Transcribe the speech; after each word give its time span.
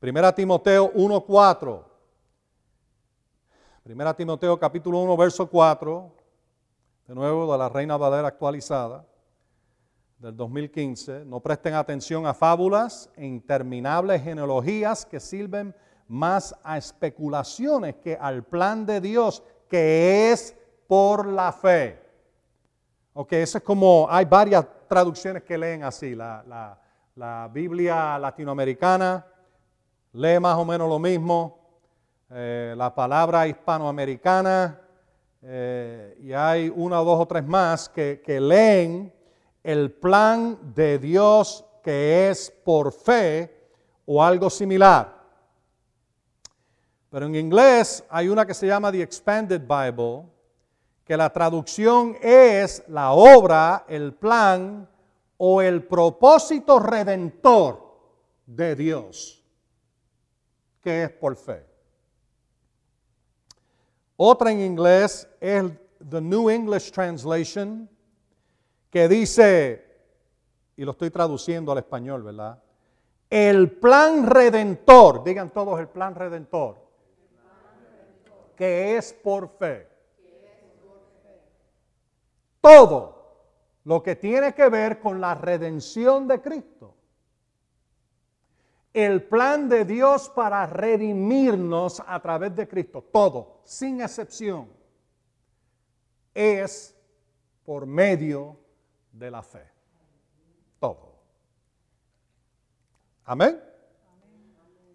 Primera 0.00 0.34
Timoteo 0.34 0.90
1.4. 0.94 1.84
Primera 3.82 4.14
Timoteo 4.14 4.58
capítulo 4.58 4.98
1, 4.98 5.14
verso 5.14 5.46
4. 5.46 6.10
De 7.06 7.14
nuevo, 7.14 7.52
de 7.52 7.58
la 7.58 7.68
Reina 7.68 7.98
Valera 7.98 8.28
actualizada 8.28 9.04
del 10.18 10.34
2015. 10.34 11.26
No 11.26 11.40
presten 11.40 11.74
atención 11.74 12.26
a 12.26 12.32
fábulas 12.32 13.10
e 13.14 13.26
interminables 13.26 14.22
genealogías 14.22 15.04
que 15.04 15.20
sirven 15.20 15.74
más 16.08 16.54
a 16.64 16.78
especulaciones 16.78 17.96
que 17.96 18.16
al 18.18 18.42
plan 18.42 18.86
de 18.86 19.02
Dios, 19.02 19.42
que 19.68 20.32
es 20.32 20.56
por 20.86 21.26
la 21.26 21.52
fe. 21.52 22.02
Ok, 23.12 23.34
eso 23.34 23.58
es 23.58 23.64
como, 23.64 24.06
hay 24.08 24.24
varias 24.24 24.66
traducciones 24.88 25.42
que 25.42 25.58
leen 25.58 25.84
así. 25.84 26.14
La, 26.14 26.78
Biblia 27.52 28.18
latinoamericana 28.18 29.26
lee 30.12 30.40
más 30.40 30.56
o 30.56 30.64
menos 30.64 30.88
lo 30.88 30.98
mismo. 30.98 31.58
Eh, 32.30 32.74
la 32.76 32.94
palabra 32.94 33.46
hispanoamericana, 33.48 34.80
eh, 35.42 36.16
y 36.22 36.32
hay 36.32 36.72
una, 36.74 36.98
dos 36.98 37.20
o 37.20 37.26
tres 37.26 37.44
más 37.44 37.88
que, 37.88 38.22
que 38.24 38.40
leen 38.40 39.12
el 39.62 39.90
plan 39.92 40.58
de 40.74 40.98
Dios 40.98 41.64
que 41.82 42.30
es 42.30 42.50
por 42.64 42.92
fe 42.92 43.50
o 44.06 44.22
algo 44.22 44.50
similar. 44.50 45.20
Pero 47.10 47.26
en 47.26 47.34
inglés 47.34 48.04
hay 48.08 48.28
una 48.28 48.46
que 48.46 48.54
se 48.54 48.66
llama 48.66 48.92
The 48.92 49.02
Expanded 49.02 49.62
Bible, 49.62 50.26
que 51.04 51.16
la 51.16 51.32
traducción 51.32 52.16
es 52.22 52.84
la 52.86 53.12
obra, 53.12 53.84
el 53.88 54.14
plan 54.14 54.88
o 55.36 55.60
el 55.60 55.82
propósito 55.82 56.78
redentor 56.78 57.98
de 58.46 58.76
Dios, 58.76 59.39
que 60.80 61.04
es 61.04 61.10
por 61.10 61.36
fe. 61.36 61.64
Otra 64.16 64.50
en 64.50 64.60
inglés 64.60 65.28
es 65.40 65.64
The 66.08 66.20
New 66.20 66.50
English 66.50 66.90
Translation, 66.90 67.88
que 68.90 69.08
dice, 69.08 69.84
y 70.76 70.84
lo 70.84 70.92
estoy 70.92 71.10
traduciendo 71.10 71.72
al 71.72 71.78
español, 71.78 72.22
¿verdad? 72.22 72.62
El 73.28 73.70
plan 73.72 74.26
redentor, 74.26 75.24
digan 75.24 75.50
todos 75.50 75.78
el 75.80 75.88
plan 75.88 76.14
redentor, 76.14 76.76
que 78.56 78.96
es 78.96 79.12
por 79.12 79.48
fe 79.48 79.90
todo 82.60 83.20
lo 83.84 84.02
que 84.02 84.16
tiene 84.16 84.54
que 84.54 84.68
ver 84.68 85.00
con 85.00 85.20
la 85.20 85.34
redención 85.34 86.28
de 86.28 86.40
Cristo. 86.40 86.94
El 88.92 89.22
plan 89.22 89.68
de 89.68 89.84
Dios 89.84 90.28
para 90.30 90.66
redimirnos 90.66 92.02
a 92.04 92.20
través 92.20 92.54
de 92.56 92.66
Cristo, 92.66 93.04
todo, 93.12 93.60
sin 93.64 94.00
excepción, 94.00 94.68
es 96.34 96.96
por 97.64 97.86
medio 97.86 98.56
de 99.12 99.30
la 99.30 99.42
fe. 99.42 99.64
Todo. 100.80 101.14
Amén. 103.24 103.62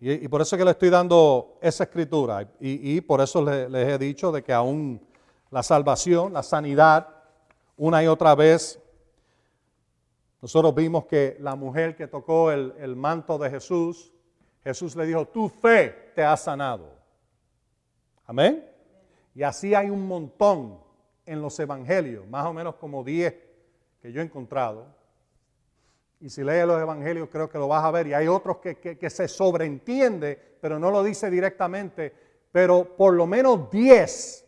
Y, 0.01 0.27
por 0.27 0.41
eso 0.41 0.57
que 0.57 0.65
le 0.65 0.71
estoy 0.71 0.89
dando 0.89 1.57
esa 1.61 1.85
escritura. 1.85 2.47
Y, 2.59 2.99
por 3.01 3.21
eso 3.21 3.41
les 3.43 3.87
he 3.87 3.97
dicho 3.97 4.31
de 4.31 4.43
que 4.43 4.51
aún 4.51 5.01
la 5.49 5.63
salvación, 5.63 6.33
la 6.33 6.43
sanidad, 6.43 7.07
una 7.77 8.03
y 8.03 8.07
otra 8.07 8.35
vez 8.35 8.79
nosotros 10.45 10.75
vimos 10.75 11.05
que 11.07 11.37
la 11.39 11.55
mujer 11.55 11.95
que 11.95 12.05
tocó 12.05 12.51
el, 12.51 12.95
manto 12.95 13.39
de 13.39 13.49
Jesús, 13.49 14.13
Jesús 14.63 14.95
le 14.95 15.07
dijo, 15.07 15.27
tu 15.29 15.49
fe 15.49 16.11
te 16.13 16.23
ha 16.23 16.37
sanado. 16.37 16.93
Amén. 18.27 18.63
Y 19.33 19.41
así 19.41 19.73
hay 19.73 19.89
un 19.89 20.07
montón 20.07 20.79
en 21.25 21.41
los 21.41 21.59
evangelios, 21.59 22.27
más 22.27 22.45
o 22.45 22.53
menos 22.53 22.75
como 22.75 23.03
10 23.03 23.33
que 23.99 24.11
yo 24.11 24.21
he 24.21 24.23
encontrado. 24.23 24.85
Y 26.19 26.29
si 26.29 26.43
lees 26.43 26.67
los 26.67 26.79
evangelios 26.79 27.27
creo 27.31 27.49
que 27.49 27.57
lo 27.57 27.67
vas 27.67 27.83
a 27.83 27.89
ver. 27.89 28.05
Y 28.05 28.13
hay 28.13 28.27
otros 28.27 28.57
que, 28.57 28.77
que 28.77 29.09
se 29.09 29.27
sobreentiende, 29.27 30.57
pero 30.61 30.77
no 30.77 30.91
lo 30.91 31.01
dice 31.01 31.31
directamente. 31.31 32.13
Pero 32.51 32.95
por 32.95 33.15
lo 33.15 33.25
menos 33.25 33.71
10 33.71 34.45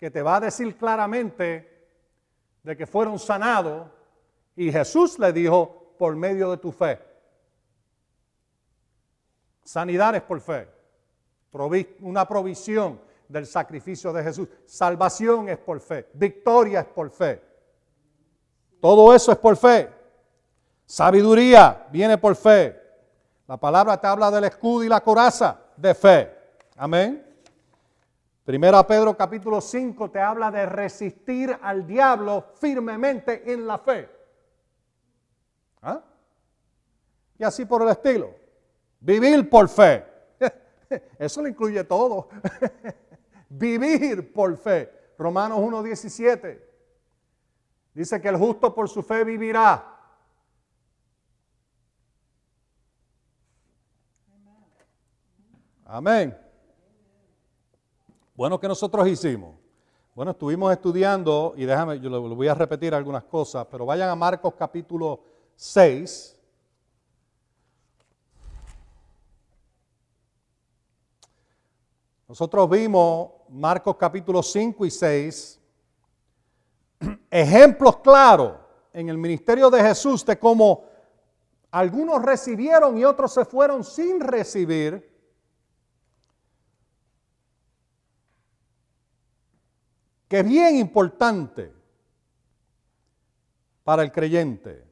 que 0.00 0.10
te 0.10 0.22
va 0.22 0.38
a 0.38 0.40
decir 0.40 0.76
claramente 0.76 1.86
de 2.64 2.76
que 2.76 2.88
fueron 2.88 3.20
sanados 3.20 4.01
y 4.56 4.70
Jesús 4.70 5.18
le 5.18 5.32
dijo 5.32 5.94
por 5.98 6.14
medio 6.16 6.50
de 6.50 6.56
tu 6.58 6.72
fe. 6.72 6.98
Sanidad 9.64 10.14
es 10.16 10.22
por 10.22 10.40
fe. 10.40 10.68
Una 12.00 12.26
provisión 12.26 13.00
del 13.28 13.46
sacrificio 13.46 14.12
de 14.12 14.22
Jesús. 14.22 14.48
Salvación 14.66 15.48
es 15.48 15.58
por 15.58 15.80
fe. 15.80 16.08
Victoria 16.14 16.80
es 16.80 16.86
por 16.86 17.10
fe. 17.10 17.42
Todo 18.80 19.14
eso 19.14 19.32
es 19.32 19.38
por 19.38 19.56
fe. 19.56 19.88
Sabiduría 20.84 21.86
viene 21.90 22.18
por 22.18 22.34
fe. 22.36 22.78
La 23.46 23.56
palabra 23.56 24.00
te 24.00 24.06
habla 24.06 24.30
del 24.30 24.44
escudo 24.44 24.84
y 24.84 24.88
la 24.88 25.00
coraza 25.00 25.60
de 25.76 25.94
fe. 25.94 26.30
Amén. 26.76 27.26
Primera 28.44 28.84
Pedro 28.86 29.16
capítulo 29.16 29.60
5 29.60 30.10
te 30.10 30.20
habla 30.20 30.50
de 30.50 30.66
resistir 30.66 31.56
al 31.62 31.86
diablo 31.86 32.46
firmemente 32.56 33.52
en 33.52 33.66
la 33.66 33.78
fe. 33.78 34.10
¿Ah? 35.80 36.02
Y 37.42 37.44
así 37.44 37.64
por 37.64 37.82
el 37.82 37.88
estilo. 37.88 38.36
Vivir 39.00 39.50
por 39.50 39.68
fe. 39.68 40.06
Eso 41.18 41.42
lo 41.42 41.48
incluye 41.48 41.82
todo. 41.82 42.28
Vivir 43.48 44.32
por 44.32 44.56
fe. 44.56 44.88
Romanos 45.18 45.58
1.17. 45.58 46.62
Dice 47.94 48.20
que 48.20 48.28
el 48.28 48.36
justo 48.36 48.72
por 48.72 48.88
su 48.88 49.02
fe 49.02 49.24
vivirá. 49.24 49.84
Amén. 55.84 56.38
Bueno, 58.36 58.60
¿qué 58.60 58.68
nosotros 58.68 59.08
hicimos? 59.08 59.56
Bueno, 60.14 60.30
estuvimos 60.30 60.72
estudiando, 60.72 61.54
y 61.56 61.64
déjame, 61.64 61.98
yo 61.98 62.08
le 62.08 62.18
voy 62.18 62.46
a 62.46 62.54
repetir 62.54 62.94
algunas 62.94 63.24
cosas, 63.24 63.66
pero 63.68 63.84
vayan 63.84 64.10
a 64.10 64.14
Marcos 64.14 64.54
capítulo 64.56 65.24
6. 65.56 66.38
Nosotros 72.32 72.70
vimos 72.70 73.28
Marcos 73.50 73.94
capítulo 73.96 74.42
5 74.42 74.86
y 74.86 74.90
6, 74.90 75.60
ejemplos 77.30 77.98
claros 77.98 78.54
en 78.90 79.10
el 79.10 79.18
ministerio 79.18 79.68
de 79.68 79.82
Jesús 79.82 80.24
de 80.24 80.38
cómo 80.38 80.82
algunos 81.70 82.22
recibieron 82.22 82.96
y 82.96 83.04
otros 83.04 83.34
se 83.34 83.44
fueron 83.44 83.84
sin 83.84 84.18
recibir 84.18 85.14
que 90.26 90.42
bien 90.42 90.76
importante 90.78 91.70
para 93.84 94.02
el 94.02 94.10
creyente. 94.10 94.82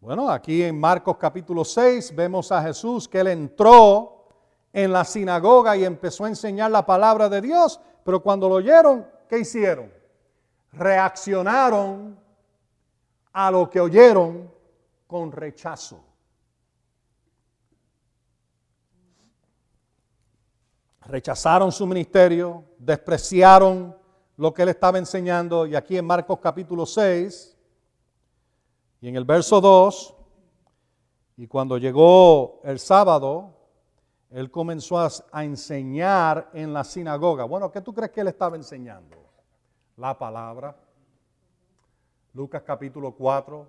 Bueno, 0.00 0.28
aquí 0.28 0.60
en 0.64 0.76
Marcos 0.76 1.16
capítulo 1.18 1.64
6 1.64 2.16
vemos 2.16 2.50
a 2.50 2.60
Jesús 2.64 3.06
que 3.06 3.20
él 3.20 3.28
entró 3.28 4.13
en 4.74 4.92
la 4.92 5.04
sinagoga 5.04 5.76
y 5.76 5.84
empezó 5.84 6.24
a 6.24 6.28
enseñar 6.28 6.70
la 6.70 6.84
palabra 6.84 7.30
de 7.30 7.40
Dios, 7.40 7.80
pero 8.04 8.20
cuando 8.20 8.48
lo 8.48 8.56
oyeron, 8.56 9.06
¿qué 9.28 9.38
hicieron? 9.38 9.90
Reaccionaron 10.72 12.18
a 13.32 13.50
lo 13.50 13.70
que 13.70 13.80
oyeron 13.80 14.52
con 15.06 15.32
rechazo. 15.32 16.04
rechazaron 21.06 21.70
su 21.70 21.86
ministerio, 21.86 22.64
despreciaron 22.78 23.96
lo 24.36 24.54
que 24.54 24.62
él 24.62 24.70
estaba 24.70 24.98
enseñando. 24.98 25.66
Y 25.66 25.76
aquí 25.76 25.96
en 25.96 26.06
Marcos 26.06 26.38
capítulo 26.40 26.86
6 26.86 27.56
y 29.00 29.08
en 29.08 29.16
el 29.16 29.24
verso 29.24 29.60
2, 29.60 30.14
y 31.36 31.46
cuando 31.46 31.76
llegó 31.78 32.60
el 32.64 32.78
sábado, 32.78 33.53
él 34.34 34.50
comenzó 34.50 34.98
a, 34.98 35.44
enseñar 35.44 36.50
en 36.52 36.72
la 36.72 36.82
sinagoga. 36.82 37.44
Bueno, 37.44 37.70
¿qué 37.70 37.80
tú 37.80 37.94
crees 37.94 38.10
que 38.10 38.20
él 38.20 38.28
estaba 38.28 38.56
enseñando? 38.56 39.16
La 39.96 40.18
palabra. 40.18 40.76
Lucas 42.32 42.62
capítulo 42.62 43.12
4 43.12 43.68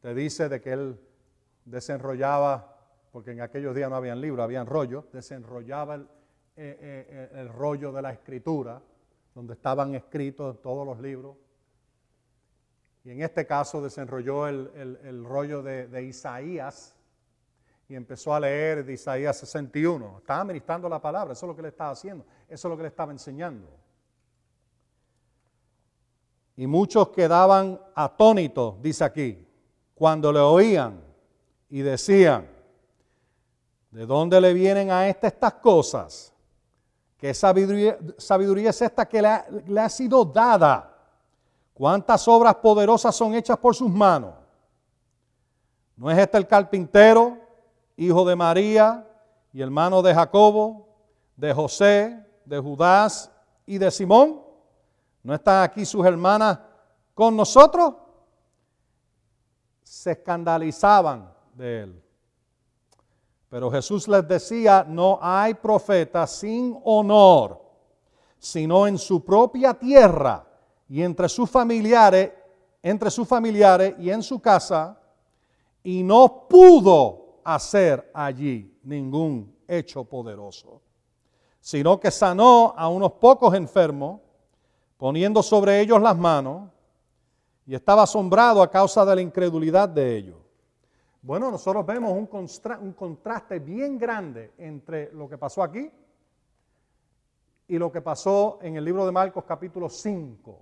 te 0.00 0.14
dice 0.14 0.48
de 0.48 0.60
que 0.60 0.72
él 0.72 1.00
desenrollaba 1.64 2.72
porque 3.10 3.32
en 3.32 3.40
aquellos 3.40 3.74
días 3.74 3.90
no 3.90 3.96
habían 3.96 4.20
libros, 4.20 4.44
habían 4.44 4.66
rollos, 4.66 5.04
desenrollaba 5.12 5.96
el, 5.96 6.02
eh, 6.56 6.78
eh, 6.80 7.30
el, 7.34 7.48
rollo 7.48 7.90
de 7.90 8.00
la 8.00 8.12
escritura, 8.12 8.80
donde 9.34 9.54
estaban 9.54 9.96
escritos 9.96 10.62
todos 10.62 10.86
los 10.86 11.00
libros. 11.00 11.36
Y 13.04 13.10
en 13.10 13.22
este 13.22 13.44
caso 13.44 13.82
desenrolló 13.82 14.46
el, 14.46 15.24
rollo 15.24 15.62
de, 15.62 16.04
Isaías. 16.04 16.94
Y 17.92 17.94
empezó 17.94 18.34
a 18.34 18.40
leer 18.40 18.86
de 18.86 18.94
Isaías 18.94 19.36
61. 19.36 20.16
Estaba 20.20 20.42
ministrando 20.44 20.88
la 20.88 20.98
palabra, 20.98 21.34
eso 21.34 21.44
es 21.44 21.48
lo 21.48 21.54
que 21.54 21.60
le 21.60 21.68
estaba 21.68 21.90
haciendo, 21.90 22.24
eso 22.48 22.66
es 22.66 22.70
lo 22.70 22.74
que 22.74 22.84
le 22.84 22.88
estaba 22.88 23.12
enseñando. 23.12 23.68
Y 26.56 26.66
muchos 26.66 27.10
quedaban 27.10 27.78
atónitos, 27.94 28.80
dice 28.80 29.04
aquí, 29.04 29.46
cuando 29.94 30.32
le 30.32 30.38
oían 30.38 31.02
y 31.68 31.82
decían, 31.82 32.48
¿de 33.90 34.06
dónde 34.06 34.40
le 34.40 34.54
vienen 34.54 34.90
a 34.90 35.06
este 35.06 35.26
estas 35.26 35.52
cosas? 35.54 36.32
¿Qué 37.18 37.34
sabiduría, 37.34 37.98
sabiduría 38.16 38.70
es 38.70 38.80
esta 38.80 39.06
que 39.06 39.20
le 39.20 39.38
le 39.66 39.80
ha 39.82 39.90
sido 39.90 40.24
dada? 40.24 40.96
¿Cuántas 41.74 42.26
obras 42.26 42.54
poderosas 42.54 43.14
son 43.14 43.34
hechas 43.34 43.58
por 43.58 43.74
sus 43.74 43.90
manos? 43.90 44.32
¿No 45.94 46.10
es 46.10 46.16
este 46.16 46.38
el 46.38 46.46
carpintero, 46.46 47.41
hijo 47.96 48.24
de 48.24 48.36
María 48.36 49.06
y 49.52 49.60
hermano 49.62 50.02
de 50.02 50.14
Jacobo, 50.14 50.88
de 51.36 51.52
José, 51.52 52.26
de 52.44 52.58
Judas 52.58 53.30
y 53.66 53.78
de 53.78 53.90
Simón? 53.90 54.40
¿No 55.22 55.34
están 55.34 55.62
aquí 55.62 55.84
sus 55.84 56.04
hermanas 56.04 56.58
con 57.14 57.36
nosotros? 57.36 57.94
Se 59.82 60.12
escandalizaban 60.12 61.32
de 61.54 61.82
él. 61.82 62.02
Pero 63.48 63.70
Jesús 63.70 64.08
les 64.08 64.26
decía, 64.26 64.84
no 64.88 65.18
hay 65.20 65.54
profeta 65.54 66.26
sin 66.26 66.78
honor, 66.84 67.60
sino 68.38 68.86
en 68.86 68.98
su 68.98 69.22
propia 69.24 69.74
tierra 69.74 70.46
y 70.88 71.02
entre 71.02 71.28
sus 71.28 71.50
familiares, 71.50 72.32
entre 72.82 73.10
sus 73.10 73.28
familiares 73.28 73.94
y 73.98 74.10
en 74.10 74.22
su 74.22 74.40
casa, 74.40 74.98
y 75.84 76.02
no 76.02 76.46
pudo 76.48 77.21
hacer 77.44 78.10
allí 78.14 78.78
ningún 78.82 79.56
hecho 79.66 80.04
poderoso, 80.04 80.80
sino 81.60 81.98
que 81.98 82.10
sanó 82.10 82.74
a 82.76 82.88
unos 82.88 83.12
pocos 83.12 83.54
enfermos, 83.54 84.20
poniendo 84.96 85.42
sobre 85.42 85.80
ellos 85.80 86.00
las 86.00 86.16
manos, 86.16 86.68
y 87.66 87.74
estaba 87.74 88.02
asombrado 88.02 88.62
a 88.62 88.70
causa 88.70 89.04
de 89.04 89.14
la 89.14 89.20
incredulidad 89.20 89.88
de 89.88 90.16
ellos. 90.16 90.36
Bueno, 91.22 91.50
nosotros 91.50 91.86
vemos 91.86 92.12
un, 92.12 92.28
un 92.80 92.92
contraste 92.92 93.60
bien 93.60 93.96
grande 93.96 94.52
entre 94.58 95.12
lo 95.12 95.28
que 95.28 95.38
pasó 95.38 95.62
aquí 95.62 95.88
y 97.68 97.78
lo 97.78 97.92
que 97.92 98.00
pasó 98.00 98.58
en 98.60 98.76
el 98.76 98.84
libro 98.84 99.06
de 99.06 99.12
Marcos 99.12 99.44
capítulo 99.44 99.88
5, 99.88 100.58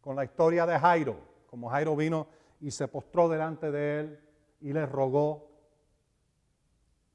con 0.00 0.16
la 0.16 0.24
historia 0.24 0.64
de 0.64 0.78
Jairo, 0.78 1.16
como 1.50 1.68
Jairo 1.68 1.94
vino 1.94 2.26
y 2.60 2.70
se 2.70 2.88
postró 2.88 3.28
delante 3.28 3.70
de 3.70 4.00
él 4.00 4.20
y 4.60 4.72
le 4.72 4.86
rogó 4.86 5.47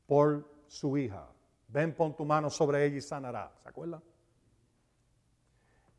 por 0.06 0.48
su 0.68 0.98
hija. 0.98 1.28
Ven, 1.68 1.94
pon 1.96 2.16
tu 2.16 2.26
mano 2.26 2.50
sobre 2.50 2.86
ella 2.86 2.98
y 2.98 3.02
sanará. 3.02 3.52
¿Se 3.62 3.70
acuerdan? 3.70 4.02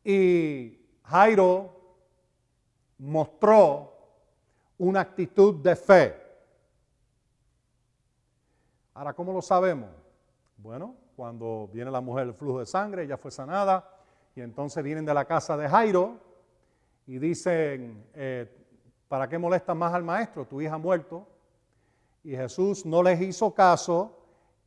Y 0.03 0.79
Jairo 1.03 1.75
mostró 2.99 3.93
una 4.77 5.01
actitud 5.01 5.55
de 5.55 5.75
fe. 5.75 6.21
Ahora, 8.93 9.13
¿cómo 9.13 9.33
lo 9.33 9.41
sabemos? 9.41 9.89
Bueno, 10.57 10.95
cuando 11.15 11.69
viene 11.73 11.91
la 11.91 12.01
mujer 12.01 12.25
del 12.25 12.33
flujo 12.33 12.59
de 12.59 12.65
sangre, 12.65 13.03
ella 13.03 13.17
fue 13.17 13.31
sanada, 13.31 13.89
y 14.35 14.41
entonces 14.41 14.83
vienen 14.83 15.05
de 15.05 15.13
la 15.13 15.25
casa 15.25 15.57
de 15.57 15.67
Jairo 15.67 16.19
y 17.07 17.19
dicen, 17.19 18.05
eh, 18.13 18.49
¿para 19.07 19.27
qué 19.27 19.37
molestas 19.37 19.75
más 19.75 19.93
al 19.93 20.03
maestro? 20.03 20.45
Tu 20.45 20.61
hija 20.61 20.75
ha 20.75 20.77
muerto. 20.77 21.27
Y 22.25 22.35
Jesús 22.35 22.87
no 22.87 23.03
les 23.03 23.21
hizo 23.21 23.53
caso 23.53 24.17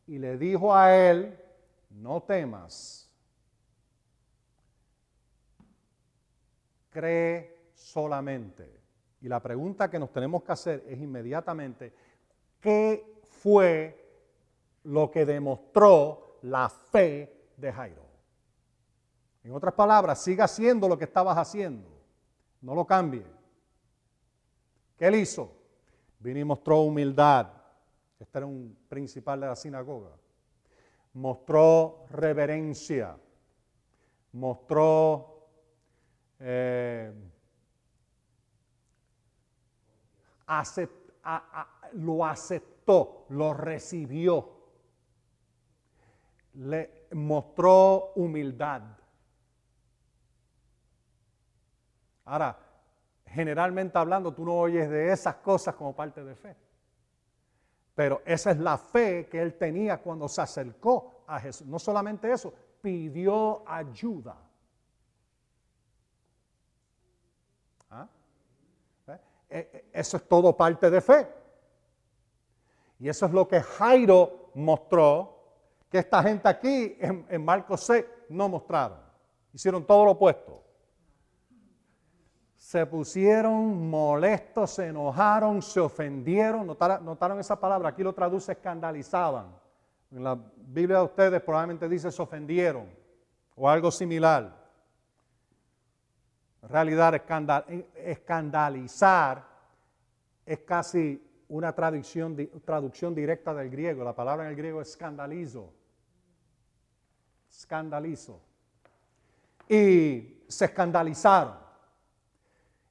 y 0.06 0.16
le 0.16 0.38
dijo 0.38 0.72
a 0.72 0.96
él, 0.96 1.36
no 1.90 2.22
temas, 2.22 3.10
cree 6.88 7.72
solamente. 7.74 8.80
Y 9.20 9.28
la 9.28 9.42
pregunta 9.42 9.90
que 9.90 9.98
nos 9.98 10.12
tenemos 10.12 10.44
que 10.44 10.52
hacer 10.52 10.84
es 10.86 11.00
inmediatamente, 11.00 11.92
¿qué 12.60 13.20
fue 13.24 14.08
lo 14.84 15.10
que 15.10 15.26
demostró 15.26 16.38
la 16.42 16.68
fe 16.68 17.50
de 17.56 17.72
Jairo? 17.72 18.06
En 19.42 19.50
otras 19.52 19.74
palabras, 19.74 20.22
siga 20.22 20.44
haciendo 20.44 20.88
lo 20.88 20.96
que 20.96 21.06
estabas 21.06 21.36
haciendo, 21.36 21.88
no 22.60 22.76
lo 22.76 22.86
cambie. 22.86 23.26
¿Qué 24.96 25.08
él 25.08 25.16
hizo? 25.16 25.57
Vino 26.18 26.38
y 26.40 26.44
mostró 26.44 26.80
humildad. 26.80 27.48
Este 28.18 28.38
era 28.38 28.46
un 28.46 28.76
principal 28.88 29.40
de 29.40 29.46
la 29.46 29.56
sinagoga. 29.56 30.10
Mostró 31.14 32.06
reverencia. 32.10 33.16
Mostró 34.32 35.48
eh, 36.40 37.12
lo 41.92 42.24
aceptó, 42.24 43.26
lo 43.30 43.54
recibió. 43.54 44.56
Le 46.54 47.06
mostró 47.12 48.12
humildad. 48.16 48.82
Ahora, 52.24 52.58
generalmente 53.38 53.96
hablando, 53.96 54.34
tú 54.34 54.44
no 54.44 54.58
oyes 54.58 54.90
de 54.90 55.12
esas 55.12 55.36
cosas 55.36 55.76
como 55.76 55.94
parte 55.94 56.24
de 56.24 56.34
fe. 56.34 56.56
Pero 57.94 58.20
esa 58.24 58.50
es 58.50 58.58
la 58.58 58.76
fe 58.76 59.28
que 59.28 59.40
él 59.40 59.54
tenía 59.56 59.98
cuando 59.98 60.28
se 60.28 60.40
acercó 60.40 61.22
a 61.24 61.38
Jesús. 61.38 61.64
No 61.64 61.78
solamente 61.78 62.32
eso, 62.32 62.52
pidió 62.82 63.62
ayuda. 63.64 64.36
¿Ah? 67.90 68.08
¿Eh? 69.06 69.20
E, 69.50 69.58
e, 69.58 69.88
eso 69.92 70.16
es 70.16 70.26
todo 70.26 70.56
parte 70.56 70.90
de 70.90 71.00
fe. 71.00 71.28
Y 72.98 73.08
eso 73.08 73.26
es 73.26 73.32
lo 73.32 73.46
que 73.46 73.60
Jairo 73.60 74.50
mostró, 74.54 75.44
que 75.88 75.98
esta 75.98 76.24
gente 76.24 76.48
aquí 76.48 76.96
en, 76.98 77.24
en 77.28 77.44
Marcos 77.44 77.84
6 77.84 78.04
no 78.30 78.48
mostraron. 78.48 78.98
Hicieron 79.52 79.86
todo 79.86 80.04
lo 80.06 80.10
opuesto 80.12 80.67
se 82.58 82.84
pusieron 82.86 83.88
molestos, 83.88 84.72
se 84.72 84.88
enojaron, 84.88 85.62
se 85.62 85.78
ofendieron. 85.78 86.66
¿Notaron, 86.66 87.38
esa 87.38 87.58
palabra? 87.58 87.90
Aquí 87.90 88.02
lo 88.02 88.12
traduce 88.12 88.52
escandalizaban. 88.52 89.46
En 90.10 90.24
la 90.24 90.36
Biblia 90.56 90.98
de 90.98 91.04
ustedes 91.04 91.40
probablemente 91.40 91.88
dice 91.88 92.10
se 92.10 92.20
ofendieron 92.20 92.86
o 93.54 93.70
algo 93.70 93.92
similar. 93.92 94.58
En 96.60 96.68
realidad, 96.68 97.14
escandalizar 97.94 99.44
es 100.44 100.58
casi 100.60 101.24
una 101.48 101.72
traducción, 101.72 102.36
traducción 102.64 103.14
directa 103.14 103.54
del 103.54 103.70
griego. 103.70 104.02
La 104.02 104.16
palabra 104.16 104.44
en 104.44 104.50
el 104.50 104.56
griego 104.56 104.82
es 104.82 104.90
escandalizo. 104.90 105.72
Escandalizo. 107.48 108.40
Y 109.68 110.42
se 110.48 110.64
escandalizaron. 110.64 111.67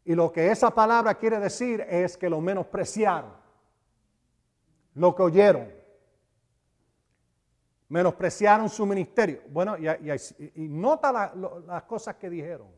Y 0.08 0.16
lo 0.16 0.32
que 0.32 0.50
esa 0.50 0.74
palabra 0.74 1.16
quiere 1.16 1.38
decir 1.38 1.82
es 1.82 2.16
que 2.16 2.30
lo 2.30 2.40
menospreciaron, 2.40 3.30
lo 4.94 5.14
que 5.14 5.22
oyeron, 5.22 5.70
menospreciaron 7.90 8.70
su 8.70 8.86
ministerio. 8.86 9.42
Bueno, 9.50 9.76
y, 9.78 10.70
nota 10.70 11.12
las 11.68 11.84
cosas 11.84 12.16
que 12.16 12.30
dijeron. 12.30 12.70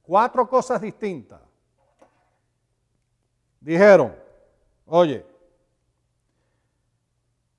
Cuatro 0.00 0.48
cosas 0.48 0.80
distintas. 0.80 1.40
Dijeron, 3.58 4.14
oye, 4.86 5.26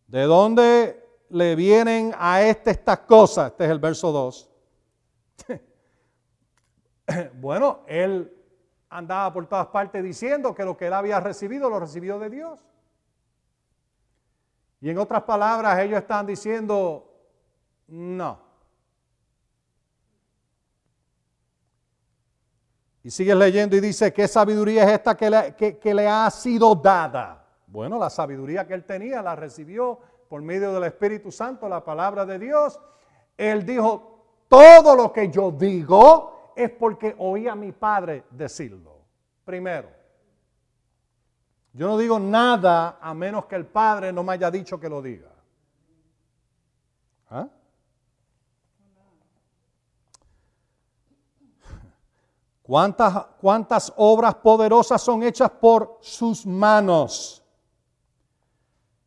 ¿de 0.08 0.24
dónde 0.24 1.06
le 1.28 1.58
vienen 1.58 2.14
a 2.18 2.42
este 2.42 2.72
estas 2.72 3.00
cosas? 3.00 3.52
Este 3.52 3.66
es 3.66 3.70
el 3.70 3.80
verso 3.80 4.14
2. 4.14 4.50
bueno, 7.36 7.82
él 7.88 8.36
andaba 8.90 9.32
por 9.34 9.48
todas 9.48 9.68
partes 9.68 10.04
diciendo 10.04 10.54
que 10.54 10.66
lo 10.66 10.76
que 10.76 10.88
él 10.88 10.94
había 10.94 11.20
recibido 11.20 11.70
lo 11.70 11.80
recibió 11.80 12.20
de 12.20 12.30
Dios. 12.30 12.66
Y 14.82 14.90
en 14.90 14.98
otras 14.98 15.24
palabras, 15.24 15.80
ellos 15.80 16.00
están 16.00 16.26
diciendo, 16.26 17.06
no. 17.88 18.40
Y 23.04 23.12
sigue 23.12 23.36
leyendo 23.36 23.76
y 23.76 23.80
dice, 23.80 24.14
¿qué 24.14 24.28
sabiduría 24.28 24.84
es 24.84 24.92
esta 24.92 25.16
que 25.16 25.30
le, 25.30 25.56
que 25.56 25.94
le 25.94 26.08
ha 26.08 26.30
sido 26.30 26.76
dada? 26.76 27.46
Bueno, 27.68 27.98
la 27.98 28.10
sabiduría 28.10 28.66
que 28.66 28.74
él 28.74 28.86
tenía 28.86 29.22
la 29.22 29.36
recibió 29.36 30.00
por 30.28 30.42
medio 30.42 30.74
del 30.74 30.86
Espíritu 30.86 31.32
Santo, 31.32 31.68
la 31.68 31.84
palabra 31.84 32.26
de 32.26 32.40
Dios. 32.40 32.80
Él 33.38 33.66
dijo, 33.66 34.46
todo 34.48 34.96
lo 34.96 35.12
que 35.12 35.30
yo 35.30 35.52
digo, 35.52 36.39
es 36.64 36.70
porque 36.72 37.16
oí 37.18 37.48
a 37.48 37.56
mi 37.56 37.72
padre 37.72 38.26
decirlo. 38.32 39.00
Primero, 39.46 39.90
Yo 41.74 41.88
no 41.88 41.98
digo 41.98 42.20
nada 42.20 42.98
a 43.00 43.14
menos 43.14 43.46
que 43.46 43.56
el 43.56 43.66
Padre 43.66 44.12
no 44.12 44.24
me 44.24 44.34
haya 44.34 44.50
dicho 44.50 44.80
que 44.80 44.90
lo 44.90 45.02
diga. 45.02 45.32
¿Ah? 47.30 47.48
¿Cuántas, 52.64 53.26
¿Cuántas 53.40 53.94
obras 53.98 54.36
poderosas 54.36 55.02
son 55.02 55.24
hechas 55.24 55.50
por 55.52 56.00
sus 56.02 56.46
manos? 56.46 57.44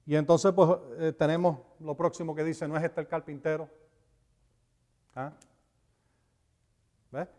Y 0.06 0.16
entonces 0.16 0.52
pues 0.52 0.70
eh, 0.98 1.12
tenemos 1.12 1.58
lo 1.80 1.96
próximo 1.96 2.34
que 2.34 2.44
dice, 2.44 2.66
¿no 2.66 2.76
es 2.76 2.84
este 2.84 3.00
el 3.00 3.08
carpintero? 3.08 3.68
¿Ah? 5.14 5.32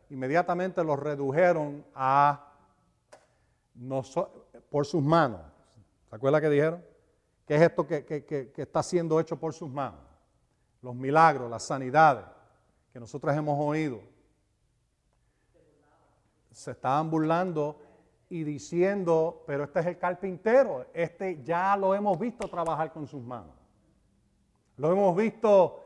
Inmediatamente 0.10 0.84
los 0.84 1.00
redujeron 1.00 1.84
a 1.96 2.52
por 4.70 4.86
sus 4.86 5.02
manos. 5.02 5.42
¿Se 6.10 6.16
acuerda 6.16 6.40
que 6.40 6.50
dijeron? 6.50 6.84
¿Qué 7.48 7.56
es 7.56 7.62
esto 7.62 7.88
que, 7.88 8.06
que 8.06 8.54
está 8.56 8.84
siendo 8.84 9.20
hecho 9.20 9.40
por 9.40 9.54
sus 9.54 9.70
manos? 9.70 10.00
Los 10.82 10.96
milagros, 10.96 11.50
las 11.50 11.64
sanidades 11.64 12.26
que 12.94 13.00
nosotros 13.00 13.36
hemos 13.36 13.60
oído. 13.60 14.00
Se 16.52 16.72
estaban 16.72 17.10
burlando 17.10 17.82
y 18.30 18.44
diciendo, 18.44 19.44
pero 19.48 19.64
este 19.64 19.80
es 19.80 19.86
el 19.88 19.98
carpintero, 19.98 20.86
este 20.94 21.44
ya 21.44 21.76
lo 21.76 21.96
hemos 21.96 22.20
visto 22.20 22.48
trabajar 22.48 22.94
con 22.94 23.08
sus 23.08 23.24
manos. 23.24 23.56
Lo 24.78 24.92
hemos 24.92 25.16
visto 25.16 25.84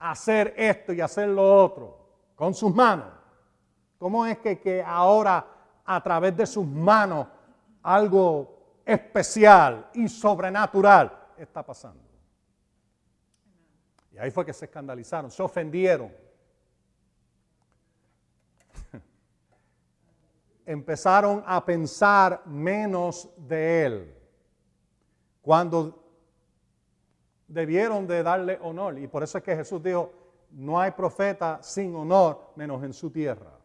hacer 0.00 0.54
esto 0.56 0.92
y 0.92 1.00
hacer 1.00 1.28
lo 1.28 1.64
otro 1.64 1.98
con 2.34 2.52
sus 2.52 2.74
manos. 2.74 3.19
¿Cómo 4.00 4.24
es 4.24 4.38
que, 4.38 4.58
que 4.58 4.82
ahora 4.82 5.46
a 5.84 6.02
través 6.02 6.34
de 6.34 6.46
sus 6.46 6.66
manos 6.66 7.26
algo 7.82 8.80
especial 8.82 9.90
y 9.92 10.08
sobrenatural 10.08 11.12
está 11.36 11.62
pasando? 11.62 12.02
Y 14.10 14.16
ahí 14.16 14.30
fue 14.30 14.46
que 14.46 14.54
se 14.54 14.64
escandalizaron, 14.64 15.30
se 15.30 15.42
ofendieron. 15.42 16.10
Empezaron 20.64 21.44
a 21.46 21.62
pensar 21.62 22.40
menos 22.46 23.28
de 23.36 23.84
él. 23.84 24.16
Cuando 25.42 26.02
debieron 27.46 28.06
de 28.06 28.22
darle 28.22 28.58
honor. 28.62 28.98
Y 28.98 29.08
por 29.08 29.22
eso 29.22 29.36
es 29.36 29.44
que 29.44 29.54
Jesús 29.54 29.82
dijo, 29.82 30.10
no 30.52 30.80
hay 30.80 30.92
profeta 30.92 31.62
sin 31.62 31.94
honor 31.94 32.52
menos 32.56 32.82
en 32.82 32.94
su 32.94 33.10
tierra. 33.10 33.59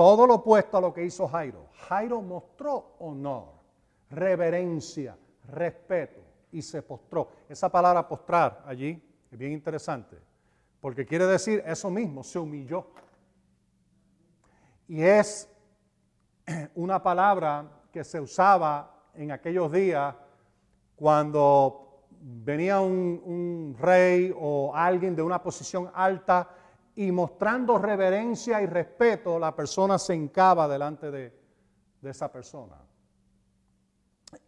Todo 0.00 0.26
lo 0.26 0.36
opuesto 0.36 0.78
a 0.78 0.80
lo 0.80 0.94
que 0.94 1.04
hizo 1.04 1.28
Jairo. 1.28 1.66
Jairo 1.86 2.22
mostró 2.22 2.94
honor, 3.00 3.48
reverencia, 4.08 5.14
respeto 5.48 6.22
y 6.52 6.62
se 6.62 6.80
postró. 6.80 7.28
Esa 7.46 7.68
palabra 7.68 8.08
postrar 8.08 8.62
allí 8.64 8.98
es 9.30 9.38
bien 9.38 9.52
interesante, 9.52 10.16
porque 10.80 11.04
quiere 11.04 11.26
decir 11.26 11.62
eso 11.66 11.90
mismo, 11.90 12.24
se 12.24 12.38
humilló. 12.38 12.86
Y 14.88 15.02
es 15.02 15.50
una 16.74 17.02
palabra 17.02 17.70
que 17.92 18.02
se 18.02 18.18
usaba 18.18 19.04
en 19.12 19.32
aquellos 19.32 19.70
días 19.70 20.14
cuando 20.96 22.06
venía 22.22 22.80
un, 22.80 23.76
rey 23.78 24.34
o 24.34 24.72
alguien 24.74 25.14
de 25.14 25.20
una 25.20 25.42
posición 25.42 25.90
alta 25.92 26.48
y 26.96 27.12
mostrando 27.12 27.78
reverencia 27.78 28.60
y 28.60 28.66
respeto, 28.66 29.38
la 29.38 29.54
persona 29.54 29.98
se 29.98 30.14
encaba 30.14 30.68
delante 30.68 31.10
de, 31.10 31.32
esa 32.02 32.30
persona. 32.32 32.76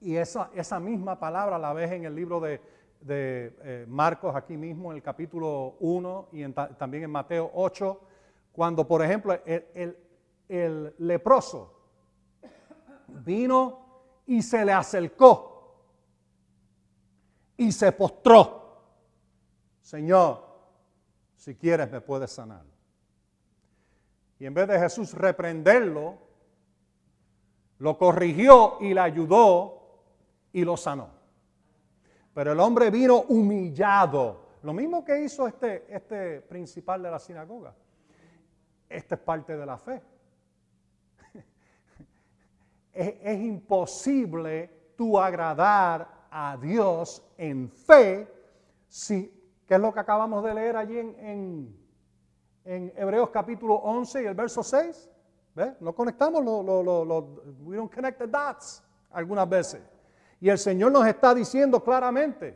Y 0.01 0.17
esa, 0.17 0.51
esa, 0.55 0.81
misma 0.81 1.19
palabra 1.19 1.59
la 1.59 1.73
ves 1.73 1.93
en 1.93 2.05
el 2.05 2.15
libro 2.15 2.41
de, 2.41 2.61
eh, 3.09 3.85
Marcos, 3.89 4.35
aquí 4.35 4.57
mismo, 4.57 4.91
en 4.91 4.97
el 4.97 5.03
capítulo 5.03 5.77
1 5.81 6.29
y 6.33 6.49
también 6.53 7.05
en 7.05 7.11
Mateo 7.11 7.51
8, 7.55 8.01
cuando, 8.53 8.87
por 8.87 9.03
ejemplo, 9.03 9.39
el, 9.45 9.97
el 10.49 10.95
leproso 10.99 11.73
vino 13.09 13.83
y 14.27 14.43
se 14.43 14.65
le 14.65 14.73
acercó 14.73 15.53
y 17.57 17.73
se 17.73 17.93
postró. 17.93 18.61
Señor, 19.81 20.52
si 21.43 21.57
quieres 21.57 21.91
me 21.91 22.01
puedes 22.01 22.31
sanar. 22.31 22.63
Y 24.39 24.47
en 24.47 24.55
vez 24.55 24.69
de 24.69 24.79
Jesús 24.79 25.13
reprenderlo, 25.13 26.17
lo 27.79 27.99
corrigió 27.99 28.77
y 28.81 28.95
le 28.95 29.01
ayudó 29.01 30.05
y 30.53 30.65
lo 30.65 30.77
sanó. 30.77 31.09
Pero 32.33 32.53
el 32.53 32.61
hombre 32.61 32.91
vino 32.91 33.23
humillado. 33.23 34.51
Lo 34.63 34.73
mismo 34.73 35.05
que 35.05 35.21
hizo 35.21 35.49
este, 35.49 35.85
este 35.93 36.43
principal 36.43 37.03
de 37.03 37.11
la 37.11 37.19
sinagoga. 37.19 37.75
Esta 38.89 39.17
es 39.17 39.21
parte 39.21 39.57
de 39.57 39.67
la 39.67 39.79
fe 39.79 40.01
es, 42.93 43.41
imposible 43.41 44.93
tú 44.97 45.19
agradar 45.19 46.29
a 46.31 46.57
Dios 46.57 47.21
en 47.37 47.69
fe 47.69 48.33
si, 48.87 49.42
¿qué 49.73 49.77
es 49.77 49.81
lo 49.81 49.95
que 49.95 50.01
acabamos 50.01 50.45
de 50.45 50.53
leer 50.53 50.77
allí 50.77 50.99
en, 50.99 51.75
Hebreos 52.63 53.31
capítulo 53.31 53.77
11 53.77 54.23
y 54.23 54.27
el 54.27 54.35
verso 54.35 54.63
6? 54.63 55.09
¿Ve? 55.55 55.77
No 55.81 55.95
conectamos, 55.95 56.45
lo, 56.45 56.63
lo, 56.63 57.91
dots 58.29 58.85
algunas 59.13 59.49
veces. 59.49 59.81
Y 60.41 60.51
el 60.51 60.59
Señor 60.59 60.93
nos 60.93 61.07
está 61.07 61.35
diciendo 61.35 61.83
claramente 61.83 62.55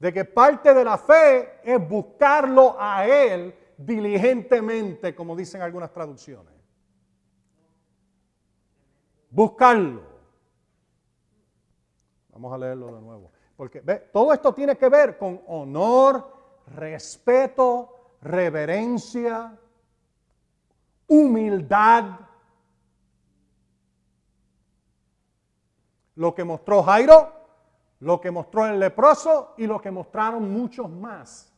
de 0.00 0.12
que 0.12 0.24
parte 0.24 0.74
de 0.74 0.84
la 0.84 0.98
fe 0.98 1.60
es 1.62 1.88
buscarlo 1.88 2.74
a 2.76 3.06
Él 3.06 3.54
diligentemente, 3.76 5.14
como 5.14 5.36
dicen 5.36 5.62
algunas 5.62 5.92
traducciones 5.92 6.52
buscarlo. 9.30 10.02
Vamos 12.32 12.52
a 12.52 12.58
leerlo 12.58 12.96
de 12.96 13.00
nuevo. 13.00 13.32
Porque 13.62 13.80
todo 14.12 14.32
esto 14.32 14.52
tiene 14.52 14.76
que 14.76 14.88
ver 14.88 15.16
con 15.16 15.40
honor, 15.46 16.34
respeto, 16.74 18.16
reverencia, 18.20 19.56
humildad. 21.06 22.18
Lo 26.16 26.34
que 26.34 26.42
mostró 26.42 26.82
Jairo, 26.82 27.32
lo 28.00 28.20
que 28.20 28.32
mostró 28.32 28.66
el 28.66 28.80
leproso 28.80 29.54
y 29.56 29.68
lo 29.68 29.80
que 29.80 29.92
mostraron 29.92 30.52
muchos 30.52 30.90
más. 30.90 31.52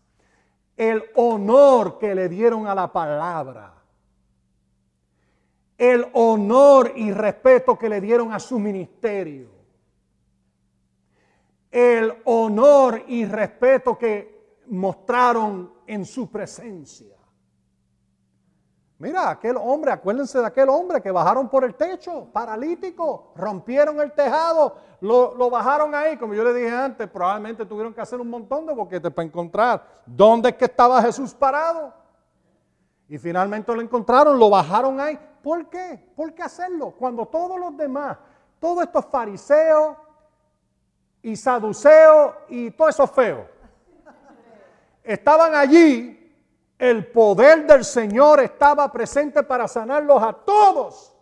El 0.76 1.04
honor 1.14 1.98
que 1.98 2.14
le 2.14 2.28
dieron 2.28 2.66
a 2.66 2.74
la 2.74 2.92
palabra 2.92 3.72
el 5.78 6.06
honor 6.12 6.92
y 6.96 7.10
respeto 7.12 7.78
que 7.78 7.88
le 7.88 8.00
dieron 8.00 8.32
a 8.32 8.38
su 8.38 8.58
ministerio, 8.58 9.53
el 11.74 12.22
honor 12.26 13.02
y 13.08 13.24
respeto 13.24 13.98
que 13.98 14.60
mostraron 14.68 15.74
en 15.88 16.04
su 16.04 16.30
presencia. 16.30 17.16
Mira, 18.98 19.28
aquel 19.28 19.56
hombre, 19.56 19.90
acuérdense 19.90 20.38
de 20.38 20.46
aquel 20.46 20.68
hombre 20.68 21.02
que 21.02 21.10
bajaron 21.10 21.48
por 21.48 21.64
el 21.64 21.74
techo, 21.74 22.28
paralítico, 22.32 23.32
rompieron 23.34 24.00
el 24.00 24.12
tejado, 24.12 24.76
lo, 25.00 25.50
bajaron 25.50 25.92
ahí, 25.96 26.16
como 26.16 26.32
yo 26.32 26.44
le 26.44 26.54
dije 26.54 26.70
antes, 26.70 27.10
probablemente 27.10 27.66
tuvieron 27.66 27.92
que 27.92 28.00
hacer 28.00 28.20
un 28.20 28.30
montón 28.30 28.66
de 28.66 28.72
boquetes 28.72 29.12
para 29.12 29.26
encontrar 29.26 29.84
dónde 30.06 30.50
es 30.50 30.54
que 30.54 30.66
estaba 30.66 31.02
Jesús 31.02 31.34
parado. 31.34 31.92
Y 33.08 33.18
finalmente 33.18 33.74
lo 33.74 33.82
encontraron, 33.82 34.38
lo 34.38 34.48
bajaron 34.48 35.00
ahí. 35.00 35.18
¿Por 35.42 35.68
qué? 35.68 36.12
¿Por 36.14 36.32
qué 36.34 36.44
hacerlo? 36.44 36.92
Cuando 36.92 37.26
todos 37.26 37.58
los 37.58 37.76
demás, 37.76 38.16
todos 38.60 38.84
estos 38.84 39.04
fariseos 39.06 39.96
y 41.24 41.36
saduceos 41.36 42.34
y 42.50 42.70
todos 42.70 42.94
esos 42.94 43.10
feos, 43.10 43.46
estaban 45.02 45.54
allí, 45.54 46.20
el 46.78 47.06
poder 47.06 47.66
del 47.66 47.82
Señor 47.82 48.40
estaba 48.40 48.92
presente 48.92 49.42
para 49.42 49.66
sanarlos 49.66 50.22
a 50.22 50.34
todos. 50.34 51.16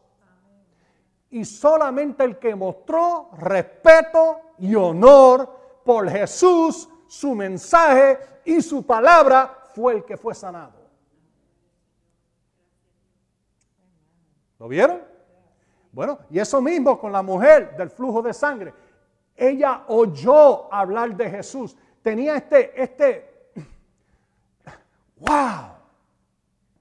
Y 1.31 1.45
solamente 1.45 2.25
el 2.25 2.37
que 2.37 2.53
mostró 2.55 3.31
respeto 3.39 4.41
y 4.59 4.75
honor 4.75 5.81
por 5.85 6.11
Jesús, 6.11 6.89
su 7.07 7.37
mensaje 7.37 8.19
y 8.45 8.61
su 8.61 8.85
palabra 8.85 9.57
fue 9.73 9.95
el 9.95 10.05
que 10.05 10.17
fue 10.17 10.35
sanado. 10.35 10.83
¿Lo 14.59 14.67
vieron? 14.67 15.01
Bueno, 15.93 16.19
y 16.29 16.41
eso 16.41 16.61
mismo 16.61 16.99
con 16.99 17.13
la 17.13 17.23
mujer 17.23 17.77
del 17.77 17.91
flujo 17.91 18.21
de 18.21 18.35
sangre. 18.35 18.75
Ella 19.43 19.83
oyó 19.89 20.73
hablar 20.73 21.17
de 21.17 21.29
Jesús. 21.29 21.77
Tenía 22.01 22.37
este, 22.37 22.81
este, 22.81 23.51
wow, 25.17 25.73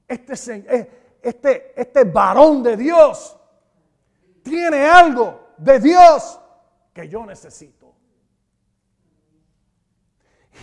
este, 0.07 0.33
eh, 0.57 1.17
este, 1.23 1.81
este 1.81 2.03
varón 2.03 2.61
de 2.61 2.77
Dios 2.77 3.35
tiene 4.43 4.85
algo 4.85 5.53
de 5.57 5.79
Dios 5.79 6.39
que 6.93 7.09
yo 7.09 7.25
necesito. 7.25 7.95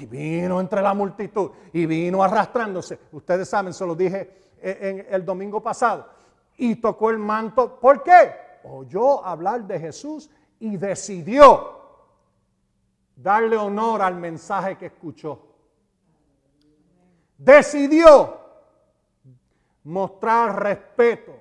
Y 0.01 0.07
vino 0.07 0.61
entre 0.61 0.81
la 0.81 0.95
multitud 0.95 1.51
y 1.73 1.85
vino 1.85 2.23
arrastrándose. 2.23 3.01
Ustedes 3.11 3.49
saben, 3.49 3.75
se 3.75 3.85
lo 3.85 3.97
dije 3.97 4.53
en 4.63 5.05
el 5.11 5.25
domingo 5.25 5.61
pasado. 5.61 6.09
Y 6.59 6.77
tocó 6.77 7.11
el 7.11 7.19
manto. 7.19 7.81
¿Por 7.81 8.05
qué? 8.05 8.35
Oyó 8.63 9.25
hablar 9.27 9.65
de 9.65 9.81
Jesús 9.81 10.31
y 10.61 10.77
decidió 10.77 11.78
darle 13.19 13.57
honor 13.57 14.01
al 14.01 14.15
mensaje 14.15 14.79
que 14.79 14.87
escuchó. 14.87 15.45
Decidió 17.37 18.39
mostrar 19.85 20.63
respeto 20.63 21.33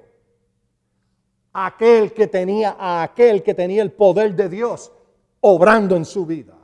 a 1.53 1.67
aquel 1.67 2.13
que 2.13 2.27
tenía 2.27 2.75
a 2.77 3.03
aquel 3.03 3.41
que 3.41 3.53
tenía 3.53 3.81
el 3.81 3.91
poder 3.91 4.35
de 4.35 4.49
Dios 4.49 4.91
obrando 5.41 5.95
en 5.95 6.05
su 6.05 6.25
vida. 6.25 6.55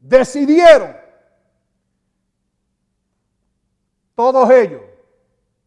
Decidieron 0.00 0.96
todos 4.14 4.50
ellos 4.50 4.82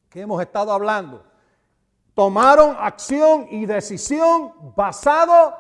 que 0.09 0.21
hemos 0.21 0.41
estado 0.41 0.71
hablando 0.71 1.29
tomaron 2.19 2.75
acción 2.77 3.47
y 3.49 3.65
decisión 3.65 4.51
basado 4.75 5.55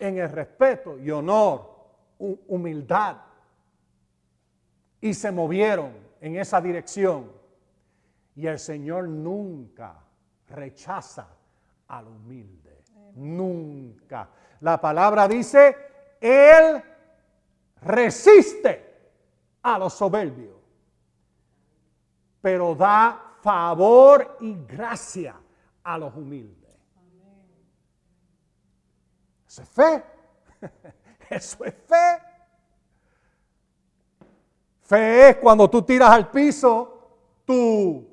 en 0.00 0.18
el 0.18 0.28
respeto 0.30 0.98
y 0.98 1.12
honor, 1.12 1.71
humildad. 2.46 3.16
Y 5.00 5.14
se 5.14 5.32
movieron 5.32 5.92
en 6.20 6.36
esa 6.36 6.60
dirección. 6.60 7.30
Y 8.34 8.46
el 8.46 8.58
Señor 8.58 9.08
nunca 9.08 10.02
rechaza 10.48 11.28
al 11.88 12.06
humilde. 12.06 12.84
Nunca. 13.14 14.28
La 14.60 14.80
palabra 14.80 15.26
dice, 15.28 15.76
Él 16.20 16.82
resiste 17.82 18.92
a 19.62 19.78
los 19.78 19.92
soberbios, 19.92 20.56
pero 22.40 22.74
da 22.74 23.36
favor 23.42 24.36
y 24.40 24.54
gracia 24.64 25.34
a 25.82 25.98
los 25.98 26.14
humildes. 26.14 26.62
Es 29.48 29.68
fe. 29.68 30.02
Eso 31.32 31.64
es 31.64 31.74
fe. 31.74 32.22
Fe 34.82 35.30
es 35.30 35.36
cuando 35.36 35.70
tú 35.70 35.82
tiras 35.82 36.10
al 36.10 36.30
piso, 36.30 37.08
tú 37.44 38.06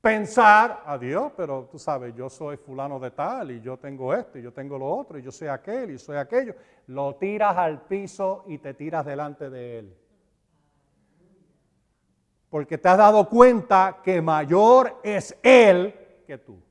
pensar, 0.00 0.82
adiós, 0.86 1.32
pero 1.36 1.68
tú 1.70 1.78
sabes, 1.78 2.14
yo 2.14 2.28
soy 2.28 2.58
fulano 2.58 3.00
de 3.00 3.10
tal 3.10 3.50
y 3.50 3.60
yo 3.60 3.78
tengo 3.78 4.14
esto 4.14 4.38
y 4.38 4.42
yo 4.42 4.52
tengo 4.52 4.78
lo 4.78 4.86
otro 4.86 5.18
y 5.18 5.22
yo 5.22 5.32
soy 5.32 5.48
aquel 5.48 5.90
y 5.90 5.98
soy 5.98 6.18
aquello. 6.18 6.54
Lo 6.88 7.16
tiras 7.16 7.56
al 7.56 7.80
piso 7.82 8.44
y 8.46 8.58
te 8.58 8.74
tiras 8.74 9.04
delante 9.06 9.48
de 9.50 9.78
él. 9.78 9.96
Porque 12.50 12.78
te 12.78 12.88
has 12.88 12.98
dado 12.98 13.28
cuenta 13.28 14.00
que 14.04 14.22
mayor 14.22 15.00
es 15.02 15.36
él 15.42 15.92
que 16.26 16.38
tú. 16.38 16.62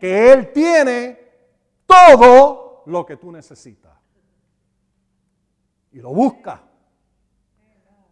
Que 0.00 0.32
Él 0.32 0.50
tiene 0.52 1.18
todo 1.86 2.61
lo 2.86 3.04
que 3.06 3.16
tú 3.16 3.30
necesitas. 3.32 3.92
Y 5.92 6.00
lo 6.00 6.10
busca. 6.10 6.62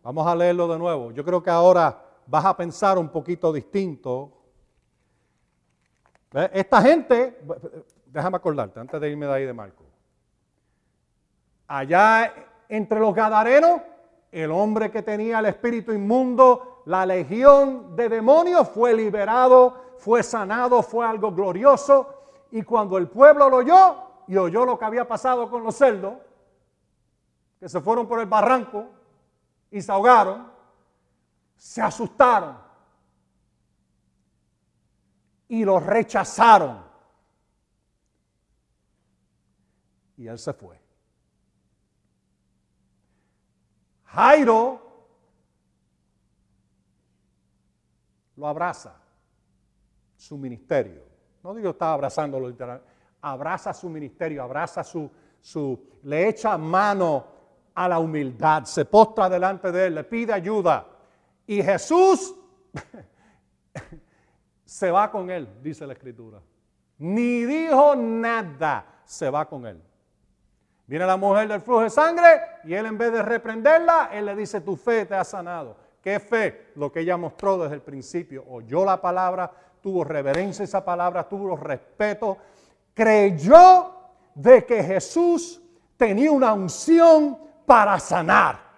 Vamos 0.03 0.27
a 0.27 0.35
leerlo 0.35 0.69
de 0.69 0.79
nuevo. 0.79 1.11
Yo 1.13 1.25
creo 1.25 1.43
que 1.43 1.51
ahora 1.51 2.03
vas 2.27 2.45
a 2.45 2.57
pensar 2.57 2.99
un 2.99 3.09
poquito 3.09 3.53
distinto. 3.53 4.33
Esta 6.53 6.83
gente, 6.83 7.41
déjame 8.07 8.37
acordarte 8.37 8.81
antes 8.81 9.01
de 9.01 9.11
irme 9.11 9.27
de 9.27 9.33
ahí 9.33 9.45
de 9.45 9.53
Marco. 9.53 9.85
Allá 11.67 12.33
entre 12.69 13.01
los 13.01 13.15
gadarenos, 13.15 13.81
el 14.31 14.51
hombre 14.51 14.91
que 14.91 15.03
tenía 15.03 15.41
el 15.41 15.47
espíritu 15.47 15.93
inmundo, 15.93 16.83
la 16.87 17.05
legión 17.05 17.97
de 17.97 18.09
demonios, 18.09 18.69
fue 18.69 18.95
liberado 18.95 19.91
fue 20.01 20.23
sanado, 20.23 20.83
fue 20.83 21.07
algo 21.07 21.31
glorioso. 21.31 22.15
Y 22.51 22.63
cuando 22.63 22.99
el 22.99 23.09
pueblo 23.09 23.49
lo 23.49 23.59
oyó 23.59 23.97
y 24.31 24.37
oyó 24.37 24.65
lo 24.65 24.79
que 24.79 24.85
había 24.85 25.09
pasado 25.09 25.51
con 25.51 25.65
los 25.65 25.75
cerdos, 25.75 26.15
que 27.59 27.69
se 27.69 27.81
fueron 27.81 28.07
por 28.07 28.21
el 28.21 28.27
barranco 28.27 28.89
y 29.73 29.83
se 29.83 29.91
ahogaron, 29.91 30.53
se 31.57 31.83
asustaron 31.83 32.57
y 35.49 35.65
lo 35.65 35.81
rechazaron. 35.81 36.81
Y 40.17 40.29
él 40.29 40.39
se 40.39 40.53
fue. 40.53 40.81
Jairo 44.05 44.81
lo 48.37 48.47
abraza 48.47 48.95
su 50.17 50.39
ministerio. 50.39 51.03
No 51.43 51.53
digo 51.53 51.71
está 51.71 51.93
abrazándolo 51.93 52.49
literal, 52.49 52.81
abraza 53.23 53.73
su 53.73 53.89
ministerio, 53.89 54.43
abraza 54.43 54.83
su, 54.83 55.11
su, 55.41 55.79
le 56.03 56.29
echa 56.29 56.57
mano 56.57 57.27
a 57.75 57.89
la 57.89 57.99
humildad, 57.99 58.65
se 58.65 58.85
postra 58.85 59.29
delante 59.29 59.71
de 59.73 59.87
él, 59.87 59.95
le 59.95 60.05
pide 60.05 60.33
ayuda. 60.33 60.87
Y 61.47 61.63
Jesús 61.63 62.35
se 64.65 64.91
va 64.91 65.11
con 65.11 65.31
él, 65.31 65.49
dice 65.63 65.87
la 65.87 65.95
escritura. 65.95 66.41
Ni 66.99 67.45
dijo 67.45 67.97
nada, 67.97 69.03
se 69.05 69.31
va 69.31 69.47
con 69.47 69.67
él. 69.67 69.83
Viene 70.87 71.07
la 71.07 71.17
mujer 71.17 71.49
del 71.49 71.61
flujo 71.61 71.83
de 71.83 71.91
sangre 71.91 72.41
y 72.65 72.75
él 72.75 72.85
en 72.87 72.99
vez 72.99 73.13
de 73.13 73.23
reprenderla, 73.23 74.11
él 74.13 74.27
le 74.27 74.35
dice, 74.35 74.61
tu 74.61 74.77
fe 74.77 75.07
te 75.07 75.15
ha 75.15 75.25
sanado. 75.25 75.77
¿Qué 76.03 76.19
fe? 76.19 76.73
Lo 76.75 76.91
que 76.91 77.01
ella 77.01 77.17
mostró 77.17 77.59
desde 77.59 77.77
el 77.77 77.83
principio. 77.83 78.45
Oyó 78.49 78.85
la 78.85 79.01
palabra, 79.01 79.51
tuvo 79.81 80.03
reverencia 80.03 80.63
a 80.63 80.65
esa 80.65 80.85
palabra, 80.85 81.29
tuvo 81.29 81.57
respeto, 81.57 82.39
creyó 82.95 83.95
de 84.35 84.65
que 84.65 84.83
Jesús 84.83 85.61
tenía 85.97 86.31
una 86.33 86.53
unción 86.53 87.39
para 87.67 87.99
sanar. 87.99 88.71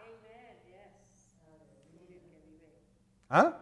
¿Ah? 3.28 3.58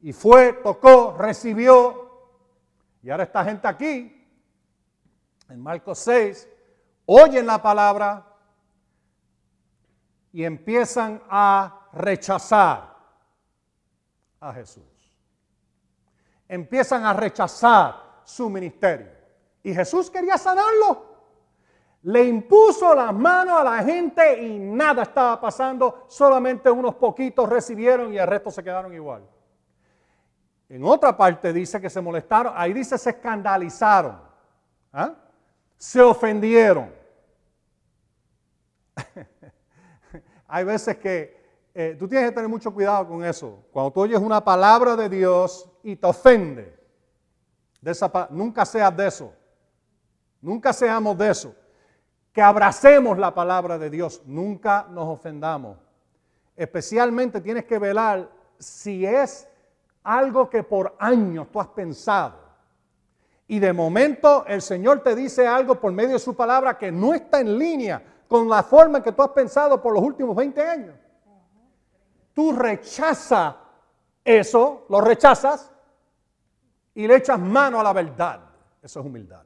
Y 0.00 0.12
fue, 0.12 0.52
tocó, 0.54 1.16
recibió. 1.16 2.08
Y 3.02 3.10
ahora 3.10 3.24
esta 3.24 3.44
gente 3.44 3.66
aquí, 3.66 4.14
en 5.48 5.60
Marcos 5.60 5.98
6, 6.00 6.48
oyen 7.06 7.46
la 7.46 7.62
palabra 7.62 8.26
y 10.32 10.44
empiezan 10.44 11.22
a 11.30 11.88
rechazar 11.92 12.96
a 14.40 14.52
Jesús. 14.52 14.97
Empiezan 16.48 17.04
a 17.04 17.12
rechazar 17.12 18.22
su 18.24 18.48
ministerio. 18.48 19.08
Y 19.62 19.74
Jesús 19.74 20.10
quería 20.10 20.38
sanarlo. 20.38 21.06
Le 22.02 22.24
impuso 22.24 22.94
las 22.94 23.12
manos 23.12 23.60
a 23.60 23.64
la 23.64 23.82
gente 23.82 24.42
y 24.42 24.58
nada 24.58 25.02
estaba 25.02 25.40
pasando. 25.40 26.06
Solamente 26.08 26.70
unos 26.70 26.94
poquitos 26.94 27.48
recibieron 27.48 28.14
y 28.14 28.18
el 28.18 28.26
resto 28.26 28.50
se 28.50 28.62
quedaron 28.62 28.94
igual. 28.94 29.22
En 30.68 30.84
otra 30.84 31.16
parte 31.16 31.52
dice 31.52 31.80
que 31.80 31.90
se 31.90 32.00
molestaron. 32.00 32.52
Ahí 32.56 32.72
dice 32.72 32.96
se 32.96 33.10
escandalizaron. 33.10 34.20
¿ah? 34.92 35.14
Se 35.76 36.00
ofendieron. 36.00 36.92
Hay 40.48 40.64
veces 40.64 40.96
que 40.98 41.37
eh, 41.80 41.94
tú 41.96 42.08
tienes 42.08 42.30
que 42.30 42.34
tener 42.34 42.50
mucho 42.50 42.74
cuidado 42.74 43.06
con 43.06 43.24
eso. 43.24 43.64
Cuando 43.70 43.92
tú 43.92 44.00
oyes 44.00 44.18
una 44.18 44.44
palabra 44.44 44.96
de 44.96 45.08
Dios 45.08 45.70
y 45.84 45.94
te 45.94 46.08
ofende, 46.08 46.76
nunca 48.30 48.66
seas 48.66 48.96
de 48.96 49.06
eso. 49.06 49.32
Nunca 50.40 50.72
seamos 50.72 51.16
de 51.16 51.30
eso. 51.30 51.54
Que 52.32 52.42
abracemos 52.42 53.16
la 53.16 53.32
palabra 53.32 53.78
de 53.78 53.90
Dios, 53.90 54.22
nunca 54.26 54.88
nos 54.90 55.06
ofendamos. 55.06 55.78
Especialmente 56.56 57.40
tienes 57.40 57.64
que 57.64 57.78
velar 57.78 58.28
si 58.58 59.06
es 59.06 59.46
algo 60.02 60.50
que 60.50 60.64
por 60.64 60.96
años 60.98 61.46
tú 61.52 61.60
has 61.60 61.68
pensado. 61.68 62.40
Y 63.46 63.60
de 63.60 63.72
momento 63.72 64.44
el 64.48 64.62
Señor 64.62 65.04
te 65.04 65.14
dice 65.14 65.46
algo 65.46 65.76
por 65.76 65.92
medio 65.92 66.14
de 66.14 66.18
su 66.18 66.34
palabra 66.34 66.76
que 66.76 66.90
no 66.90 67.14
está 67.14 67.38
en 67.38 67.56
línea 67.56 68.02
con 68.26 68.48
la 68.48 68.64
forma 68.64 68.98
en 68.98 69.04
que 69.04 69.12
tú 69.12 69.22
has 69.22 69.30
pensado 69.30 69.80
por 69.80 69.94
los 69.94 70.02
últimos 70.02 70.34
20 70.34 70.60
años 70.60 70.94
tú 72.38 72.52
rechazas 72.52 73.56
eso, 74.24 74.86
lo 74.90 75.00
rechazas 75.00 75.72
y 76.94 77.08
le 77.08 77.16
echas 77.16 77.36
mano 77.36 77.80
a 77.80 77.82
la 77.82 77.92
verdad. 77.92 78.48
Eso 78.80 79.00
es 79.00 79.06
humildad. 79.06 79.42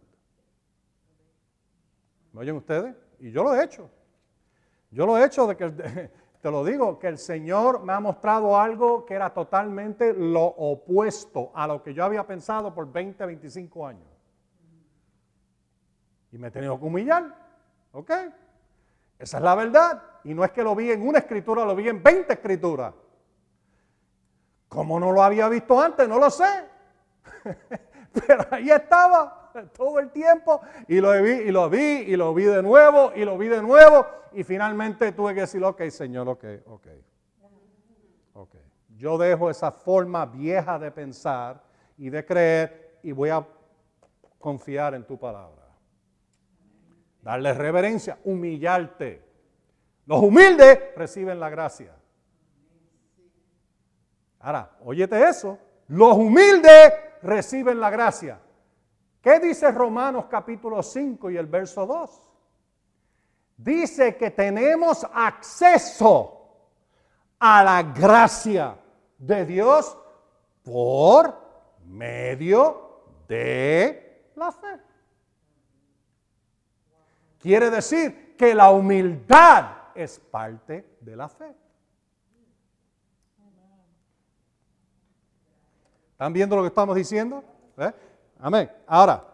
¿Me 2.34 2.40
oyen 2.40 2.56
ustedes? 2.56 2.94
Y 3.18 3.30
yo 3.30 3.44
lo 3.44 3.54
he 3.54 3.64
hecho. 3.64 3.88
Yo 4.90 5.06
lo 5.06 5.16
he 5.16 5.24
hecho 5.24 5.46
de 5.46 5.56
que 5.56 5.70
te 6.42 6.50
lo 6.50 6.62
digo, 6.66 6.98
que 6.98 7.06
el 7.06 7.16
Señor 7.16 7.82
me 7.82 7.94
ha 7.94 8.00
mostrado 8.00 8.60
algo 8.60 9.06
que 9.06 9.14
era 9.14 9.32
totalmente 9.32 10.12
lo 10.12 10.44
opuesto 10.44 11.50
a 11.54 11.66
lo 11.66 11.82
que 11.82 11.94
yo 11.94 12.04
había 12.04 12.26
pensado 12.26 12.74
por 12.74 12.92
20, 12.92 13.24
25 13.24 13.86
años. 13.86 14.08
Y 16.30 16.36
me 16.36 16.48
he 16.48 16.50
tenido 16.50 16.78
que 16.78 16.84
humillar. 16.84 17.34
¿Ok? 17.92 18.10
Esa 19.18 19.38
es 19.38 19.42
la 19.42 19.54
verdad. 19.54 20.11
Y 20.24 20.34
no 20.34 20.44
es 20.44 20.52
que 20.52 20.62
lo 20.62 20.74
vi 20.74 20.90
en 20.90 21.06
una 21.06 21.18
escritura, 21.18 21.64
lo 21.64 21.74
vi 21.74 21.88
en 21.88 22.02
20 22.02 22.32
escrituras. 22.32 22.94
Como 24.68 24.98
no 24.98 25.12
lo 25.12 25.22
había 25.22 25.48
visto 25.48 25.80
antes, 25.80 26.08
no 26.08 26.18
lo 26.18 26.30
sé. 26.30 26.64
Pero 28.26 28.46
ahí 28.50 28.70
estaba 28.70 29.50
todo 29.74 29.98
el 29.98 30.10
tiempo 30.10 30.60
y 30.88 31.00
lo 31.00 31.12
vi 31.22 31.30
y 31.30 31.50
lo 31.50 31.68
vi 31.68 31.78
y 31.78 32.16
lo 32.16 32.32
vi 32.32 32.44
de 32.44 32.62
nuevo 32.62 33.12
y 33.14 33.24
lo 33.24 33.36
vi 33.36 33.48
de 33.48 33.62
nuevo 33.62 34.06
y 34.32 34.44
finalmente 34.44 35.12
tuve 35.12 35.34
que 35.34 35.40
decir, 35.42 35.62
ok, 35.62 35.82
Señor, 35.88 36.28
ok, 36.28 36.44
ok. 36.66 36.86
Ok. 38.34 38.54
Yo 38.96 39.18
dejo 39.18 39.50
esa 39.50 39.72
forma 39.72 40.24
vieja 40.26 40.78
de 40.78 40.90
pensar 40.90 41.62
y 41.98 42.08
de 42.08 42.24
creer 42.24 42.98
y 43.02 43.12
voy 43.12 43.30
a 43.30 43.46
confiar 44.38 44.94
en 44.94 45.04
tu 45.04 45.18
palabra. 45.18 45.62
Darle 47.20 47.52
reverencia, 47.54 48.18
humillarte. 48.24 49.31
Los 50.06 50.22
humildes 50.22 50.78
reciben 50.96 51.38
la 51.38 51.48
gracia. 51.48 51.94
Ahora, 54.40 54.76
óyete 54.84 55.28
eso. 55.28 55.58
Los 55.88 56.16
humildes 56.16 56.92
reciben 57.22 57.78
la 57.78 57.90
gracia. 57.90 58.40
¿Qué 59.20 59.38
dice 59.38 59.70
Romanos 59.70 60.26
capítulo 60.28 60.82
5 60.82 61.30
y 61.30 61.36
el 61.36 61.46
verso 61.46 61.86
2? 61.86 62.30
Dice 63.56 64.16
que 64.16 64.32
tenemos 64.32 65.06
acceso 65.12 66.42
a 67.38 67.62
la 67.62 67.82
gracia 67.84 68.76
de 69.18 69.46
Dios 69.46 69.96
por 70.64 71.40
medio 71.86 73.04
de 73.28 74.32
la 74.34 74.50
fe. 74.50 74.80
Quiere 77.38 77.70
decir 77.70 78.36
que 78.36 78.54
la 78.54 78.70
humildad 78.70 79.81
es 79.94 80.18
parte 80.18 80.96
de 81.00 81.16
la 81.16 81.28
fe. 81.28 81.54
¿Están 86.12 86.32
viendo 86.32 86.54
lo 86.54 86.62
que 86.62 86.68
estamos 86.68 86.94
diciendo? 86.94 87.42
¿Eh? 87.76 87.92
Amén. 88.38 88.70
Ahora, 88.86 89.24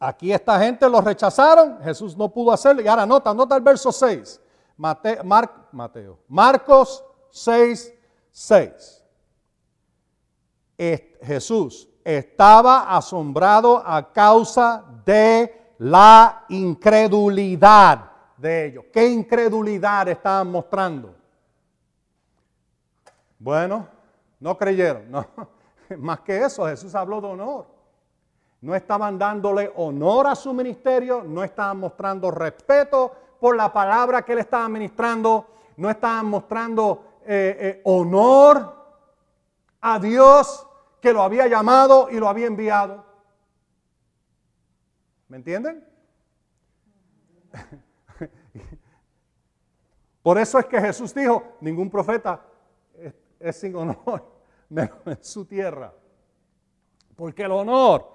aquí 0.00 0.32
esta 0.32 0.58
gente 0.58 0.88
lo 0.88 1.00
rechazaron, 1.00 1.80
Jesús 1.82 2.16
no 2.16 2.28
pudo 2.28 2.52
hacerlo. 2.52 2.82
Y 2.82 2.88
ahora 2.88 3.06
nota, 3.06 3.32
nota 3.32 3.54
el 3.56 3.62
verso 3.62 3.92
6. 3.92 4.40
Mateo, 4.76 6.18
Marcos 6.28 7.04
6, 7.30 7.94
6. 8.32 9.04
Jesús 11.22 11.88
estaba 12.04 12.96
asombrado 12.96 13.82
a 13.84 14.12
causa 14.12 14.84
de 15.04 15.74
la 15.78 16.44
incredulidad 16.48 18.15
de 18.36 18.66
ellos. 18.66 18.84
¿Qué 18.92 19.06
incredulidad 19.06 20.08
estaban 20.08 20.50
mostrando? 20.50 21.14
Bueno, 23.38 23.88
no 24.40 24.56
creyeron, 24.56 25.10
no. 25.10 25.26
Más 25.98 26.20
que 26.20 26.44
eso, 26.44 26.66
Jesús 26.66 26.94
habló 26.94 27.20
de 27.20 27.28
honor. 27.28 27.66
No 28.60 28.74
estaban 28.74 29.18
dándole 29.18 29.72
honor 29.76 30.26
a 30.26 30.34
su 30.34 30.52
ministerio, 30.52 31.22
no 31.22 31.44
estaban 31.44 31.78
mostrando 31.78 32.30
respeto 32.30 33.12
por 33.38 33.56
la 33.56 33.72
palabra 33.72 34.22
que 34.22 34.32
él 34.32 34.40
estaba 34.40 34.68
ministrando, 34.68 35.46
no 35.76 35.90
estaban 35.90 36.26
mostrando 36.26 37.20
eh, 37.26 37.56
eh, 37.60 37.80
honor 37.84 38.74
a 39.80 39.98
Dios 39.98 40.66
que 41.00 41.12
lo 41.12 41.22
había 41.22 41.46
llamado 41.46 42.08
y 42.10 42.18
lo 42.18 42.28
había 42.28 42.46
enviado. 42.46 43.04
¿Me 45.28 45.36
entienden? 45.36 45.86
Por 50.26 50.38
eso 50.38 50.58
es 50.58 50.66
que 50.66 50.80
Jesús 50.80 51.14
dijo, 51.14 51.56
ningún 51.60 51.88
profeta 51.88 52.42
es 53.38 53.60
sin 53.60 53.76
honor 53.76 54.26
menos 54.68 54.98
en 55.04 55.22
su 55.22 55.44
tierra. 55.44 55.94
Porque 57.14 57.44
el 57.44 57.52
honor, 57.52 58.12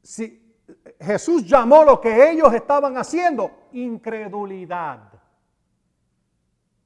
si 0.00 0.54
Jesús 1.00 1.44
llamó 1.44 1.82
lo 1.82 2.00
que 2.00 2.30
ellos 2.30 2.54
estaban 2.54 2.96
haciendo 2.96 3.50
incredulidad. 3.72 5.10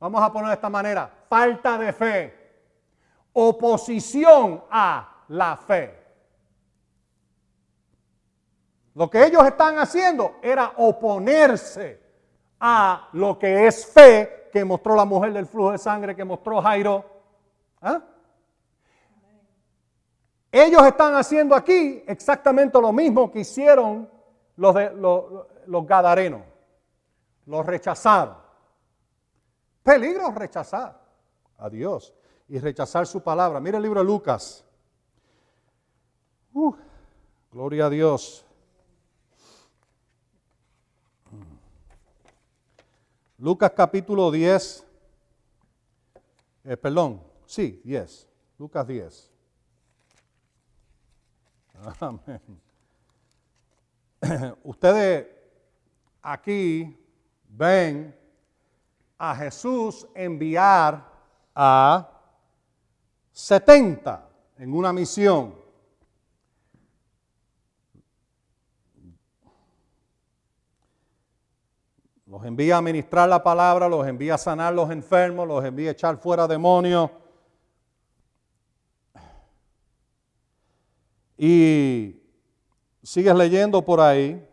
Vamos 0.01 0.23
a 0.23 0.33
poner 0.33 0.49
de 0.49 0.55
esta 0.55 0.71
manera, 0.71 1.13
falta 1.29 1.77
de 1.77 1.93
fe, 1.93 2.55
oposición 3.35 4.65
a 4.71 5.25
la 5.29 5.59
fe. 5.59 6.03
Lo 8.95 9.11
que 9.11 9.27
ellos 9.27 9.45
están 9.45 9.77
haciendo 9.77 10.37
era 10.41 10.73
oponerse 10.79 12.02
a 12.65 13.09
lo 13.15 13.37
que 13.41 13.67
es 13.67 13.85
fe 13.85 14.49
que 14.53 14.65
mostró 14.65 14.95
la 14.95 15.05
mujer 15.05 15.33
del 15.33 15.47
flujo 15.47 15.73
de 15.73 15.79
sangre, 15.79 16.15
que 16.15 16.25
mostró 16.25 16.63
Jairo. 16.63 17.05
¿Ah? 17.81 18.01
Ellos 20.53 20.81
están 20.87 21.17
haciendo 21.17 21.57
aquí 21.57 22.05
exactamente 22.07 22.81
lo 22.81 22.93
mismo 22.93 23.33
que 23.33 23.41
hicieron 23.41 24.09
los, 24.57 24.75
de, 24.77 24.93
los, 24.93 25.87
gadarenos. 25.87 26.43
Los 27.47 27.67
rechazaron. 27.67 28.37
Peligro 29.83 30.31
rechazar 30.31 31.01
a 31.59 31.69
Dios 31.69 32.15
y 32.49 32.61
rechazar 32.61 33.09
su 33.09 33.23
palabra. 33.23 33.59
Mira 33.59 33.79
el 33.79 33.83
libro 33.83 33.99
de 33.99 34.07
Lucas. 34.07 34.65
Gloria 37.51 37.87
a 37.87 37.91
Dios. 37.91 38.47
Lucas 43.43 43.73
capítulo 43.75 44.31
10. 44.31 44.87
Eh, 46.63 46.77
perdón, 46.77 47.21
sí, 47.45 47.81
10. 47.83 48.29
Lucas 48.57 48.87
10. 48.87 49.33
Amén. 51.99 52.41
Ustedes 54.63 55.27
aquí 56.23 56.97
ven 57.49 58.17
a 59.19 59.35
Jesús 59.35 60.07
enviar 60.15 61.05
a 61.53 62.23
70 63.33 64.29
en 64.59 64.73
una 64.73 64.93
misión. 64.93 65.53
Los 72.33 72.47
envía 72.47 72.79
a 72.79 72.81
ministrar 72.81 73.29
la 73.29 73.43
palabra, 73.43 73.91
los 73.91 74.07
envía 74.07 74.37
a 74.37 74.39
sanar 74.39 74.73
los 74.73 74.91
enfermos, 74.91 75.47
los 75.47 75.63
envía 75.63 75.91
a 75.91 75.93
echar 75.93 76.17
fuera 76.17 76.49
demonios 76.49 77.11
Y 81.37 82.23
sigues 83.03 83.35
leyendo 83.35 83.85
por 83.85 84.01
ahí, 84.01 84.49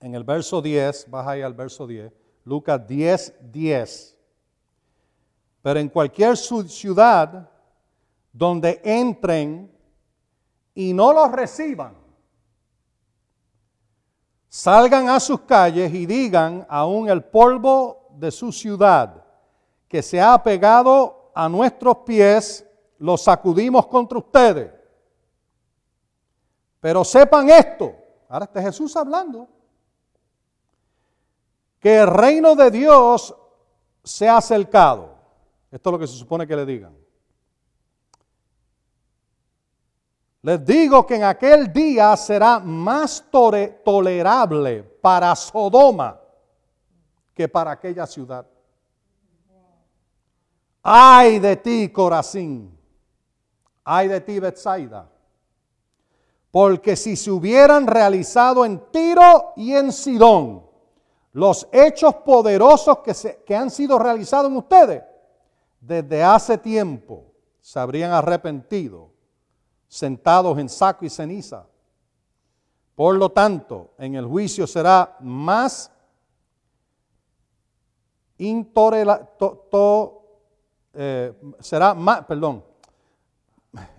en 0.00 0.14
el 0.14 0.24
verso 0.24 0.62
10, 0.62 1.10
vas 1.10 1.28
ahí 1.28 1.42
al 1.42 1.52
verso 1.52 1.86
10, 1.86 2.10
Lucas 2.46 2.86
10, 2.86 3.34
10. 3.52 4.18
Pero 5.60 5.80
en 5.80 5.90
cualquier 5.90 6.34
ciudad 6.38 7.50
donde 8.32 8.80
entren 8.82 9.70
y 10.74 10.94
no 10.94 11.12
los 11.12 11.30
reciban, 11.30 12.01
salgan 14.52 15.08
a 15.08 15.18
sus 15.18 15.40
calles 15.40 15.94
y 15.94 16.04
digan 16.04 16.66
aún 16.68 17.08
el 17.08 17.24
polvo 17.24 18.10
de 18.10 18.30
su 18.30 18.52
ciudad 18.52 19.24
que 19.88 20.02
se 20.02 20.20
ha 20.20 20.42
pegado 20.42 21.30
a 21.34 21.48
nuestros 21.48 21.96
pies 22.04 22.62
los 22.98 23.22
sacudimos 23.22 23.86
contra 23.86 24.18
ustedes. 24.18 24.70
Pero 26.80 27.02
sepan 27.02 27.48
esto, 27.48 27.94
ahora 28.28 28.44
está 28.44 28.60
Jesús 28.60 28.94
hablando, 28.94 29.48
que 31.80 32.00
el 32.00 32.08
reino 32.08 32.54
de 32.54 32.70
Dios 32.70 33.34
se 34.04 34.28
ha 34.28 34.36
acercado. 34.36 35.14
Esto 35.70 35.88
es 35.88 35.92
lo 35.92 35.98
que 35.98 36.06
se 36.06 36.18
supone 36.18 36.46
que 36.46 36.56
le 36.56 36.66
digan. 36.66 37.01
Les 40.42 40.64
digo 40.64 41.06
que 41.06 41.14
en 41.14 41.24
aquel 41.24 41.72
día 41.72 42.16
será 42.16 42.58
más 42.58 43.24
tolerable 43.30 44.82
para 44.82 45.36
Sodoma 45.36 46.20
que 47.32 47.48
para 47.48 47.70
aquella 47.70 48.06
ciudad. 48.06 48.44
Ay 50.82 51.38
de 51.38 51.56
ti, 51.56 51.88
Corazín. 51.90 52.76
Ay 53.84 54.08
de 54.08 54.20
ti, 54.20 54.40
Bethsaida. 54.40 55.08
Porque 56.50 56.96
si 56.96 57.14
se 57.16 57.30
hubieran 57.30 57.86
realizado 57.86 58.64
en 58.64 58.80
Tiro 58.90 59.52
y 59.56 59.74
en 59.74 59.92
Sidón 59.92 60.66
los 61.34 61.68
hechos 61.72 62.16
poderosos 62.16 62.98
que, 62.98 63.14
se, 63.14 63.42
que 63.44 63.54
han 63.54 63.70
sido 63.70 63.98
realizados 63.98 64.50
en 64.50 64.56
ustedes, 64.56 65.02
desde 65.80 66.22
hace 66.22 66.58
tiempo 66.58 67.32
se 67.60 67.78
habrían 67.78 68.10
arrepentido, 68.10 69.11
sentados 69.92 70.56
en 70.58 70.70
saco 70.70 71.04
y 71.04 71.10
ceniza. 71.10 71.66
Por 72.94 73.16
lo 73.16 73.28
tanto, 73.28 73.90
en 73.98 74.14
el 74.14 74.24
juicio 74.24 74.66
será 74.66 75.18
más 75.20 75.92
intolerable, 78.38 79.28
eh, 80.94 81.34
será 81.60 81.92
más, 81.92 82.24
perdón, 82.24 82.64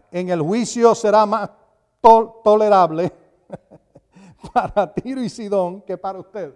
en 0.10 0.30
el 0.30 0.42
juicio 0.42 0.96
será 0.96 1.28
más 1.28 1.52
tolerable 2.44 3.14
para 4.52 4.92
Tiro 4.92 5.22
y 5.22 5.30
Sidón 5.30 5.80
que 5.84 5.96
para 5.96 6.18
ustedes. 6.18 6.56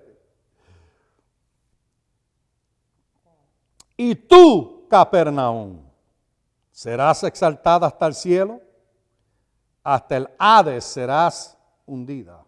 Y 3.96 4.16
tú, 4.16 4.88
Capernaum, 4.90 5.80
serás 6.72 7.24
exaltada 7.24 7.86
hasta 7.86 8.08
el 8.08 8.16
cielo, 8.16 8.62
hasta 9.88 10.18
el 10.18 10.30
Hades 10.38 10.84
serás 10.84 11.58
hundida. 11.86 12.44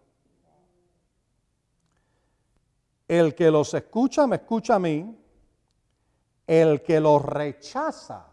El 3.08 3.34
que 3.34 3.50
los 3.50 3.72
escucha, 3.72 4.26
me 4.26 4.36
escucha 4.36 4.74
a 4.74 4.78
mí. 4.78 5.18
El 6.46 6.82
que 6.82 7.00
los 7.00 7.24
rechaza, 7.24 8.26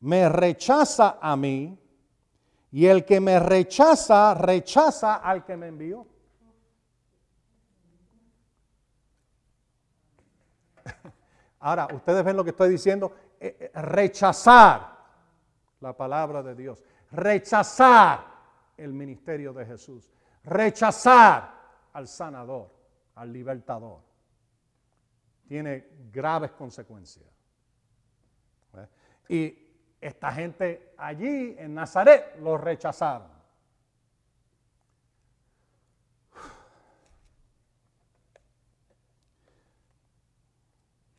me 0.00 0.28
rechaza 0.28 1.16
a 1.18 1.34
mí. 1.34 1.78
Y 2.72 2.86
el 2.86 3.06
que 3.06 3.20
me 3.20 3.40
rechaza, 3.40 4.34
rechaza 4.34 5.14
al 5.14 5.46
que 5.46 5.56
me 5.56 5.68
envió. 5.68 6.06
Ahora, 11.60 11.88
ustedes 11.90 12.22
ven 12.22 12.36
lo 12.36 12.44
que 12.44 12.50
estoy 12.50 12.68
diciendo. 12.68 13.14
Eh, 13.40 13.56
eh, 13.60 13.80
rechazar 13.80 14.93
la 15.84 15.96
palabra 15.96 16.42
de 16.42 16.54
Dios. 16.54 16.82
Rechazar 17.12 18.24
el 18.76 18.92
ministerio 18.92 19.52
de 19.52 19.66
Jesús. 19.66 20.10
Rechazar 20.42 21.54
al 21.92 22.08
sanador, 22.08 22.70
al 23.14 23.32
libertador. 23.32 24.00
Tiene 25.46 25.86
graves 26.10 26.50
consecuencias. 26.52 27.26
Y 29.28 29.56
esta 30.00 30.32
gente 30.32 30.94
allí 30.98 31.54
en 31.58 31.74
Nazaret 31.74 32.36
lo 32.40 32.56
rechazaron. 32.58 33.28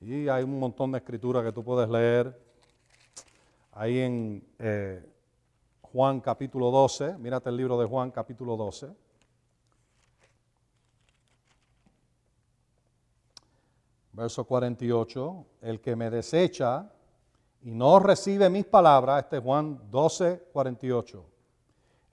Y 0.01 0.27
hay 0.27 0.43
un 0.43 0.59
montón 0.59 0.91
de 0.91 0.99
escritura 0.99 1.43
que 1.43 1.51
tú 1.51 1.63
puedes 1.63 1.89
leer 1.89 2.44
ahí 3.75 3.99
en 3.99 4.43
eh, 4.57 5.05
Juan 5.81 6.21
capítulo 6.21 6.71
12. 6.71 7.17
Mírate 7.17 7.49
el 7.49 7.57
libro 7.57 7.77
de 7.77 7.85
Juan 7.85 8.09
capítulo 8.09 8.57
12. 8.57 8.87
Verso 14.13 14.45
48. 14.45 15.45
El 15.61 15.81
que 15.81 15.95
me 15.95 16.09
desecha 16.09 16.89
y 17.63 17.73
no 17.73 17.99
recibe 17.99 18.49
mis 18.49 18.65
palabras, 18.65 19.23
este 19.23 19.37
es 19.37 19.43
Juan 19.43 19.79
12, 19.91 20.49
48. 20.53 21.25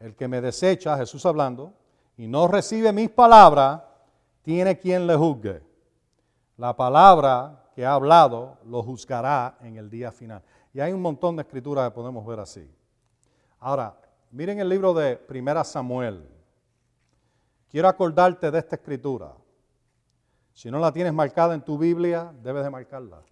El 0.01 0.17
que 0.17 0.27
me 0.27 0.41
desecha, 0.41 0.97
Jesús 0.97 1.25
hablando, 1.27 1.75
y 2.17 2.27
no 2.27 2.49
recibe 2.49 2.93
mis 2.93 3.11
palabras, 3.11 3.83
tiene 4.43 4.79
quien 4.79 5.07
le 5.07 5.15
juzgue. 5.15 5.63
La 6.57 6.75
palabra 6.75 7.63
que 7.75 7.87
ha 7.87 7.95
hablado 7.95 8.59
lo 8.67 8.83
juzgará 8.83 9.59
en 9.61 9.77
el 9.77 9.89
día 9.89 10.11
final. 10.11 10.43
Y 10.75 10.81
hay 10.81 10.93
un 10.93 11.03
montón 11.03 11.37
de 11.37 11.43
escrituras 11.43 11.89
que 11.89 11.95
podemos 11.95 12.25
ver 12.27 12.41
así. 12.41 12.69
Ahora, 13.59 13.95
miren 14.31 14.59
el 14.59 14.69
libro 14.69 14.95
de 14.95 15.17
Primera 15.17 15.63
Samuel. 15.65 16.27
Quiero 17.69 17.89
acordarte 17.89 18.51
de 18.51 18.59
esta 18.59 18.77
escritura. 18.77 19.35
Si 20.53 20.71
no 20.71 20.79
la 20.79 20.93
tienes 20.93 21.13
marcada 21.13 21.55
en 21.55 21.63
tu 21.63 21.79
Biblia, 21.79 22.33
debes 22.43 22.65
de 22.65 22.71
marcarla. 22.71 23.23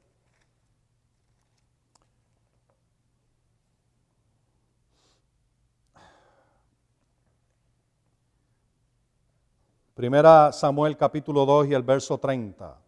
Primera 9.95 10.51
Samuel 10.53 10.97
capítulo 10.97 11.45
2 11.45 11.67
y 11.69 11.75
el 11.75 11.83
verso 11.83 12.17
30. 12.17 12.79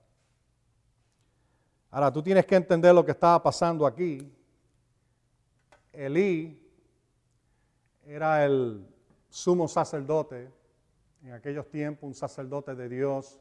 Ahora 1.90 2.10
tú 2.10 2.22
tienes 2.22 2.46
que 2.46 2.56
entender 2.56 2.94
lo 2.94 3.04
que 3.04 3.10
estaba 3.10 3.42
pasando 3.42 3.84
aquí. 3.84 4.41
Elí 5.92 6.58
era 8.06 8.44
el 8.44 8.86
sumo 9.28 9.68
sacerdote 9.68 10.50
en 11.22 11.32
aquellos 11.32 11.68
tiempos, 11.68 12.08
un 12.08 12.14
sacerdote 12.14 12.74
de 12.74 12.88
Dios. 12.88 13.38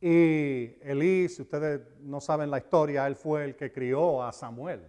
Y 0.00 0.76
Elí, 0.82 1.28
si 1.28 1.42
ustedes 1.42 1.80
no 2.00 2.20
saben 2.20 2.50
la 2.50 2.58
historia, 2.58 3.06
él 3.06 3.16
fue 3.16 3.44
el 3.44 3.56
que 3.56 3.72
crió 3.72 4.22
a 4.22 4.32
Samuel, 4.32 4.86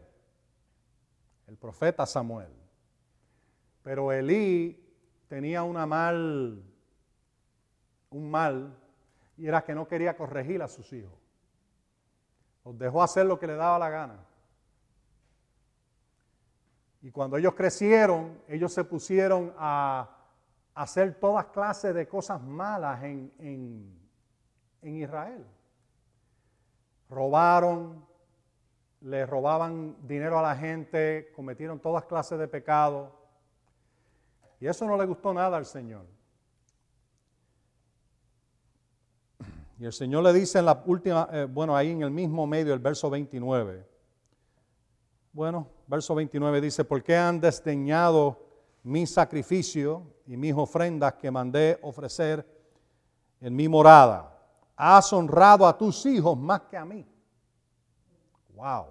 el 1.48 1.58
profeta 1.58 2.06
Samuel. 2.06 2.50
Pero 3.84 4.12
Elí 4.12 4.84
tenía 5.28 5.64
una 5.64 5.86
mal 5.86 6.64
un 8.16 8.32
mal 8.32 8.74
y 9.38 9.48
era 9.48 9.64
que 9.64 9.76
no 9.76 9.88
quería 9.88 10.16
corregir 10.16 10.62
a 10.62 10.68
sus 10.68 10.92
hijos. 10.94 11.12
Los 12.64 12.78
dejó 12.78 13.04
hacer 13.04 13.26
lo 13.26 13.38
que 13.38 13.48
le 13.48 13.56
daba 13.56 13.78
la 13.78 13.90
gana. 13.90 14.20
Y 17.06 17.12
cuando 17.12 17.38
ellos 17.38 17.54
crecieron, 17.54 18.42
ellos 18.48 18.74
se 18.74 18.84
pusieron 18.84 19.54
a 19.60 20.10
hacer 20.74 21.20
todas 21.20 21.46
clases 21.46 21.94
de 21.94 22.08
cosas 22.08 22.42
malas 22.42 23.04
en, 23.04 23.32
en 24.82 24.96
Israel. 24.96 25.46
Robaron, 27.08 28.04
le 29.02 29.24
robaban 29.28 29.96
dinero 30.08 30.40
a 30.40 30.42
la 30.42 30.56
gente, 30.56 31.32
cometieron 31.36 31.80
todas 31.80 32.06
clases 32.06 32.40
de 32.40 32.48
pecados. 32.48 33.12
Y 34.60 34.66
eso 34.66 34.88
no 34.88 34.98
le 34.98 35.06
gustó 35.06 35.32
nada 35.32 35.58
al 35.58 35.68
Señor. 35.68 36.08
Y 39.78 39.86
el 39.86 39.94
Señor 39.94 40.24
le 40.24 40.34
dice 40.34 40.58
en 40.58 40.66
la 40.66 40.82
última, 40.88 41.30
eh, 41.32 41.46
bueno, 41.46 41.78
ahí 41.78 41.92
en 41.92 42.02
el 42.02 42.10
mismo 42.10 42.48
medio, 42.48 42.74
el 42.74 42.80
verso 42.80 43.12
29. 43.12 43.86
Bueno, 45.34 45.75
verso 45.88 46.16
29 46.16 46.62
dice, 46.62 46.84
¿por 46.84 47.04
qué 47.04 47.16
han 47.16 47.40
desdeñado 47.40 48.40
mi 48.84 49.06
sacrificio 49.06 50.04
y 50.26 50.38
mis 50.38 50.54
ofrendas 50.54 51.14
que 51.14 51.30
mandé 51.32 51.80
ofrecer 51.82 52.46
en 53.40 53.56
mi 53.56 53.68
morada? 53.68 54.32
Has 54.76 55.12
honrado 55.14 55.68
a 55.68 55.78
tus 55.78 56.06
hijos 56.06 56.38
más 56.38 56.62
que 56.62 56.78
a 56.78 56.86
mí. 56.86 57.06
Wow. 58.56 58.88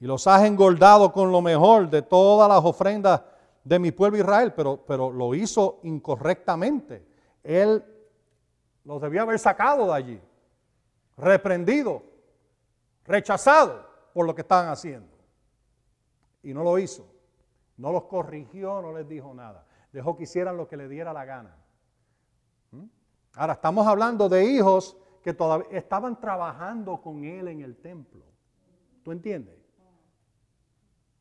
Y 0.00 0.06
los 0.06 0.26
has 0.26 0.44
engordado 0.44 1.12
con 1.12 1.30
lo 1.30 1.42
mejor 1.42 1.90
de 1.90 2.02
todas 2.02 2.48
las 2.48 2.64
ofrendas 2.64 3.20
de 3.62 3.78
mi 3.78 3.92
pueblo 3.92 4.18
Israel, 4.18 4.54
pero, 4.54 4.78
pero 4.86 5.12
lo 5.12 5.34
hizo 5.34 5.80
incorrectamente. 5.82 7.06
Él 7.44 7.84
los 8.84 9.00
debía 9.02 9.22
haber 9.22 9.38
sacado 9.38 9.86
de 9.86 9.92
allí, 9.92 10.20
reprendido, 11.18 12.02
rechazado 13.04 13.89
por 14.12 14.26
lo 14.26 14.34
que 14.34 14.42
estaban 14.42 14.68
haciendo. 14.68 15.16
Y 16.42 16.54
no 16.54 16.62
lo 16.62 16.78
hizo. 16.78 17.06
No 17.76 17.92
los 17.92 18.04
corrigió, 18.04 18.82
no 18.82 18.92
les 18.92 19.08
dijo 19.08 19.32
nada. 19.34 19.64
Dejó 19.92 20.16
que 20.16 20.24
hicieran 20.24 20.56
lo 20.56 20.68
que 20.68 20.76
le 20.76 20.88
diera 20.88 21.12
la 21.12 21.24
gana. 21.24 21.56
¿Mm? 22.72 22.84
Ahora 23.34 23.54
estamos 23.54 23.86
hablando 23.86 24.28
de 24.28 24.44
hijos 24.44 24.96
que 25.22 25.34
todavía 25.34 25.68
estaban 25.70 26.20
trabajando 26.20 27.00
con 27.00 27.24
él 27.24 27.48
en 27.48 27.60
el 27.60 27.76
templo. 27.76 28.24
¿Tú 29.02 29.12
entiendes? 29.12 29.60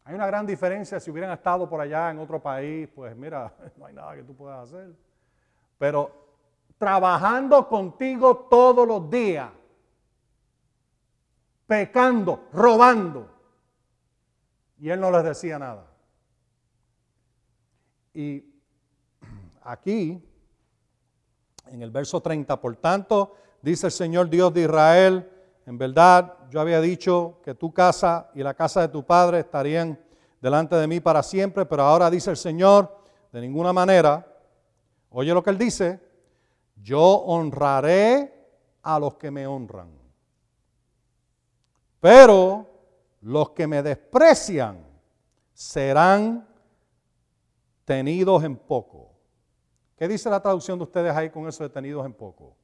Hay 0.04 0.16
una 0.16 0.26
gran 0.26 0.46
diferencia 0.46 1.00
si 1.00 1.12
hubieran 1.12 1.32
estado 1.32 1.70
por 1.70 1.80
allá 1.80 2.10
en 2.10 2.20
otro 2.20 2.42
país, 2.42 2.90
pues 2.96 3.16
mira, 3.16 3.54
no 3.78 3.86
hay 3.86 3.94
nada 3.94 4.16
que 4.16 4.24
tú 4.24 4.36
puedas 4.36 4.68
hacer. 4.68 4.96
Pero 5.78 6.12
trabajando 6.78 7.68
contigo 7.68 8.48
todos 8.50 8.88
los 8.88 9.10
días, 9.10 9.52
pecando, 11.70 12.50
robando. 12.52 13.30
Y 14.80 14.90
él 14.90 15.00
no 15.00 15.12
les 15.12 15.24
decía 15.24 15.58
nada. 15.58 15.86
Y 18.14 18.44
aquí, 19.64 20.22
en 21.68 21.82
el 21.82 21.92
verso 21.92 22.20
30, 22.20 22.60
por 22.60 22.76
tanto, 22.76 23.36
dice 23.62 23.86
el 23.86 23.94
Señor 23.94 24.30
Dios 24.30 24.54
de 24.54 24.64
Israel, 24.64 25.30
en 25.66 25.78
verdad 25.78 26.36
yo 26.50 26.60
había 26.60 26.82
dicho 26.82 27.40
que 27.46 27.56
tu 27.56 27.72
casa 27.72 28.32
y 28.34 28.44
la 28.44 28.56
casa 28.56 28.82
de 28.82 28.88
tu 28.88 29.06
padre 29.06 29.40
estarían 29.40 29.98
delante 30.42 30.76
de 30.76 30.88
mí 30.88 31.00
para 31.00 31.24
siempre, 31.24 31.66
pero 31.66 31.84
ahora 31.84 32.10
dice 32.10 32.32
el 32.32 32.38
Señor, 32.38 32.98
de 33.32 33.40
ninguna 33.40 33.72
manera, 33.72 34.26
Oye 35.12 35.34
lo 35.34 35.44
que 35.44 35.50
él 35.50 35.58
dice, 35.58 36.00
yo 36.82 37.02
honraré 37.02 38.34
a 38.84 39.00
los 39.00 39.16
que 39.16 39.32
me 39.32 39.48
honran. 39.48 39.99
Pero 42.00 42.68
los 43.22 43.52
que 43.52 43.68
me 43.68 43.84
desprecian 43.84 44.86
serán 45.54 46.48
tenidos 47.84 48.44
en 48.44 48.56
poco. 48.56 49.12
¿Qué 49.98 50.08
dice 50.08 50.30
la 50.30 50.42
traducción 50.42 50.80
de 50.80 50.84
ustedes 50.84 51.14
ahí 51.14 51.30
con 51.30 51.48
eso 51.48 51.64
de 51.64 51.70
tenidos 51.70 52.06
en 52.06 52.14
poco? 52.14 52.56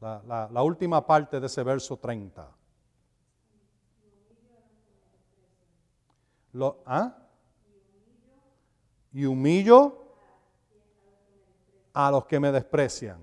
La, 0.00 0.62
última 0.62 1.04
parte 1.04 1.40
de 1.40 1.46
ese 1.46 1.62
verso 1.62 1.96
30. 1.96 2.48
Lo, 6.52 6.82
¿ah? 6.86 7.14
Y 9.12 9.24
humillo 9.24 10.06
a 11.92 12.10
los 12.10 12.24
que 12.26 12.38
me 12.38 12.52
desprecian. 12.52 13.20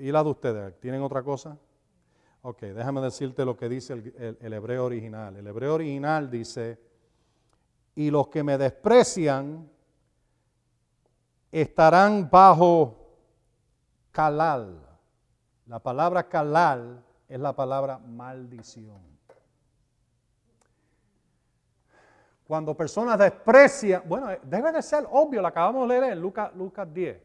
¿Y 0.00 0.10
la 0.10 0.24
de 0.24 0.30
ustedes? 0.30 0.80
¿Tienen 0.80 1.02
otra 1.02 1.22
cosa? 1.22 1.58
Ok, 2.48 2.60
déjame 2.60 3.00
decirte 3.00 3.44
lo 3.44 3.56
que 3.56 3.68
dice 3.68 3.92
el, 3.92 4.52
hebreo 4.52 4.84
original. 4.84 5.36
El 5.36 5.48
hebreo 5.48 5.74
original 5.74 6.30
dice, 6.30 6.78
y 7.96 8.08
los 8.08 8.28
que 8.28 8.44
me 8.44 8.56
desprecian 8.56 9.68
estarán 11.50 12.30
bajo 12.30 13.18
calal. 14.12 14.80
La 15.66 15.80
palabra 15.80 16.28
calal 16.28 17.04
es 17.28 17.40
la 17.40 17.52
palabra 17.52 17.98
maldición. 17.98 19.02
Cuando 22.46 22.76
personas 22.76 23.18
desprecian, 23.18 24.04
bueno, 24.06 24.28
debe 24.44 24.70
de 24.70 24.82
ser 24.82 25.04
obvio, 25.10 25.42
lo 25.42 25.48
acabamos 25.48 25.88
de 25.88 25.98
leer 25.98 26.12
en 26.12 26.20
Lucas, 26.20 26.54
Lucas 26.54 26.94
10. 26.94 27.20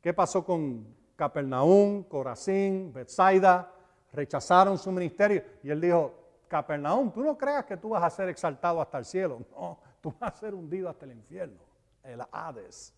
¿Qué 0.00 0.14
pasó 0.14 0.44
con 0.44 0.94
Capernaum, 1.16 2.04
Corazín, 2.04 2.92
Bethsaida? 2.92 3.81
Rechazaron 4.12 4.78
su 4.78 4.92
ministerio 4.92 5.42
y 5.62 5.70
él 5.70 5.80
dijo, 5.80 6.14
Capernaum, 6.48 7.10
tú 7.12 7.22
no 7.22 7.36
creas 7.36 7.64
que 7.64 7.76
tú 7.76 7.90
vas 7.90 8.02
a 8.02 8.10
ser 8.10 8.28
exaltado 8.28 8.80
hasta 8.80 8.98
el 8.98 9.04
cielo. 9.04 9.40
No, 9.52 9.78
tú 10.00 10.14
vas 10.18 10.34
a 10.34 10.36
ser 10.36 10.54
hundido 10.54 10.88
hasta 10.88 11.04
el 11.04 11.12
infierno, 11.12 11.60
el 12.02 12.20
Hades. 12.30 12.92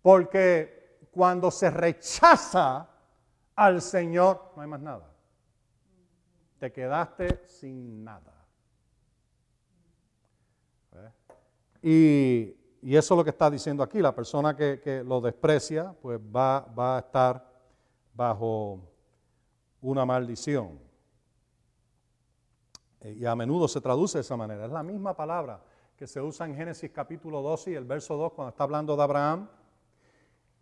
Porque 0.00 1.06
cuando 1.10 1.50
se 1.50 1.70
rechaza 1.70 2.88
al 3.54 3.82
Señor, 3.82 4.52
no 4.56 4.62
hay 4.62 4.68
más 4.68 4.80
nada. 4.80 5.10
Te 6.58 6.72
quedaste 6.72 7.46
sin 7.46 8.02
nada. 8.04 8.34
Y 11.82 12.60
y 12.82 12.96
eso 12.96 13.14
es 13.14 13.18
lo 13.18 13.24
que 13.24 13.30
está 13.30 13.50
diciendo 13.50 13.82
aquí. 13.82 14.00
La 14.00 14.14
persona 14.14 14.56
que, 14.56 15.02
lo 15.04 15.20
desprecia, 15.20 15.94
pues 16.00 16.18
va, 16.18 16.60
va, 16.60 16.96
a 16.96 17.00
estar 17.00 17.49
bajo 18.14 18.80
una 19.80 20.04
maldición. 20.04 20.78
Eh, 23.00 23.16
y 23.20 23.24
a 23.24 23.34
menudo 23.34 23.68
se 23.68 23.80
traduce 23.80 24.18
de 24.18 24.22
esa 24.22 24.36
manera. 24.36 24.66
Es 24.66 24.72
la 24.72 24.82
misma 24.82 25.16
palabra 25.16 25.62
que 25.96 26.06
se 26.06 26.20
usa 26.20 26.46
en 26.46 26.54
Génesis 26.54 26.90
capítulo 26.90 27.42
12 27.42 27.72
y 27.72 27.74
el 27.74 27.84
verso 27.84 28.16
2 28.16 28.32
cuando 28.32 28.50
está 28.50 28.64
hablando 28.64 28.96
de 28.96 29.02
Abraham. 29.02 29.48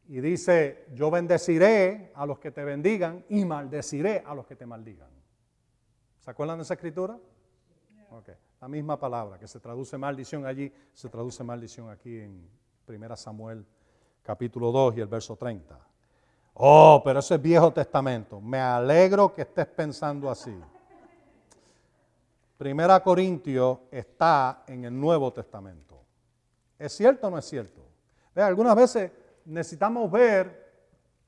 Y 0.08 0.20
dice, 0.20 0.86
yo 0.94 1.10
bendeciré 1.10 2.12
a 2.14 2.24
los 2.24 2.38
que 2.38 2.50
te 2.50 2.64
bendigan 2.64 3.24
y 3.28 3.44
maldeciré 3.44 4.22
a 4.24 4.34
los 4.34 4.46
que 4.46 4.56
te 4.56 4.64
maldigan. 4.64 5.10
¿Se 6.20 6.30
acuerdan 6.30 6.58
de 6.58 6.62
esa 6.62 6.74
escritura? 6.74 7.18
La 8.60 8.68
misma 8.68 8.98
palabra 8.98 9.38
que 9.38 9.46
se 9.46 9.60
traduce 9.60 9.96
maldición 9.98 10.46
allí, 10.46 10.72
se 10.92 11.08
traduce 11.08 11.44
maldición 11.44 11.90
aquí 11.90 12.18
en 12.18 12.48
1 12.86 13.16
Samuel 13.16 13.64
capítulo 14.22 14.72
2 14.72 14.96
y 14.96 15.00
el 15.00 15.06
verso 15.06 15.36
30. 15.36 15.87
Oh, 16.60 17.00
pero 17.04 17.20
eso 17.20 17.36
es 17.36 17.40
Viejo 17.40 17.72
Testamento. 17.72 18.40
Me 18.40 18.58
alegro 18.58 19.32
que 19.32 19.42
estés 19.42 19.66
pensando 19.66 20.28
así. 20.28 20.58
Primera 22.56 23.00
Corintios 23.00 23.78
está 23.92 24.64
en 24.66 24.84
el 24.84 25.00
Nuevo 25.00 25.32
Testamento. 25.32 26.02
¿Es 26.76 26.92
cierto 26.96 27.28
o 27.28 27.30
no 27.30 27.38
es 27.38 27.44
cierto? 27.44 27.82
algunas 28.34 28.76
veces 28.76 29.10
necesitamos 29.46 30.08
ver 30.10 30.68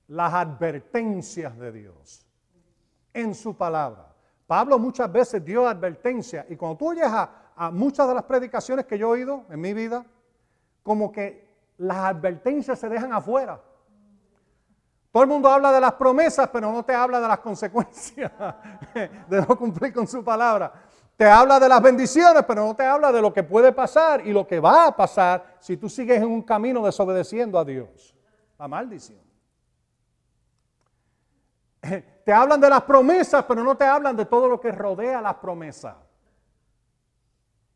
las 0.09 0.33
advertencias 0.33 1.57
de 1.59 1.73
Dios 1.73 2.27
en 3.13 3.35
su 3.35 3.57
palabra. 3.57 4.13
Pablo 4.47 4.79
muchas 4.79 5.11
veces 5.11 5.45
dio 5.45 5.67
advertencia 5.67 6.47
y 6.49 6.57
cuando 6.57 6.77
tú 6.77 6.89
oyes 6.91 7.07
a, 7.07 7.71
muchas 7.73 8.09
de 8.09 8.15
las 8.15 8.25
predicaciones 8.25 8.87
que 8.87 8.97
yo 8.99 9.09
he 9.09 9.19
oído 9.21 9.45
en 9.51 9.61
mi 9.61 9.75
vida, 9.75 10.05
como 10.83 11.13
que 11.13 11.49
las 11.79 11.99
advertencias 11.99 12.79
se 12.79 12.89
dejan 12.89 13.13
afuera. 13.13 13.61
Todo 15.13 15.23
el 15.25 15.29
mundo 15.29 15.49
habla 15.49 15.73
de 15.73 15.81
las 15.81 15.95
promesas, 15.95 16.49
pero 16.53 16.71
no 16.71 16.85
te 16.85 16.95
habla 16.95 17.21
de 17.21 17.29
las 17.29 17.41
consecuencias 17.41 18.31
de 18.95 19.41
no 19.41 19.59
cumplir 19.59 19.93
con 19.93 20.07
su 20.07 20.23
palabra. 20.23 20.73
Te 21.17 21.27
habla 21.27 21.61
de 21.61 21.69
las 21.69 21.83
bendiciones, 21.83 22.45
pero 22.47 22.65
no 22.65 22.75
te 22.75 22.85
habla 22.85 23.13
de 23.13 23.21
lo 23.21 23.33
que 23.33 23.43
puede 23.43 23.73
pasar 23.73 24.27
y 24.27 24.33
lo 24.33 24.47
que 24.47 24.61
va 24.61 24.87
a 24.87 24.97
pasar 24.97 25.57
si 25.59 25.77
tú 25.77 25.89
sigues 25.89 26.19
en 26.19 26.29
un 26.29 26.43
camino 26.43 26.85
desobedeciendo 26.85 27.59
a 27.59 27.65
Dios. 27.65 28.15
La 28.59 28.69
maldición. 28.69 29.21
Te 32.25 32.33
hablan 32.33 32.61
de 32.61 32.71
las 32.71 32.83
promesas, 32.83 33.45
pero 33.45 33.65
no 33.65 33.77
te 33.77 33.85
hablan 33.85 34.17
de 34.17 34.25
todo 34.27 34.49
lo 34.49 34.61
que 34.61 34.71
rodea 34.71 35.21
las 35.21 35.35
promesas. 35.37 35.97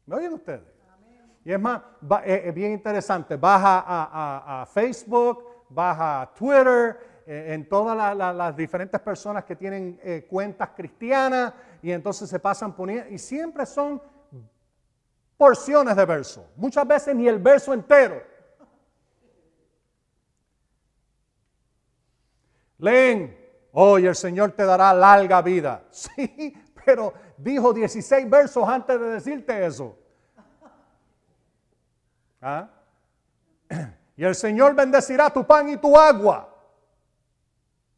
¿Me 0.06 0.16
oyen 0.16 0.34
ustedes? 0.34 0.74
Y 1.44 1.52
es 1.52 1.60
más, 1.60 1.82
eh, 2.24 2.44
es 2.46 2.54
bien 2.54 2.72
interesante. 2.72 3.36
Baja 3.36 3.84
a, 3.86 4.66
Facebook, 4.66 5.44
baja 5.68 6.22
a 6.22 6.34
Twitter, 6.34 7.13
eh, 7.26 7.54
en 7.54 7.68
todas 7.68 8.16
las 8.16 8.56
diferentes 8.56 9.00
personas 9.00 9.44
que 9.44 9.56
tienen 9.56 9.98
eh, 10.02 10.26
cuentas 10.28 10.70
cristianas 10.76 11.52
y 11.82 11.90
entonces 11.92 12.28
se 12.28 12.38
pasan 12.38 12.74
poniendo, 12.74 13.10
y 13.10 13.18
siempre 13.18 13.66
son 13.66 14.00
porciones 15.36 15.96
de 15.96 16.04
verso. 16.04 16.48
Muchas 16.56 16.86
veces 16.86 17.14
ni 17.14 17.28
el 17.28 17.38
verso 17.38 17.72
entero. 17.74 18.22
Leen 22.78 23.44
Hoy 23.76 24.06
el 24.06 24.14
Señor 24.14 24.52
te 24.52 24.64
dará 24.64 24.94
larga 24.94 25.42
vida. 25.42 25.82
Sí, 25.90 26.56
pero 26.84 27.12
dijo 27.36 27.72
16 27.72 28.28
versos 28.30 28.68
antes 28.68 29.00
de 29.00 29.06
decirte 29.06 29.66
eso. 29.66 29.98
¿Ah? 32.40 32.68
Y 34.16 34.22
el 34.22 34.36
Señor 34.36 34.76
bendecirá 34.76 35.28
tu 35.28 35.44
pan 35.44 35.68
y 35.68 35.76
tu 35.76 35.98
agua. 35.98 36.53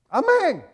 Amén. 0.08 0.66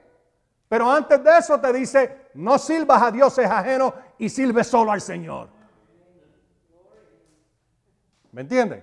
Pero 0.69 0.91
antes 0.91 1.23
de 1.23 1.39
eso 1.39 1.61
te 1.61 1.73
dice, 1.73 2.29
no 2.35 2.59
sirvas 2.59 3.03
a 3.03 3.11
dioses 3.11 3.47
ajenos 3.47 3.93
y 4.19 4.29
sirve 4.29 4.65
solo 4.65 4.93
al 4.93 5.01
Señor. 5.01 5.49
¿Me 8.31 8.41
entienden? 8.41 8.83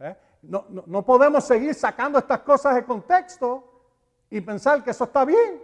¿Eh? 0.00 0.16
No, 0.42 0.64
no 0.68 1.04
podemos 1.04 1.44
seguir 1.44 1.74
sacando 1.74 2.18
estas 2.18 2.40
cosas 2.40 2.74
de 2.74 2.84
contexto 2.84 3.70
y 4.30 4.40
pensar 4.40 4.82
que 4.82 4.90
eso 4.90 5.04
está 5.04 5.24
bien. 5.24 5.62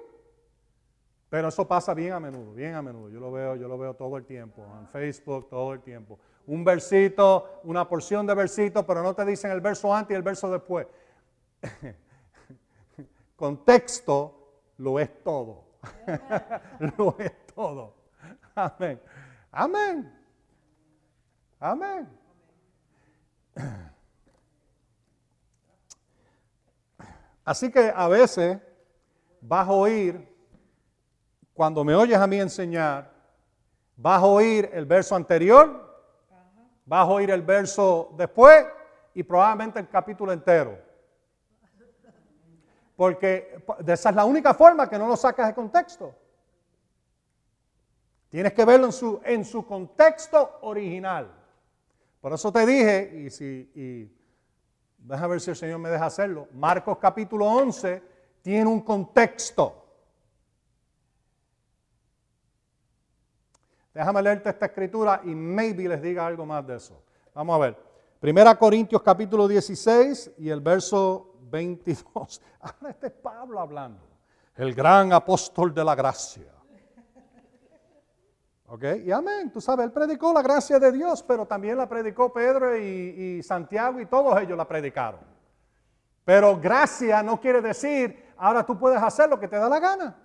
Pero 1.30 1.48
eso 1.48 1.66
pasa 1.66 1.94
bien 1.94 2.12
a 2.12 2.20
menudo, 2.20 2.52
bien 2.52 2.74
a 2.74 2.82
menudo. 2.82 3.08
Yo 3.08 3.20
lo 3.20 3.30
veo, 3.30 3.54
yo 3.54 3.68
lo 3.68 3.78
veo 3.78 3.94
todo 3.94 4.16
el 4.16 4.26
tiempo, 4.26 4.66
en 4.80 4.88
Facebook 4.88 5.48
todo 5.48 5.72
el 5.72 5.80
tiempo. 5.80 6.18
Un 6.48 6.64
versito, 6.64 7.60
una 7.64 7.88
porción 7.88 8.26
de 8.26 8.34
versito, 8.34 8.84
pero 8.84 9.02
no 9.02 9.14
te 9.14 9.24
dicen 9.24 9.52
el 9.52 9.60
verso 9.60 9.94
antes 9.94 10.12
y 10.12 10.16
el 10.16 10.22
verso 10.22 10.50
después. 10.50 10.86
Contexto 13.40 14.34
lo 14.76 15.00
es 15.00 15.24
todo. 15.24 15.64
lo 16.98 17.16
es 17.18 17.32
todo. 17.54 17.94
Amén. 18.54 19.00
Amén. 19.50 20.12
Amén. 21.58 22.06
Así 27.42 27.72
que 27.72 27.90
a 27.96 28.08
veces 28.08 28.58
vas 29.40 29.66
a 29.66 29.72
oír, 29.72 30.28
cuando 31.54 31.82
me 31.82 31.94
oyes 31.94 32.18
a 32.18 32.26
mí 32.26 32.38
enseñar, 32.38 33.10
vas 33.96 34.22
a 34.22 34.26
oír 34.26 34.68
el 34.74 34.84
verso 34.84 35.16
anterior, 35.16 35.98
vas 36.84 37.08
a 37.08 37.10
oír 37.10 37.30
el 37.30 37.40
verso 37.40 38.12
después 38.18 38.66
y 39.14 39.22
probablemente 39.22 39.80
el 39.80 39.88
capítulo 39.88 40.30
entero. 40.30 40.89
Porque 43.00 43.64
esa 43.86 44.10
es 44.10 44.14
la 44.14 44.26
única 44.26 44.52
forma 44.52 44.86
que 44.86 44.98
no 44.98 45.08
lo 45.08 45.16
sacas 45.16 45.46
de 45.46 45.54
contexto. 45.54 46.14
Tienes 48.28 48.52
que 48.52 48.62
verlo 48.62 48.84
en 48.84 48.92
su, 48.92 49.18
en 49.24 49.42
su 49.42 49.64
contexto 49.64 50.58
original. 50.60 51.32
Por 52.20 52.34
eso 52.34 52.52
te 52.52 52.66
dije, 52.66 53.10
y 53.24 53.30
si 53.30 54.12
Deja 54.98 55.26
ver 55.26 55.40
si 55.40 55.48
el 55.48 55.56
Señor 55.56 55.78
me 55.78 55.88
deja 55.88 56.04
hacerlo. 56.04 56.48
Marcos 56.52 56.98
capítulo 56.98 57.46
11 57.46 58.02
tiene 58.42 58.66
un 58.66 58.82
contexto. 58.82 59.82
Déjame 63.94 64.20
leerte 64.20 64.50
esta 64.50 64.66
escritura 64.66 65.22
y 65.24 65.34
maybe 65.34 65.88
les 65.88 66.02
diga 66.02 66.26
algo 66.26 66.44
más 66.44 66.66
de 66.66 66.76
eso. 66.76 67.02
Vamos 67.34 67.56
a 67.56 67.58
ver. 67.60 67.76
Primera 68.20 68.54
Corintios 68.58 69.00
capítulo 69.00 69.48
16 69.48 70.32
y 70.36 70.50
el 70.50 70.60
verso 70.60 71.29
22. 71.50 72.42
Ahora 72.60 72.90
este 72.90 73.08
es 73.08 73.12
Pablo 73.12 73.60
hablando, 73.60 74.00
el 74.56 74.74
gran 74.74 75.12
apóstol 75.12 75.74
de 75.74 75.84
la 75.84 75.94
gracia. 75.94 76.52
¿Ok? 78.72 78.84
Y 79.04 79.10
amén, 79.10 79.50
tú 79.50 79.60
sabes, 79.60 79.84
él 79.84 79.90
predicó 79.90 80.32
la 80.32 80.42
gracia 80.42 80.78
de 80.78 80.92
Dios, 80.92 81.24
pero 81.24 81.44
también 81.44 81.76
la 81.76 81.88
predicó 81.88 82.32
Pedro 82.32 82.76
y, 82.76 83.42
Santiago 83.42 84.00
y 84.00 84.06
todos 84.06 84.40
ellos 84.40 84.56
la 84.56 84.68
predicaron. 84.68 85.18
Pero 86.24 86.56
gracia 86.60 87.20
no 87.20 87.40
quiere 87.40 87.60
decir, 87.60 88.32
ahora 88.36 88.64
tú 88.64 88.78
puedes 88.78 89.02
hacer 89.02 89.28
lo 89.28 89.40
que 89.40 89.48
te 89.48 89.56
da 89.56 89.68
la 89.68 89.80
gana. 89.80 90.16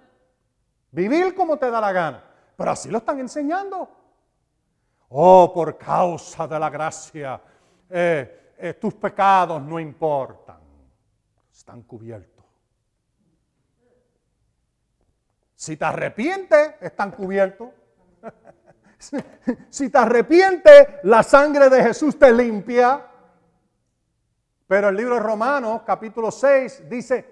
Vivir 0.92 1.34
como 1.34 1.58
te 1.58 1.72
da 1.72 1.82
la 1.82 1.92
gana. 1.92 2.24
Pero 2.56 2.70
así 2.70 2.90
lo 2.90 3.00
están 3.00 3.20
enseñando. 3.20 3.90
Oh, 5.10 5.52
por 5.52 5.76
causa 5.76 6.48
de 6.48 6.60
la 6.60 6.70
gracia, 6.70 7.42
eh, 7.90 8.54
eh, 8.60 8.74
tus 8.76 8.94
pecados 8.94 9.60
no 9.60 9.80
importan. 9.80 10.65
Están 11.56 11.84
cubiertos. 11.84 12.44
Si 15.56 15.78
te 15.78 15.86
arrepientes, 15.86 16.76
están 16.82 17.12
cubiertos. 17.12 17.70
si 19.70 19.90
te 19.90 19.98
arrepientes, 19.98 20.88
la 21.04 21.24
sangre 21.24 21.70
de 21.70 21.82
Jesús 21.82 22.20
te 22.20 22.32
limpia. 22.34 23.08
Pero 24.68 24.90
el 24.90 24.98
libro 24.98 25.16
de 25.16 25.22
Romanos, 25.22 25.84
capítulo 25.86 26.30
6, 26.30 26.90
dice, 26.90 27.26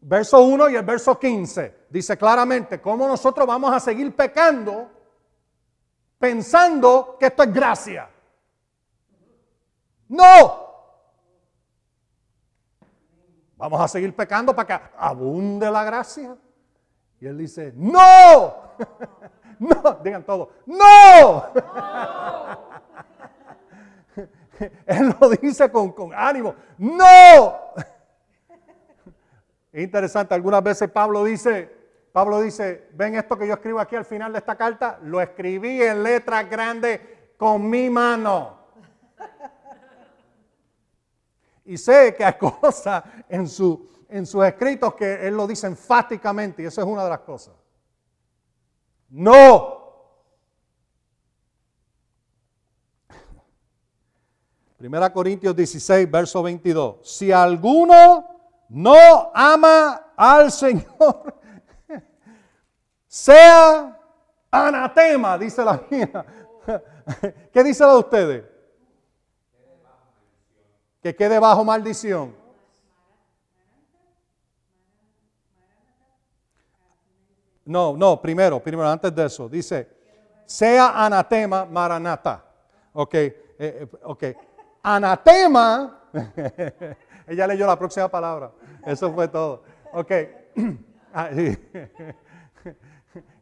verso 0.00 0.42
1 0.42 0.70
y 0.70 0.76
el 0.76 0.84
verso 0.84 1.18
15, 1.18 1.86
dice 1.90 2.16
claramente 2.16 2.80
cómo 2.80 3.06
nosotros 3.06 3.46
vamos 3.46 3.74
a 3.74 3.80
seguir 3.80 4.16
pecando 4.16 4.90
pensando 6.18 7.16
que 7.20 7.26
esto 7.26 7.42
es 7.42 7.52
gracia. 7.52 8.08
No. 10.08 10.69
Vamos 13.60 13.78
a 13.78 13.88
seguir 13.88 14.16
pecando 14.16 14.56
para 14.56 14.66
que 14.66 14.84
abunde 14.96 15.70
la 15.70 15.84
gracia. 15.84 16.34
Y 17.20 17.26
él 17.26 17.36
dice, 17.36 17.74
no. 17.76 18.54
no, 19.58 19.98
digan 20.02 20.24
todo, 20.24 20.48
no. 20.64 21.44
él 24.86 25.14
lo 25.20 25.28
dice 25.28 25.70
con, 25.70 25.94
ánimo, 26.14 26.54
no. 26.78 27.58
Es 29.70 29.82
interesante, 29.84 30.34
algunas 30.34 30.62
veces 30.62 30.90
Pablo 30.90 31.22
dice, 31.22 31.70
Pablo 32.12 32.40
dice, 32.40 32.88
ven 32.94 33.14
esto 33.14 33.36
que 33.36 33.46
yo 33.46 33.52
escribo 33.52 33.78
aquí 33.78 33.94
al 33.94 34.06
final 34.06 34.32
de 34.32 34.38
esta 34.38 34.56
carta, 34.56 34.98
lo 35.02 35.20
escribí 35.20 35.82
en 35.82 36.02
letras 36.02 36.48
grandes 36.48 36.98
con 37.36 37.68
mi 37.68 37.90
mano. 37.90 38.59
Y 41.70 41.78
sé 41.78 42.16
que 42.16 42.24
hay 42.24 42.32
cosas 42.60 43.04
en, 43.28 43.46
su, 43.46 43.88
en 44.08 44.26
sus 44.26 44.44
escritos 44.44 44.92
que 44.94 45.28
él 45.28 45.36
lo 45.36 45.46
dice 45.46 45.68
enfáticamente 45.68 46.64
y 46.64 46.66
eso 46.66 46.80
es 46.80 46.86
una 46.86 47.04
de 47.04 47.10
las 47.10 47.20
cosas. 47.20 47.54
No. 49.08 49.78
Primera 54.78 55.12
Corintios 55.12 55.54
16, 55.54 56.10
verso 56.10 56.42
22. 56.42 57.08
Si 57.08 57.30
alguno 57.30 58.26
no 58.68 59.30
ama 59.32 60.12
al 60.16 60.50
Señor, 60.50 61.40
sea 63.06 63.96
anatema, 64.50 65.38
dice 65.38 65.64
la 65.64 65.80
mía. 65.88 66.26
¿Qué 67.52 67.62
dice 67.62 67.84
la 67.84 67.92
de 67.92 67.98
ustedes? 68.00 68.49
Que 71.02 71.14
quede 71.14 71.38
bajo 71.38 71.64
maldición. 71.64 72.34
No, 77.64 77.96
no, 77.96 78.20
primero, 78.20 78.60
primero, 78.60 78.88
antes 78.88 79.14
de 79.14 79.26
eso, 79.26 79.48
dice, 79.48 79.88
sea 80.44 81.04
anatema 81.04 81.64
maranata. 81.64 82.44
Ok, 82.92 83.14
eh, 83.14 83.34
eh, 83.58 83.86
ok. 84.02 84.24
Anatema, 84.82 86.00
ella 87.28 87.46
leyó 87.46 87.66
la 87.66 87.78
próxima 87.78 88.08
palabra, 88.08 88.50
eso 88.84 89.12
fue 89.12 89.28
todo. 89.28 89.62
Ok, 89.92 90.10
ah, 91.14 91.30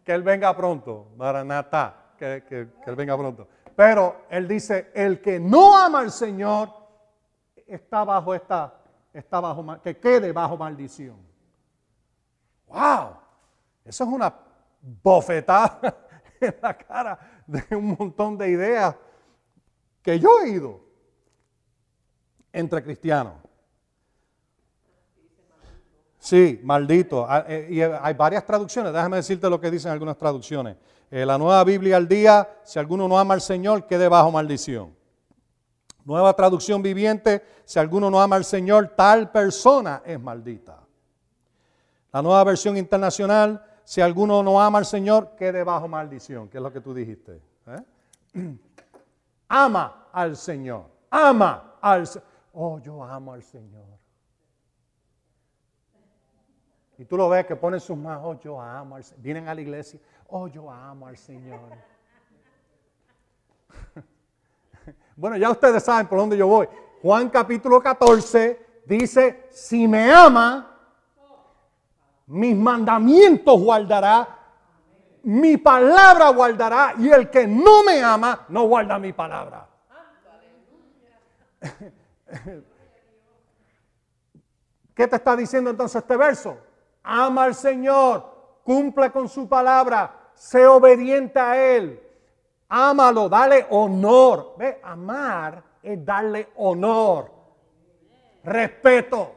que 0.05 0.13
Él 0.13 0.23
venga 0.23 0.55
pronto, 0.55 1.09
Maranatá, 1.17 2.13
que, 2.19 2.45
que, 2.47 2.69
Él 2.87 2.97
venga 2.97 3.17
pronto. 3.17 3.49
Pero 3.75 4.27
Él 4.29 4.47
dice, 4.47 4.91
el 4.93 5.23
que 5.23 5.41
no 5.41 5.75
ama 5.79 6.01
al 6.01 6.11
Señor 6.11 6.71
está 7.69 8.03
bajo 8.05 8.35
esta, 8.35 8.75
está 9.13 9.41
bajo, 9.41 9.81
que 9.83 9.97
quede 9.99 10.33
bajo 10.33 10.57
maldición. 10.57 11.17
¡Wow! 12.67 13.17
Eso 13.85 14.05
es 14.05 14.11
una 14.11 14.35
bofetada 15.03 15.81
en 16.41 16.55
la 16.61 16.77
cara 16.77 17.19
de 17.47 17.77
un 17.77 17.97
montón 17.99 18.37
de 18.37 18.51
ideas 18.51 18.97
que 20.03 20.19
yo 20.19 20.41
he 20.41 20.51
oído 20.51 20.81
entre 22.53 22.83
cristianos. 22.83 23.35
Sí, 26.19 26.61
maldito. 26.63 27.25
Ah, 27.29 27.45
eh, 27.49 27.69
y 27.71 27.81
hay 27.81 28.15
varias 28.15 28.45
traducciones. 28.45 28.93
Déjame 28.93 29.19
decirte 29.19 29.49
lo 29.49 29.61
que 29.61 29.71
dicen 29.71 29.93
algunas 29.93 30.19
traducciones. 30.19 30.77
Eh, 31.11 31.25
la 31.25 31.39
nueva 31.39 31.63
Biblia 31.65 31.97
al 31.97 32.09
día, 32.09 32.49
si 32.65 32.79
alguno 32.79 33.09
no 33.09 33.19
ama 33.19 33.35
al 33.35 33.41
Señor, 33.41 33.87
quede 33.87 34.09
bajo 34.09 34.31
maldición. 34.31 34.98
Nueva 36.09 36.33
traducción 36.33 36.81
viviente, 36.83 37.45
si 37.67 37.79
alguno 37.79 38.11
no 38.11 38.19
ama 38.19 38.37
al 38.37 38.45
Señor, 38.47 38.95
tal 38.97 39.31
persona 39.31 40.01
es 40.07 40.19
maldita. 40.19 40.81
La 42.11 42.23
nueva 42.23 42.43
versión 42.45 42.79
internacional, 42.79 43.63
si 43.85 44.01
alguno 44.01 44.43
no 44.43 44.59
ama 44.59 44.79
al 44.79 44.87
Señor, 44.87 45.37
quede 45.37 45.63
bajo 45.63 45.87
maldición, 45.87 46.49
que 46.49 46.57
es 46.57 46.63
lo 46.63 46.73
que 46.73 46.81
tú 46.81 46.95
dijiste. 46.95 47.43
¿eh? 47.67 47.85
Ama 49.49 50.07
al 50.11 50.35
Señor. 50.35 50.87
Ama 51.11 51.75
al 51.79 52.07
Señor. 52.07 52.27
Oh, 52.55 52.79
yo 52.79 53.05
amo 53.05 53.35
al 53.35 53.43
Señor. 53.43 53.85
Y 56.97 57.05
tú 57.05 57.19
lo 57.19 57.29
ves 57.29 57.45
que 57.45 57.55
ponen 57.55 57.81
sus 57.81 57.99
manos, 57.99 58.23
oh, 58.25 58.41
yo 58.41 58.59
amo 58.59 58.97
al 58.97 59.05
Señor. 59.05 59.23
Vienen 59.23 59.47
a 59.47 59.55
la 59.55 59.61
iglesia, 59.61 60.01
oh, 60.29 60.49
yo 60.49 60.71
amo 60.71 61.07
al 61.07 61.19
Señor. 61.19 61.61
bueno, 65.19 65.37
ya 65.37 65.51
ustedes 65.51 65.83
saben 65.83 66.07
por 66.07 66.19
dónde 66.19 66.37
yo 66.37 66.47
voy. 66.47 66.69
Juan 67.03 67.29
capítulo 67.29 67.83
14 67.83 68.83
dice, 68.87 69.49
si 69.51 69.89
me 69.89 70.13
ama, 70.13 70.79
mis 72.27 72.57
mandamientos 72.57 73.61
guardará, 73.61 74.29
mi 75.25 75.57
palabra 75.57 76.29
guardará, 76.29 76.95
y 76.99 77.09
el 77.09 77.29
que 77.29 77.49
no 77.49 77.83
me 77.83 78.01
ama, 78.01 78.47
no 78.49 78.69
guarda 78.69 78.97
mi 79.01 79.13
palabra. 79.13 79.69
¿Qué 84.95 85.09
te 85.09 85.17
está 85.17 85.35
diciendo 85.35 85.71
entonces 85.71 86.01
este 86.01 86.17
verso? 86.17 86.59
ama 87.03 87.45
al 87.45 87.55
Señor, 87.55 88.61
cumple 88.63 89.11
con 89.11 89.29
su 89.29 89.49
palabra, 89.49 90.31
sé 90.35 90.67
obediente 90.67 91.41
a 91.41 91.57
Él, 91.57 92.08
ámalo, 92.69 93.29
dale 93.29 93.67
honor. 93.71 94.55
Ve, 94.59 94.81
amar 94.83 95.63
es 95.83 96.05
darle 96.05 96.49
honor, 96.57 97.31
respeto, 98.45 99.35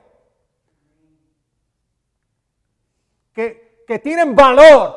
que, 3.33 3.83
que 3.87 3.99
tienen 3.99 4.35
valor 4.35 4.95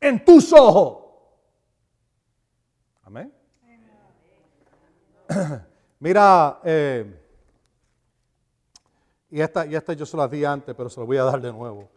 en 0.00 0.24
tus 0.24 0.52
ojos. 0.52 1.04
Amén. 3.04 3.32
Mira, 5.98 6.60
eh, 6.64 7.20
y 9.30 9.40
esta, 9.40 9.66
y 9.66 9.74
esta 9.74 9.94
yo 9.94 10.04
se 10.04 10.16
las 10.16 10.30
di 10.30 10.44
antes, 10.44 10.74
pero 10.74 10.90
se 10.90 11.00
las 11.00 11.06
voy 11.06 11.16
a 11.16 11.24
dar 11.24 11.40
de 11.40 11.52
nuevo. 11.52 11.88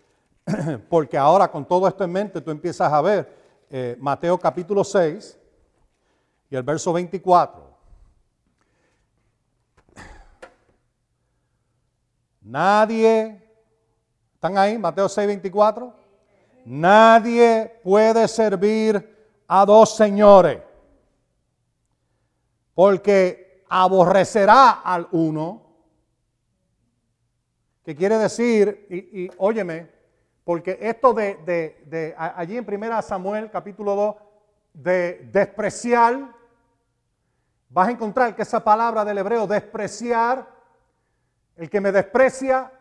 Porque 0.89 1.17
ahora 1.17 1.51
con 1.51 1.65
todo 1.65 1.87
esto 1.87 2.03
en 2.03 2.11
mente 2.11 2.41
tú 2.41 2.51
empiezas 2.51 2.91
a 2.91 3.01
ver 3.01 3.36
eh, 3.69 3.97
Mateo 3.99 4.37
capítulo 4.37 4.83
6 4.83 5.37
y 6.49 6.55
el 6.55 6.63
verso 6.63 6.93
24. 6.93 7.67
Nadie, 12.41 13.41
¿están 14.35 14.57
ahí? 14.57 14.77
Mateo 14.77 15.09
6, 15.09 15.27
24. 15.27 15.93
Nadie 16.65 17.79
puede 17.83 18.27
servir 18.27 19.17
a 19.47 19.65
dos 19.65 19.95
señores, 19.95 20.61
porque 22.73 23.65
aborrecerá 23.69 24.81
al 24.81 25.07
uno 25.11 25.67
que 27.83 27.95
quiere 27.95 28.17
decir, 28.17 28.85
y, 28.89 29.29
óyeme, 29.37 29.89
porque 30.47 30.77
esto 30.79 31.13
de, 31.13 32.15
allí 32.17 32.55
en 32.55 32.65
1 32.65 33.01
Samuel 33.01 33.51
capítulo 33.51 33.95
2, 33.95 34.15
de 34.75 35.29
despreciar 35.29 36.33
vas 37.67 37.89
a 37.89 37.91
encontrar 37.91 38.33
que 38.33 38.43
esa 38.43 38.63
palabra 38.63 39.03
del 39.03 39.17
hebreo 39.17 39.45
despreciar, 39.45 40.47
el 41.57 41.69
que 41.69 41.81
me 41.81 41.91
desprecia 41.91 42.71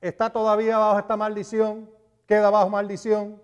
está 0.00 0.30
todavía 0.30 0.78
bajo 0.78 0.98
esta 0.98 1.16
maldición, 1.16 1.88
queda 2.26 2.50
bajo 2.50 2.70
maldición. 2.70 3.40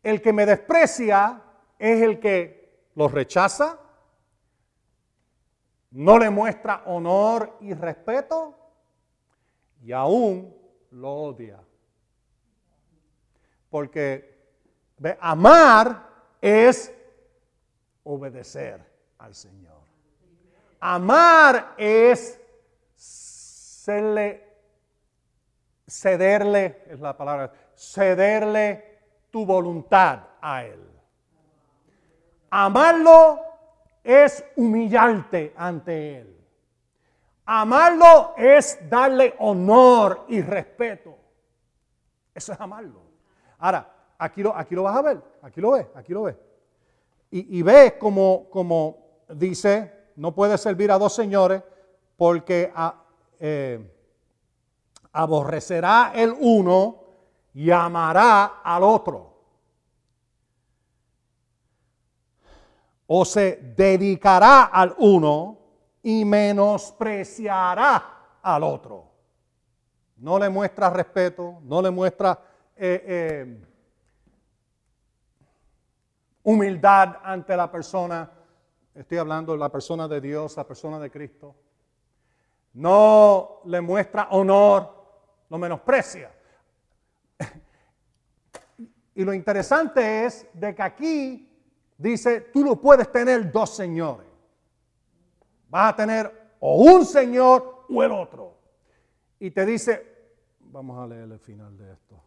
El 0.00 0.22
que 0.22 0.32
me 0.32 0.46
desprecia 0.46 1.42
es 1.80 2.00
el 2.00 2.20
que 2.20 2.86
lo 2.94 3.08
rechaza, 3.08 3.76
no 5.90 6.20
le 6.20 6.30
muestra 6.30 6.84
honor 6.86 7.56
y 7.60 7.74
respeto 7.74 8.54
y 9.82 9.90
aún 9.90 10.56
lo 10.92 11.12
odia. 11.12 11.63
Porque 13.74 14.32
amar 15.18 16.08
es 16.40 16.94
obedecer 18.04 18.80
al 19.18 19.34
Señor. 19.34 19.80
Amar 20.78 21.74
es 21.76 22.40
serle, 22.94 24.46
cederle, 25.88 26.84
es 26.86 27.00
la 27.00 27.16
palabra, 27.16 27.52
cederle 27.74 29.00
tu 29.32 29.44
voluntad 29.44 30.20
a 30.40 30.62
Él. 30.62 30.88
Amarlo 32.50 33.40
es 34.04 34.44
humillarte 34.54 35.52
ante 35.56 36.18
Él. 36.20 36.46
Amarlo 37.44 38.34
es 38.36 38.78
darle 38.88 39.34
honor 39.40 40.26
y 40.28 40.42
respeto. 40.42 41.18
Eso 42.32 42.52
es 42.52 42.60
amarlo. 42.60 43.13
Ahora, 43.64 43.90
aquí 44.18 44.42
lo, 44.42 44.54
aquí 44.54 44.74
lo 44.74 44.82
vas 44.82 44.94
a 44.94 45.00
ver, 45.00 45.22
aquí 45.40 45.58
lo 45.58 45.70
ves, 45.70 45.86
aquí 45.94 46.12
lo 46.12 46.24
ves. 46.24 46.36
Y, 47.30 47.62
ves 47.62 47.94
como, 47.94 48.50
como 48.50 49.22
dice, 49.30 50.10
no 50.16 50.34
puede 50.34 50.58
servir 50.58 50.92
a 50.92 50.98
dos 50.98 51.14
señores 51.14 51.62
porque 52.18 52.70
eh, 53.40 53.90
aborrecerá 55.12 56.12
el 56.14 56.34
uno 56.38 57.04
y 57.54 57.70
amará 57.70 58.60
al 58.62 58.82
otro. 58.82 59.32
O 63.06 63.24
se 63.24 63.72
dedicará 63.74 64.64
al 64.64 64.94
uno 64.98 65.56
y 66.02 66.22
menospreciará 66.26 68.40
al 68.42 68.62
otro. 68.62 69.10
No 70.18 70.38
le 70.38 70.50
muestra 70.50 70.90
respeto, 70.90 71.60
no 71.62 71.80
le 71.80 71.90
muestra 71.90 72.38
eh, 72.76 73.04
eh, 73.06 73.60
humildad 76.42 77.16
ante 77.22 77.56
la 77.56 77.70
persona. 77.70 78.30
Estoy 78.94 79.18
hablando 79.18 79.52
de 79.52 79.58
la 79.58 79.70
persona 79.70 80.06
de 80.08 80.20
Dios, 80.20 80.56
la 80.56 80.66
persona 80.66 80.98
de 80.98 81.10
Cristo. 81.10 81.54
No 82.74 83.60
le 83.66 83.80
muestra 83.80 84.28
honor, 84.30 84.92
lo 85.48 85.58
menosprecia. 85.58 86.32
Y 89.14 89.24
lo 89.24 89.32
interesante 89.32 90.24
es 90.24 90.46
de 90.52 90.74
que 90.74 90.82
aquí 90.82 91.48
dice, 91.96 92.40
tú 92.52 92.64
no 92.64 92.80
puedes 92.80 93.10
tener 93.12 93.52
dos 93.52 93.70
señores. 93.70 94.26
Vas 95.68 95.92
a 95.92 95.96
tener 95.96 96.56
o 96.58 96.82
un 96.82 97.04
Señor 97.04 97.84
o 97.88 98.02
el 98.02 98.10
otro. 98.10 98.58
Y 99.38 99.50
te 99.50 99.64
dice, 99.64 100.34
vamos 100.60 100.98
a 100.98 101.06
leer 101.06 101.30
el 101.30 101.38
final 101.38 101.76
de 101.76 101.92
esto. 101.92 102.23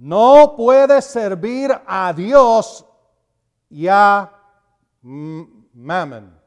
No 0.00 0.54
puedes 0.56 1.04
servir 1.04 1.70
a 1.86 2.10
Dios 2.14 2.86
y 3.68 3.86
a 3.86 4.32
mammon 5.02 6.40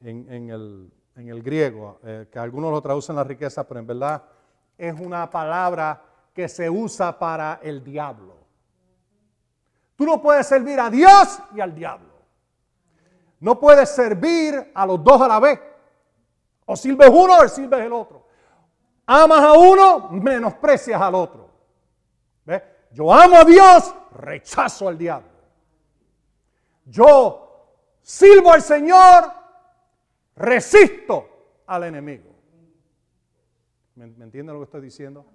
en, 0.00 0.50
el, 0.50 1.42
griego, 1.42 2.00
eh, 2.02 2.26
que 2.32 2.38
algunos 2.40 2.72
lo 2.72 2.82
traducen 2.82 3.14
la 3.14 3.22
riqueza, 3.22 3.62
pero 3.62 3.78
en 3.78 3.86
verdad 3.86 4.24
es 4.76 4.98
una 4.98 5.30
palabra 5.30 6.02
que 6.34 6.48
se 6.48 6.68
usa 6.68 7.16
para 7.16 7.60
el 7.62 7.84
diablo. 7.84 8.34
Tú 9.94 10.04
no 10.04 10.20
puedes 10.20 10.44
servir 10.48 10.80
a 10.80 10.90
Dios 10.90 11.38
y 11.54 11.60
al 11.60 11.76
diablo. 11.76 12.12
No 13.38 13.60
puedes 13.60 13.88
servir 13.88 14.72
a 14.74 14.84
los 14.84 15.04
dos 15.04 15.22
a 15.22 15.28
la 15.28 15.38
vez. 15.38 15.60
O 16.64 16.74
sirves 16.74 17.08
uno 17.08 17.38
o 17.38 17.46
sirves 17.46 17.84
el 17.84 17.92
otro. 17.92 18.26
Amas 19.06 19.44
a 19.44 19.52
uno, 19.52 20.08
menosprecias 20.10 21.00
al 21.00 21.14
otro. 21.14 21.45
Yo 22.92 23.12
amo 23.12 23.36
a 23.36 23.44
Dios, 23.44 23.94
rechazo 24.12 24.88
al 24.88 24.96
diablo. 24.96 25.28
Yo 26.84 27.46
sirvo 28.00 28.52
al 28.52 28.62
Señor, 28.62 29.32
resisto 30.36 31.62
al 31.66 31.84
enemigo. 31.84 32.34
¿Me, 33.96 34.04
entienden 34.04 34.54
lo 34.54 34.60
que 34.60 34.64
estoy 34.64 34.82
diciendo? 34.82 35.26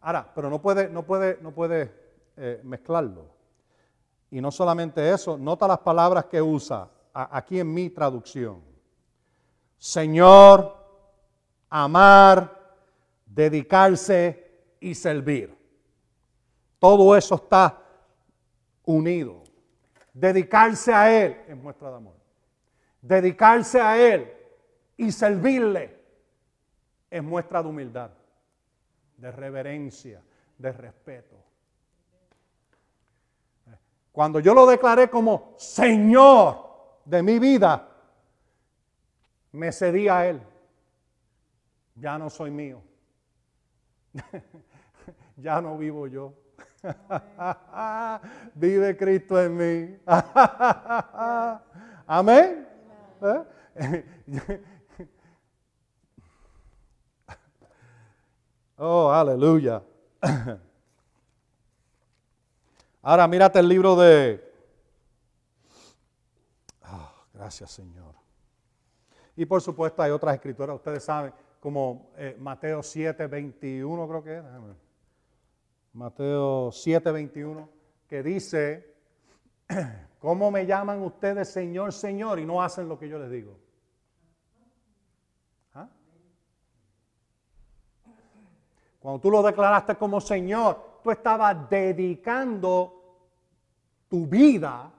Ahora, 0.00 0.32
pero 0.34 0.50
no 0.50 0.60
puede, 0.60 0.88
no 0.88 1.04
puede, 1.04 1.38
no 1.40 1.52
puede 1.52 1.92
eh, 2.36 2.60
mezclarlo. 2.64 3.36
Y 4.30 4.40
no 4.40 4.50
solamente 4.50 5.12
eso, 5.12 5.38
nota 5.38 5.68
las 5.68 5.78
palabras 5.78 6.26
que 6.26 6.42
usa 6.42 6.90
aquí 7.12 7.60
en 7.60 7.72
mi 7.72 7.90
traducción. 7.90 8.62
Señor, 9.78 10.76
amar, 11.70 12.74
dedicarse 13.24 14.76
y 14.80 14.94
servir. 14.94 15.55
Todo 16.78 17.16
eso 17.16 17.34
está 17.36 17.82
unido. 18.84 19.42
Dedicarse 20.12 20.92
a 20.92 21.24
Él 21.24 21.36
es 21.48 21.56
muestra 21.56 21.90
de 21.90 21.96
amor. 21.96 22.14
Dedicarse 23.02 23.80
a 23.80 23.98
Él 23.98 24.32
y 24.96 25.12
servirle 25.12 25.96
es 27.10 27.22
muestra 27.22 27.62
de 27.62 27.68
humildad, 27.68 28.10
de 29.16 29.30
reverencia, 29.30 30.22
de 30.58 30.72
respeto. 30.72 31.36
Cuando 34.12 34.40
yo 34.40 34.54
lo 34.54 34.66
declaré 34.66 35.10
como 35.10 35.52
Señor 35.58 36.66
de 37.04 37.22
mi 37.22 37.38
vida, 37.38 37.86
me 39.52 39.70
cedí 39.72 40.08
a 40.08 40.26
Él. 40.26 40.40
Ya 41.94 42.18
no 42.18 42.30
soy 42.30 42.50
mío. 42.50 42.82
ya 45.36 45.60
no 45.60 45.76
vivo 45.76 46.06
yo. 46.06 46.32
Vive 48.54 48.96
Cristo 48.96 49.38
en 49.40 49.56
mí. 49.56 49.96
Amén. 52.06 52.68
¿Eh? 53.22 53.44
oh, 58.76 59.10
aleluya. 59.10 59.82
Ahora 63.02 63.26
mírate 63.28 63.58
el 63.60 63.68
libro 63.68 63.94
de... 63.96 64.42
Ah, 66.82 67.12
gracias 67.32 67.70
Señor. 67.70 68.14
Y 69.36 69.44
por 69.44 69.60
supuesto 69.60 70.02
hay 70.02 70.10
otras 70.10 70.34
escrituras, 70.34 70.74
ustedes 70.76 71.04
saben, 71.04 71.32
como 71.60 72.10
eh, 72.16 72.36
Mateo 72.38 72.82
7, 72.82 73.26
21 73.26 74.08
creo 74.08 74.24
que 74.24 74.38
es. 74.38 74.44
Mateo 75.96 76.70
7, 76.72 77.10
21, 77.10 77.70
que 78.06 78.22
dice, 78.22 78.94
¿cómo 80.18 80.50
me 80.50 80.66
llaman 80.66 81.00
ustedes 81.00 81.48
Señor, 81.48 81.90
Señor 81.90 82.38
y 82.38 82.44
no 82.44 82.62
hacen 82.62 82.86
lo 82.86 82.98
que 82.98 83.08
yo 83.08 83.18
les 83.18 83.30
digo? 83.30 83.58
¿Ah? 85.72 85.88
Cuando 89.00 89.20
tú 89.22 89.30
lo 89.30 89.42
declaraste 89.42 89.94
como 89.94 90.20
Señor, 90.20 91.00
tú 91.02 91.10
estabas 91.10 91.70
dedicando 91.70 92.92
tu 94.06 94.26
vida 94.26 94.92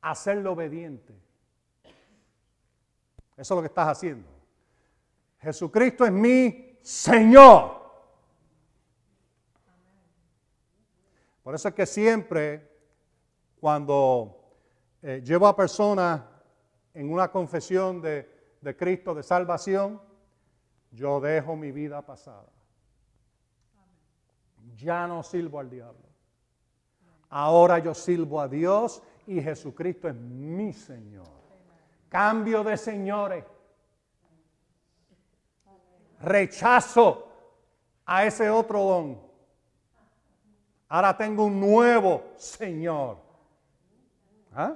a 0.00 0.14
serle 0.16 0.48
obediente. 0.48 1.14
Eso 3.36 3.54
es 3.54 3.56
lo 3.56 3.62
que 3.62 3.68
estás 3.68 3.86
haciendo. 3.86 4.28
Jesucristo 5.38 6.04
es 6.04 6.10
mi 6.10 6.76
Señor. 6.82 7.77
Por 11.48 11.54
eso 11.54 11.68
es 11.68 11.74
que 11.74 11.86
siempre 11.86 12.70
cuando 13.58 14.52
eh, 15.00 15.22
llevo 15.24 15.46
a 15.46 15.56
personas 15.56 16.20
en 16.92 17.10
una 17.10 17.30
confesión 17.30 18.02
de, 18.02 18.58
de 18.60 18.76
Cristo, 18.76 19.14
de 19.14 19.22
salvación, 19.22 19.98
yo 20.90 21.20
dejo 21.20 21.56
mi 21.56 21.72
vida 21.72 22.04
pasada. 22.04 22.50
Ya 24.76 25.06
no 25.06 25.22
sirvo 25.22 25.58
al 25.58 25.70
diablo. 25.70 26.06
Ahora 27.30 27.78
yo 27.78 27.94
sirvo 27.94 28.42
a 28.42 28.46
Dios 28.46 29.02
y 29.26 29.40
Jesucristo 29.40 30.06
es 30.06 30.14
mi 30.16 30.74
Señor. 30.74 31.28
Cambio 32.10 32.62
de 32.62 32.76
señores. 32.76 33.42
Rechazo 36.20 37.26
a 38.04 38.26
ese 38.26 38.50
otro 38.50 38.84
don. 38.84 39.27
Ahora 40.88 41.16
tengo 41.16 41.44
un 41.44 41.60
nuevo 41.60 42.32
Señor. 42.36 43.18
¿Ah? 44.54 44.74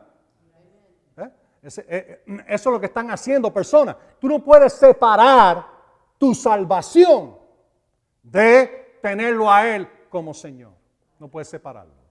¿Eh? 1.16 1.30
Eh, 1.62 1.70
eh, 1.88 2.44
eso 2.48 2.68
es 2.68 2.72
lo 2.72 2.80
que 2.80 2.86
están 2.86 3.10
haciendo 3.10 3.52
personas. 3.52 3.96
Tú 4.20 4.28
no 4.28 4.38
puedes 4.38 4.74
separar 4.74 5.66
tu 6.18 6.34
salvación 6.34 7.36
de 8.22 8.98
tenerlo 9.00 9.50
a 9.50 9.66
Él 9.66 9.88
como 10.10 10.34
Señor. 10.34 10.72
No 11.18 11.28
puedes 11.28 11.48
separarlo. 11.48 12.02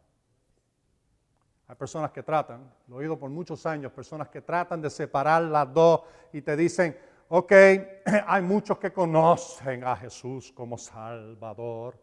Hay 1.68 1.76
personas 1.76 2.12
que 2.12 2.22
tratan, 2.22 2.70
lo 2.88 2.97
he 2.97 2.99
oído 2.99 3.18
por 3.18 3.30
muchos 3.30 3.66
años, 3.66 3.93
personas 3.93 4.28
que 4.28 4.41
tratan 4.41 4.82
de 4.82 4.89
separar 4.89 5.43
las 5.43 5.74
dos 5.74 6.02
y 6.34 6.41
te 6.41 6.58
dicen, 6.58 6.97
ok, 7.30 7.52
hay 8.28 8.41
muchos 8.41 8.78
que 8.78 8.91
conocen 8.91 9.86
a 9.86 9.95
Jesús 9.95 10.52
como 10.52 10.78
Salvador, 10.78 11.97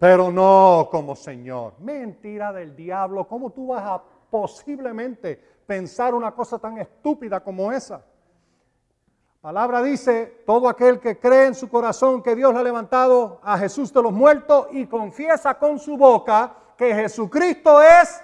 pero 0.00 0.32
no 0.32 0.88
como 0.90 1.14
Señor. 1.14 1.74
Mentira 1.78 2.52
del 2.54 2.74
diablo, 2.74 3.28
¿cómo 3.28 3.50
tú 3.50 3.68
vas 3.68 3.84
a 3.84 4.02
posiblemente 4.30 5.38
pensar 5.66 6.14
una 6.14 6.32
cosa 6.32 6.58
tan 6.58 6.78
estúpida 6.78 7.40
como 7.40 7.70
esa? 7.70 7.96
La 7.96 9.40
palabra 9.42 9.82
dice, 9.82 10.42
todo 10.46 10.70
aquel 10.70 10.98
que 11.00 11.18
cree 11.18 11.48
en 11.48 11.54
su 11.54 11.68
corazón 11.68 12.22
que 12.22 12.34
Dios 12.34 12.52
le 12.54 12.60
ha 12.60 12.62
levantado 12.62 13.40
a 13.42 13.58
Jesús 13.58 13.92
de 13.92 14.02
los 14.02 14.12
muertos 14.12 14.68
y 14.72 14.86
confiesa 14.86 15.58
con 15.58 15.78
su 15.78 15.98
boca 15.98 16.54
que 16.78 16.94
Jesucristo 16.94 17.82
es 17.82 18.22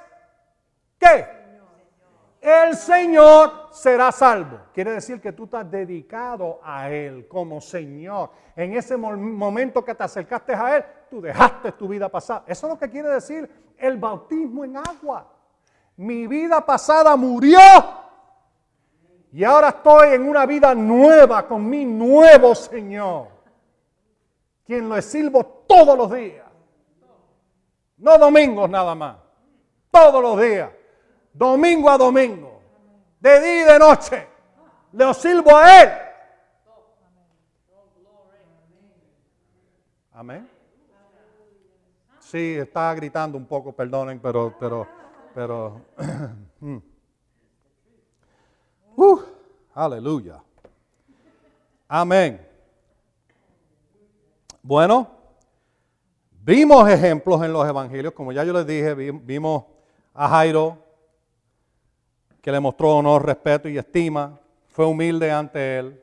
¿Qué? 0.99 1.36
El 2.47 2.77
Señor 2.77 3.71
será 3.73 4.13
salvo. 4.13 4.61
Quiere 4.73 4.93
decir 4.93 5.21
que 5.21 5.33
tú 5.33 5.47
estás 5.47 5.69
dedicado 5.69 6.61
a 6.63 6.89
Él 6.89 7.27
como 7.27 7.61
Señor. 7.61 8.31
En 8.55 8.73
ese 8.75 8.97
momento 8.97 9.85
que 9.85 9.97
te 9.97 10.05
acercaste 10.05 10.55
a 10.55 10.77
Él, 10.77 10.85
tú 11.11 11.21
dejaste 11.21 11.73
tu 11.73 11.89
vida 11.89 12.09
pasada. 12.09 12.45
Eso 12.47 12.69
es 12.69 12.73
lo 12.73 12.79
que 12.79 12.89
quiere 12.89 13.09
decir 13.09 13.75
el 13.77 13.97
bautismo 13.97 14.65
en 14.65 14.77
agua. 14.77 15.27
Mi 15.97 16.29
vida 16.29 16.65
pasada 16.65 17.17
murió. 17.17 17.59
Y 19.33 19.43
ahora 19.43 19.71
estoy 19.71 20.15
en 20.15 20.29
una 20.29 20.47
vida 20.47 20.73
nueva 20.73 21.49
con 21.49 21.69
mi 21.69 21.85
nuevo 21.85 22.55
Señor. 22.55 23.27
Quien 24.65 24.89
lo 24.89 25.03
sirvo 25.03 25.45
todos 25.67 25.99
los 25.99 26.13
días. 26.13 26.47
No 27.97 28.17
domingos 28.19 28.71
nada 28.71 28.95
más. 28.95 29.17
Todos 29.91 30.23
los 30.23 30.41
días 30.41 30.71
domingo 31.37 31.91
a 31.91 31.99
domingo, 31.99 32.61
de 33.21 33.41
día 33.41 33.63
y 33.63 33.73
de 33.73 33.79
noche. 33.79 34.27
Le 34.93 35.15
sirvo 35.15 35.55
a 35.57 35.83
Él. 35.83 35.91
Amén. 40.13 40.49
Sí, 42.21 42.57
está 42.57 42.95
gritando 42.95 43.37
un 43.37 43.45
poco, 43.45 43.73
perdonen, 43.73 44.19
pero, 44.19 44.55
pero, 44.59 44.87
pero. 45.35 45.81
Mm. 46.59 46.79
uh, 48.97 49.21
aleluya. 49.75 50.43
Amén. 51.87 52.41
Bueno, 54.63 55.07
vimos 56.41 56.89
ejemplos 56.89 57.43
en 57.45 57.53
los 57.53 57.69
evangelios, 57.69 58.15
como 58.15 58.33
ya 58.33 58.43
yo 58.43 58.55
les 58.55 58.67
dije, 58.67 58.95
vimos 58.95 59.65
a 60.15 60.29
Jairo 60.31 60.86
que 62.47 62.53
le 62.53 62.61
mostró 62.61 62.99
honor, 62.99 63.27
respeto 63.27 63.69
y 63.69 63.77
estima, 63.77 64.39
fue 64.69 64.87
humilde 64.87 65.33
ante 65.33 65.79
él, 65.81 66.01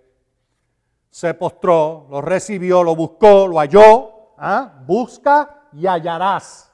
se 1.10 1.34
postró, 1.34 2.06
lo 2.10 2.20
recibió, 2.20 2.84
lo 2.84 2.98
buscó, 2.98 3.48
lo 3.48 3.60
halló. 3.60 4.34
¿ah? 4.38 4.84
Busca 4.86 5.70
y 5.72 5.88
hallarás. 5.88 6.70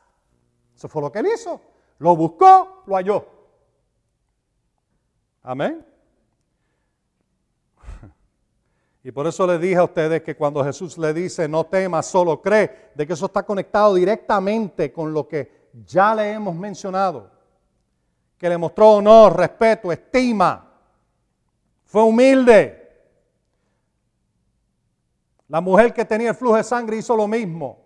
Eso 0.75 0.89
fue 0.89 1.03
lo 1.03 1.11
que 1.11 1.19
él 1.19 1.27
hizo. 1.35 1.61
Lo 1.99 2.15
buscó, 2.15 2.81
lo 2.87 2.95
halló. 2.95 3.27
Amén. 5.43 5.85
Y 9.03 9.11
por 9.11 9.27
eso 9.27 9.45
le 9.45 9.59
dije 9.59 9.77
a 9.77 9.83
ustedes 9.83 10.23
que 10.23 10.35
cuando 10.35 10.63
Jesús 10.63 10.97
le 10.97 11.13
dice 11.13 11.47
no 11.47 11.63
temas, 11.63 12.07
solo 12.07 12.41
cree, 12.41 12.89
de 12.95 13.05
que 13.05 13.13
eso 13.13 13.27
está 13.27 13.43
conectado 13.43 13.93
directamente 13.93 14.91
con 14.91 15.13
lo 15.13 15.27
que 15.27 15.69
ya 15.85 16.15
le 16.15 16.31
hemos 16.31 16.55
mencionado 16.55 17.38
que 18.39 18.47
le 18.47 18.57
mostró 18.57 18.93
honor, 18.93 19.37
respeto, 19.37 19.91
estima. 19.91 20.65
Fue 21.83 22.01
humilde. 22.01 22.77
La 25.49 25.59
mujer 25.59 25.93
que 25.93 26.05
tenía 26.05 26.29
el 26.29 26.35
flujo 26.35 26.55
de 26.55 26.63
sangre 26.63 26.97
hizo 26.97 27.17
lo 27.17 27.27
mismo. 27.27 27.85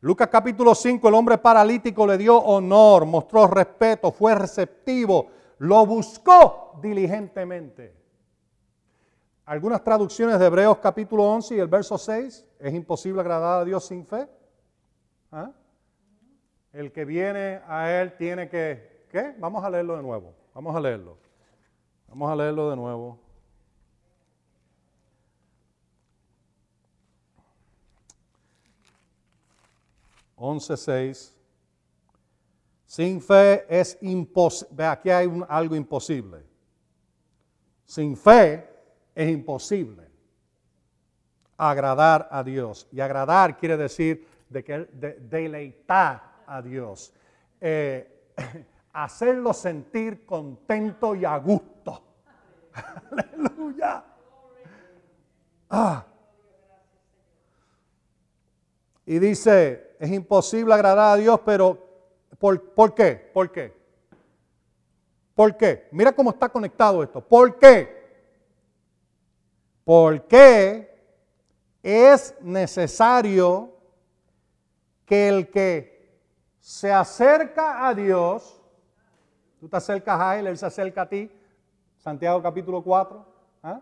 Lucas 0.00 0.28
capítulo 0.28 0.74
5, 0.74 1.06
el 1.06 1.14
hombre 1.14 1.36
paralítico 1.38 2.06
le 2.06 2.16
dio 2.16 2.38
honor, 2.38 3.04
mostró 3.04 3.46
respeto, 3.46 4.10
fue 4.10 4.34
receptivo, 4.34 5.28
lo 5.58 5.84
buscó 5.84 6.80
diligentemente. 6.82 7.94
Algunas 9.44 9.84
traducciones 9.84 10.38
de 10.38 10.46
Hebreos 10.46 10.78
capítulo 10.78 11.24
11 11.24 11.56
y 11.56 11.58
el 11.58 11.68
verso 11.68 11.98
6, 11.98 12.46
es 12.58 12.74
imposible 12.74 13.20
agradar 13.20 13.60
a 13.60 13.64
Dios 13.64 13.84
sin 13.84 14.06
fe. 14.06 14.26
¿Ah? 15.30 15.52
El 16.72 16.92
que 16.92 17.04
viene 17.04 17.60
a 17.68 17.90
Él 17.92 18.16
tiene 18.16 18.48
que 18.48 18.91
Vamos 19.38 19.62
a 19.62 19.70
leerlo 19.70 19.96
de 19.96 20.02
nuevo. 20.02 20.34
Vamos 20.54 20.74
a 20.74 20.80
leerlo. 20.80 21.18
Vamos 22.08 22.30
a 22.30 22.36
leerlo 22.36 22.70
de 22.70 22.76
nuevo. 22.76 23.18
Once 30.36 30.76
seis. 30.76 31.36
Sin 32.86 33.20
fe 33.20 33.64
es 33.68 33.98
imposible. 34.02 34.76
Ve, 34.76 34.86
aquí 34.86 35.10
hay 35.10 35.30
algo 35.48 35.76
imposible. 35.76 36.44
Sin 37.84 38.16
fe 38.16 38.68
es 39.14 39.30
imposible 39.30 40.12
agradar 41.56 42.28
a 42.30 42.42
Dios. 42.42 42.88
Y 42.90 43.00
agradar 43.00 43.56
quiere 43.56 43.76
decir 43.76 44.26
de 44.48 44.64
que 44.64 44.78
deleitar 45.20 46.42
a 46.46 46.60
Dios. 46.60 47.12
Eh, 47.60 48.08
hacerlo 48.92 49.52
sentir 49.52 50.24
contento 50.26 51.14
y 51.14 51.24
a 51.24 51.36
gusto. 51.38 52.02
Aleluya. 53.10 54.04
Ah. 55.70 56.06
Y 59.06 59.18
dice, 59.18 59.96
es 59.98 60.10
imposible 60.10 60.74
agradar 60.74 61.14
a 61.14 61.16
Dios, 61.16 61.40
pero 61.44 61.78
¿por, 62.38 62.62
¿por 62.72 62.94
qué? 62.94 63.30
¿Por 63.32 63.50
qué? 63.50 63.74
¿Por 65.34 65.56
qué? 65.56 65.88
Mira 65.90 66.12
cómo 66.12 66.30
está 66.30 66.48
conectado 66.48 67.02
esto. 67.02 67.20
¿Por 67.20 67.58
qué? 67.58 68.02
Porque 69.84 70.92
es 71.82 72.34
necesario 72.40 73.74
que 75.04 75.28
el 75.28 75.50
que 75.50 76.20
se 76.60 76.92
acerca 76.92 77.88
a 77.88 77.94
Dios 77.94 78.61
Tú 79.62 79.68
te 79.68 79.76
acercas 79.76 80.20
a 80.20 80.36
Él, 80.40 80.48
Él 80.48 80.58
se 80.58 80.66
acerca 80.66 81.02
a 81.02 81.08
ti. 81.08 81.30
Santiago 81.96 82.42
capítulo 82.42 82.82
4. 82.82 83.26
¿ah? 83.62 83.80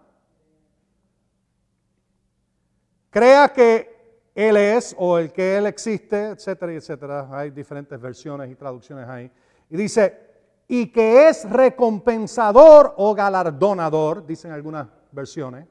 Crea 3.08 3.48
que 3.48 4.28
Él 4.34 4.58
es 4.58 4.94
o 4.98 5.16
el 5.16 5.32
que 5.32 5.56
Él 5.56 5.64
existe, 5.64 6.32
etcétera, 6.32 6.74
etcétera. 6.74 7.28
Hay 7.32 7.50
diferentes 7.50 7.98
versiones 7.98 8.50
y 8.50 8.56
traducciones 8.56 9.08
ahí. 9.08 9.32
Y 9.70 9.76
dice, 9.78 10.18
y 10.68 10.92
que 10.92 11.30
es 11.30 11.48
recompensador 11.48 12.92
o 12.98 13.14
galardonador, 13.14 14.26
dicen 14.26 14.52
algunas 14.52 14.86
versiones, 15.12 15.66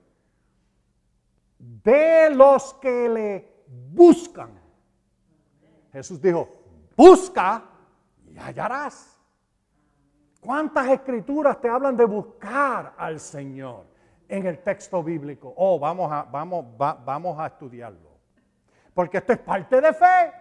de 1.59 2.31
los 2.31 2.73
que 2.81 3.09
le 3.09 3.63
buscan. 3.91 4.59
Jesús 5.91 6.19
dijo, 6.19 6.49
busca 6.97 7.63
y 8.25 8.39
hallarás. 8.39 9.18
¿Cuántas 10.39 10.87
escrituras 10.87 11.59
te 11.59 11.67
hablan 11.67 11.97
de 11.97 12.05
buscar 12.05 12.93
al 12.97 13.19
Señor 13.19 13.85
en 14.27 14.45
el 14.45 14.59
texto 14.63 15.03
bíblico? 15.03 15.53
Oh, 15.57 15.77
vamos 15.77 16.11
a, 16.11 16.23
vamos, 16.23 16.65
vamos 16.77 17.39
a 17.39 17.47
estudiarlo. 17.47 18.09
Porque 18.93 19.17
esto 19.17 19.33
es 19.33 19.39
parte 19.39 19.81
de 19.81 19.93
fe. 19.93 20.33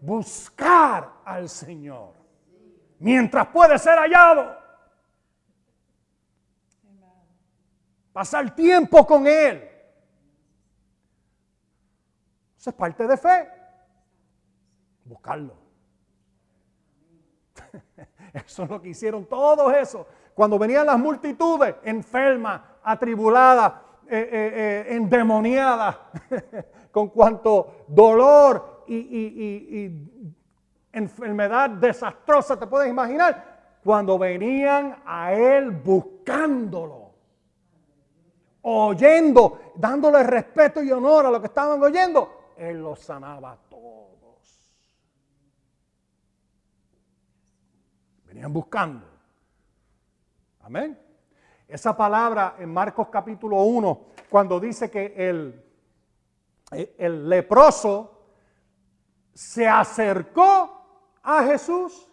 Buscar 0.00 1.12
al 1.24 1.48
Señor. 1.48 2.14
Mientras 2.98 3.46
puede 3.48 3.78
ser 3.78 3.96
hallado. 3.98 4.58
Pasar 8.12 8.54
tiempo 8.54 9.06
con 9.06 9.26
Él. 9.26 9.68
Eso 12.58 12.70
es 12.70 12.76
parte 12.76 13.06
de 13.06 13.16
fe. 13.16 13.48
Buscarlo. 15.04 15.56
Eso 18.46 18.64
es 18.64 18.70
lo 18.70 18.80
que 18.80 18.90
hicieron 18.90 19.26
todos 19.26 19.72
esos. 19.74 20.06
Cuando 20.34 20.58
venían 20.58 20.86
las 20.86 20.98
multitudes 20.98 21.74
enfermas, 21.84 22.62
atribuladas, 22.82 23.72
eh, 24.08 24.28
eh, 24.32 24.52
eh, 24.54 24.94
endemoniadas, 24.96 25.96
con 26.90 27.08
cuanto 27.08 27.84
dolor 27.88 28.84
y, 28.88 29.90
enfermedad 30.92 31.70
desastrosa, 31.70 32.58
te 32.58 32.66
puedes 32.66 32.90
imaginar, 32.90 33.78
cuando 33.82 34.18
venían 34.18 35.02
a 35.06 35.32
él 35.32 35.70
buscándolo, 35.70 37.12
oyendo, 38.62 39.58
dándole 39.74 40.22
respeto 40.22 40.82
y 40.82 40.92
honor 40.92 41.26
a 41.26 41.30
lo 41.30 41.40
que 41.40 41.46
estaban 41.46 41.82
oyendo, 41.82 42.52
él 42.56 42.82
los 42.82 43.00
sanaba 43.00 43.52
a 43.52 43.56
todos. 43.56 43.82
Buscando. 48.50 49.06
Amén. 50.60 50.98
Esa 51.68 51.96
palabra 51.96 52.56
en 52.58 52.72
Marcos 52.72 53.08
capítulo 53.08 53.62
1, 53.62 54.06
cuando 54.28 54.58
dice 54.60 54.90
que 54.90 55.14
el, 55.16 55.64
el 56.70 57.28
leproso 57.28 58.26
se 59.32 59.66
acercó 59.66 61.18
a 61.22 61.44
Jesús 61.44 62.10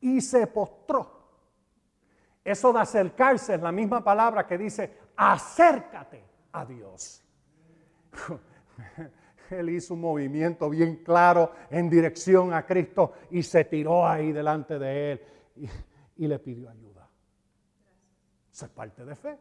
y 0.00 0.20
se 0.20 0.46
postró. 0.46 1.20
Eso 2.44 2.72
de 2.72 2.80
acercarse 2.80 3.54
es 3.54 3.62
la 3.62 3.72
misma 3.72 4.02
palabra 4.02 4.46
que 4.46 4.58
dice, 4.58 4.98
acércate 5.16 6.24
a 6.52 6.64
Dios. 6.64 7.22
Él 9.50 9.70
hizo 9.70 9.94
un 9.94 10.00
movimiento 10.00 10.68
bien 10.70 10.96
claro 11.04 11.52
en 11.70 11.90
dirección 11.90 12.52
a 12.52 12.66
Cristo 12.66 13.14
y 13.30 13.42
se 13.42 13.64
tiró 13.64 14.06
ahí 14.06 14.32
delante 14.32 14.78
de 14.78 15.12
Él 15.12 15.20
y, 16.16 16.26
le 16.26 16.38
pidió 16.38 16.70
ayuda. 16.70 17.08
Eso 18.52 18.66
es 18.66 18.70
parte 18.70 19.04
de 19.04 19.14
fe. 19.14 19.38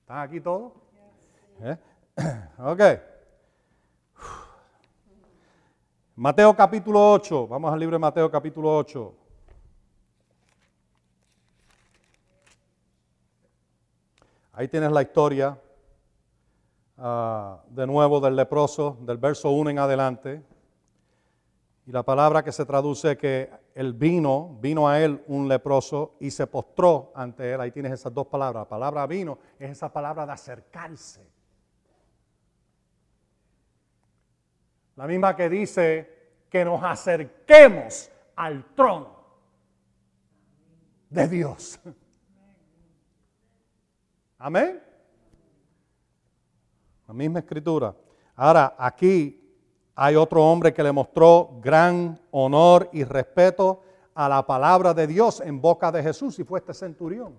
¿Están 0.00 0.18
aquí 0.18 0.40
todos? 0.40 0.72
¿Eh? 1.60 1.78
Ok. 2.58 2.80
Mateo 6.16 6.54
capítulo 6.54 7.12
8. 7.12 7.48
Vamos 7.48 7.72
al 7.72 7.80
libro 7.80 7.94
de 7.94 8.00
Mateo 8.00 8.30
capítulo 8.30 8.76
8. 8.76 9.14
Ahí 14.52 14.68
tienes 14.68 14.92
la 14.92 15.00
historia 15.00 15.58
ah, 16.98 17.62
de 17.70 17.86
nuevo 17.86 18.20
del 18.20 18.36
leproso, 18.36 18.98
del 19.00 19.16
verso 19.16 19.50
1 19.50 19.70
en 19.70 19.78
adelante. 19.78 20.42
Y 21.90 21.92
la 21.92 22.04
palabra 22.04 22.44
que 22.44 22.52
se 22.52 22.64
traduce 22.64 23.16
que 23.16 23.50
él 23.74 23.94
vino, 23.94 24.56
vino 24.60 24.88
a 24.88 25.00
él 25.00 25.24
un 25.26 25.48
leproso 25.48 26.14
y 26.20 26.30
se 26.30 26.46
postró 26.46 27.10
ante 27.16 27.52
él. 27.52 27.60
Ahí 27.60 27.72
tienes 27.72 27.90
esas 27.90 28.14
dos 28.14 28.28
palabras. 28.28 28.60
La 28.62 28.68
palabra 28.68 29.08
vino 29.08 29.40
es 29.58 29.72
esa 29.72 29.92
palabra 29.92 30.24
de 30.24 30.30
acercarse. 30.30 31.28
La 34.94 35.08
misma 35.08 35.34
que 35.34 35.48
dice 35.48 36.44
que 36.48 36.64
nos 36.64 36.80
acerquemos 36.80 38.08
al 38.36 38.72
trono 38.76 39.08
de 41.08 41.26
Dios. 41.26 41.80
Amén. 44.38 44.80
La 47.08 47.14
misma 47.14 47.40
escritura. 47.40 47.96
Ahora, 48.36 48.76
aquí 48.78 49.49
hay 50.02 50.16
otro 50.16 50.42
hombre 50.42 50.72
que 50.72 50.82
le 50.82 50.92
mostró 50.92 51.60
gran 51.60 52.18
honor 52.30 52.88
y 52.90 53.04
respeto 53.04 53.82
a 54.14 54.30
la 54.30 54.46
palabra 54.46 54.94
de 54.94 55.06
Dios 55.06 55.42
en 55.42 55.60
boca 55.60 55.92
de 55.92 56.02
Jesús 56.02 56.38
y 56.38 56.44
fue 56.44 56.60
este 56.60 56.72
centurión. 56.72 57.36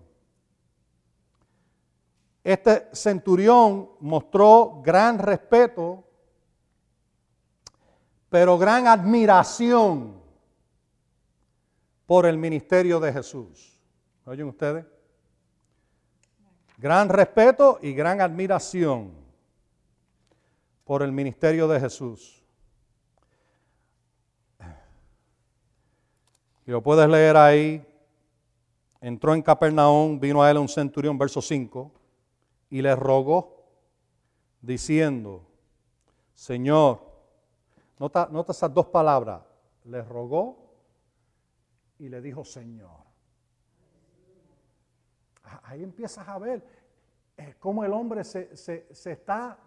Este 2.44 2.88
centurión 2.94 3.90
mostró 4.00 4.80
gran 4.86 5.18
respeto, 5.18 6.04
pero 8.30 8.60
gran 8.60 8.86
admiración 8.86 10.22
por 12.06 12.28
el 12.28 12.38
ministerio 12.38 13.00
de 13.00 13.12
Jesús. 13.12 13.76
¿Oyen 14.26 14.48
ustedes? 14.48 14.86
Gran 16.78 17.10
respeto 17.10 17.80
y 17.82 17.94
gran 17.94 18.22
admiración 18.22 19.14
por 20.84 21.02
el 21.02 21.12
ministerio 21.12 21.68
de 21.68 21.80
Jesús. 21.80 22.41
Y 26.66 26.72
lo 26.72 26.82
puedes 26.82 27.08
leer 27.10 27.38
ahí. 27.38 27.86
Entró 29.00 29.34
en 29.34 29.42
Capernaum, 29.42 30.20
vino 30.20 30.44
a 30.44 30.52
él 30.52 30.58
un 30.58 30.70
centurión, 30.70 31.18
verso 31.18 31.42
5, 31.42 31.92
y 32.70 32.82
le 32.82 32.96
rogó, 32.96 33.66
diciendo, 34.62 35.44
Señor, 36.36 37.02
nota, 37.98 38.30
esas 38.50 38.72
dos 38.72 38.86
palabras, 38.88 39.42
le 39.86 40.04
rogó 40.04 40.58
y 41.98 42.10
le 42.10 42.22
dijo, 42.22 42.46
Señor. 42.46 43.02
Ah, 45.44 45.62
ahí 45.64 45.84
empiezas 45.84 46.28
a 46.28 46.38
ver 46.38 46.64
eh, 47.38 47.56
cómo 47.60 47.84
el 47.84 47.92
hombre 47.94 48.24
se, 48.24 48.56
se 48.56 49.12
está 49.12 49.58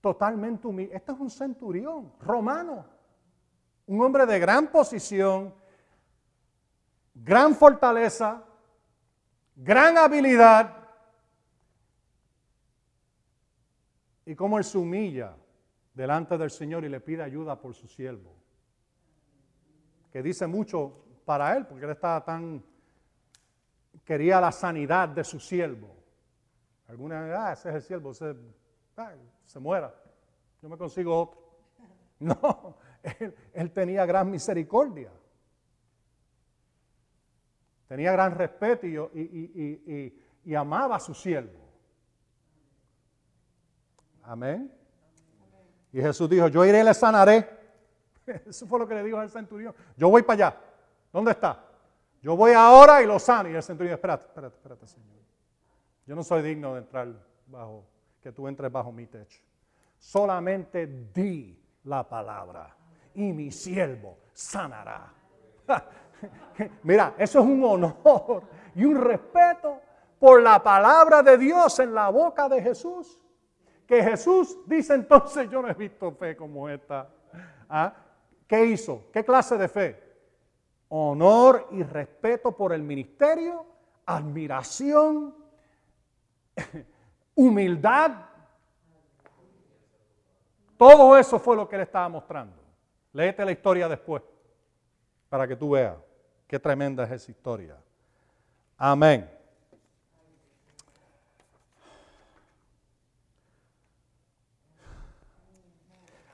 totalmente 0.00 0.66
humilde. 0.66 0.96
Este 0.96 1.12
es 1.12 1.20
un 1.20 1.30
centurión 1.30 2.12
romano, 2.20 2.86
un 3.86 4.00
hombre 4.00 4.24
de 4.24 4.38
gran 4.38 4.68
posición, 4.68 5.59
gran 7.22 7.54
fortaleza, 7.54 8.42
gran 9.56 9.98
habilidad 9.98 10.76
y 14.24 14.34
cómo 14.34 14.58
él 14.58 14.64
se 14.64 14.78
humilla 14.78 15.36
delante 15.94 16.38
del 16.38 16.50
Señor 16.50 16.84
y 16.84 16.88
le 16.88 17.00
pide 17.00 17.22
ayuda 17.22 17.60
por 17.60 17.74
su 17.74 17.88
siervo. 17.88 18.34
Que 20.10 20.22
dice 20.22 20.46
mucho 20.46 21.04
para 21.24 21.56
él, 21.56 21.66
porque 21.66 21.84
él 21.84 21.92
estaba 21.92 22.24
tan, 22.24 22.64
quería 24.04 24.40
la 24.40 24.52
sanidad 24.52 25.08
de 25.08 25.24
su 25.24 25.38
siervo. 25.38 25.96
Alguna 26.88 27.20
vez, 27.22 27.36
ah, 27.38 27.52
ese 27.52 27.68
es 27.68 27.74
el 27.76 27.82
siervo, 27.82 28.14
se, 28.14 28.34
se 29.44 29.60
muera, 29.60 29.94
yo 30.62 30.68
me 30.68 30.76
consigo 30.76 31.20
otro. 31.20 31.40
No, 32.20 32.76
él 33.54 33.72
tenía 33.72 34.04
gran 34.04 34.30
misericordia. 34.30 35.10
Tenía 37.90 38.12
gran 38.12 38.36
respeto 38.36 38.86
y, 38.86 40.54
amaba 40.54 40.94
a 40.94 41.00
su 41.00 41.12
siervo. 41.12 41.58
Amén. 44.22 44.72
Y 45.92 46.00
Jesús 46.00 46.30
dijo, 46.30 46.46
yo 46.46 46.64
iré 46.64 46.82
y 46.82 46.84
le 46.84 46.94
sanaré. 46.94 47.50
Eso 48.46 48.64
fue 48.68 48.78
lo 48.78 48.86
que 48.86 48.94
le 48.94 49.02
dijo 49.02 49.18
al 49.18 49.28
centurión. 49.28 49.74
Yo 49.96 50.08
voy 50.08 50.22
para 50.22 50.46
allá. 50.46 50.60
¿Dónde 51.12 51.32
está? 51.32 51.64
Yo 52.22 52.36
voy 52.36 52.52
ahora 52.52 53.02
y 53.02 53.06
lo 53.06 53.18
sano. 53.18 53.50
Y 53.50 53.56
el 53.56 53.62
centurión, 53.64 53.94
espérate, 53.94 54.26
espérate, 54.26 54.54
espérate, 54.54 54.86
Señor. 54.86 55.18
Yo 56.06 56.14
no 56.14 56.22
soy 56.22 56.42
digno 56.42 56.74
de 56.74 56.82
entrar 56.82 57.08
bajo, 57.48 57.84
que 58.22 58.30
tú 58.30 58.46
entres 58.46 58.70
bajo 58.70 58.92
mi 58.92 59.06
techo. 59.06 59.40
Solamente 59.98 60.86
di 61.12 61.60
la 61.82 62.08
palabra 62.08 62.72
y 63.14 63.32
mi 63.32 63.50
siervo 63.50 64.16
sanará. 64.32 65.12
Mira, 66.82 67.14
eso 67.18 67.40
es 67.40 67.44
un 67.44 67.64
honor 67.64 68.42
y 68.74 68.84
un 68.84 69.00
respeto 69.00 69.80
por 70.18 70.42
la 70.42 70.62
palabra 70.62 71.22
de 71.22 71.38
Dios 71.38 71.78
en 71.78 71.94
la 71.94 72.08
boca 72.10 72.48
de 72.48 72.62
Jesús. 72.62 73.18
Que 73.86 74.02
Jesús 74.02 74.58
dice 74.66 74.94
entonces, 74.94 75.50
yo 75.50 75.62
no 75.62 75.68
he 75.68 75.74
visto 75.74 76.12
fe 76.12 76.36
como 76.36 76.68
esta. 76.68 77.08
¿Ah? 77.68 77.92
¿Qué 78.46 78.64
hizo? 78.66 79.04
¿Qué 79.12 79.24
clase 79.24 79.56
de 79.56 79.68
fe? 79.68 80.02
Honor 80.88 81.68
y 81.70 81.82
respeto 81.82 82.52
por 82.52 82.72
el 82.72 82.82
ministerio, 82.82 83.64
admiración, 84.06 85.34
humildad. 87.34 88.12
Todo 90.76 91.16
eso 91.16 91.38
fue 91.38 91.56
lo 91.56 91.68
que 91.68 91.76
él 91.76 91.82
estaba 91.82 92.08
mostrando. 92.08 92.56
Léete 93.12 93.44
la 93.44 93.52
historia 93.52 93.88
después 93.88 94.22
para 95.28 95.46
que 95.46 95.56
tú 95.56 95.70
veas. 95.70 95.96
Qué 96.50 96.58
tremenda 96.58 97.04
es 97.04 97.12
esa 97.12 97.30
historia. 97.30 97.76
Amén. 98.76 99.30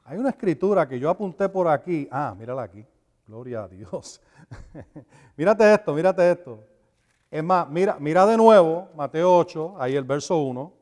Hay 0.04 0.16
una 0.16 0.30
escritura 0.30 0.88
que 0.88 0.98
yo 0.98 1.10
apunté 1.10 1.50
por 1.50 1.68
aquí. 1.68 2.08
Ah, 2.10 2.34
mírala 2.34 2.62
aquí. 2.62 2.82
Gloria 3.26 3.64
a 3.64 3.68
Dios. 3.68 4.22
mírate 5.36 5.74
esto, 5.74 5.92
mírate 5.92 6.30
esto. 6.30 6.64
Es 7.30 7.44
más, 7.44 7.68
mira, 7.68 7.98
mira 8.00 8.24
de 8.24 8.38
nuevo 8.38 8.88
Mateo 8.96 9.36
8, 9.36 9.74
ahí 9.78 9.96
el 9.96 10.04
verso 10.04 10.38
1. 10.38 10.72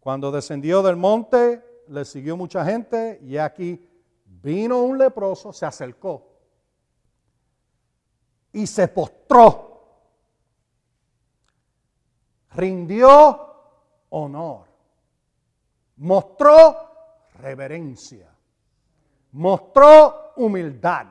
Cuando 0.00 0.32
descendió 0.32 0.82
del 0.82 0.96
monte, 0.96 1.62
le 1.86 2.06
siguió 2.06 2.34
mucha 2.34 2.64
gente 2.64 3.20
y 3.22 3.36
aquí 3.36 3.86
vino 4.24 4.80
un 4.80 4.96
leproso, 4.96 5.52
se 5.52 5.66
acercó 5.66 6.29
y 8.52 8.66
se 8.66 8.88
postró. 8.88 9.68
Rindió 12.52 13.54
honor. 14.10 14.66
Mostró 15.96 16.90
reverencia. 17.34 18.34
Mostró 19.32 20.32
humildad, 20.36 21.06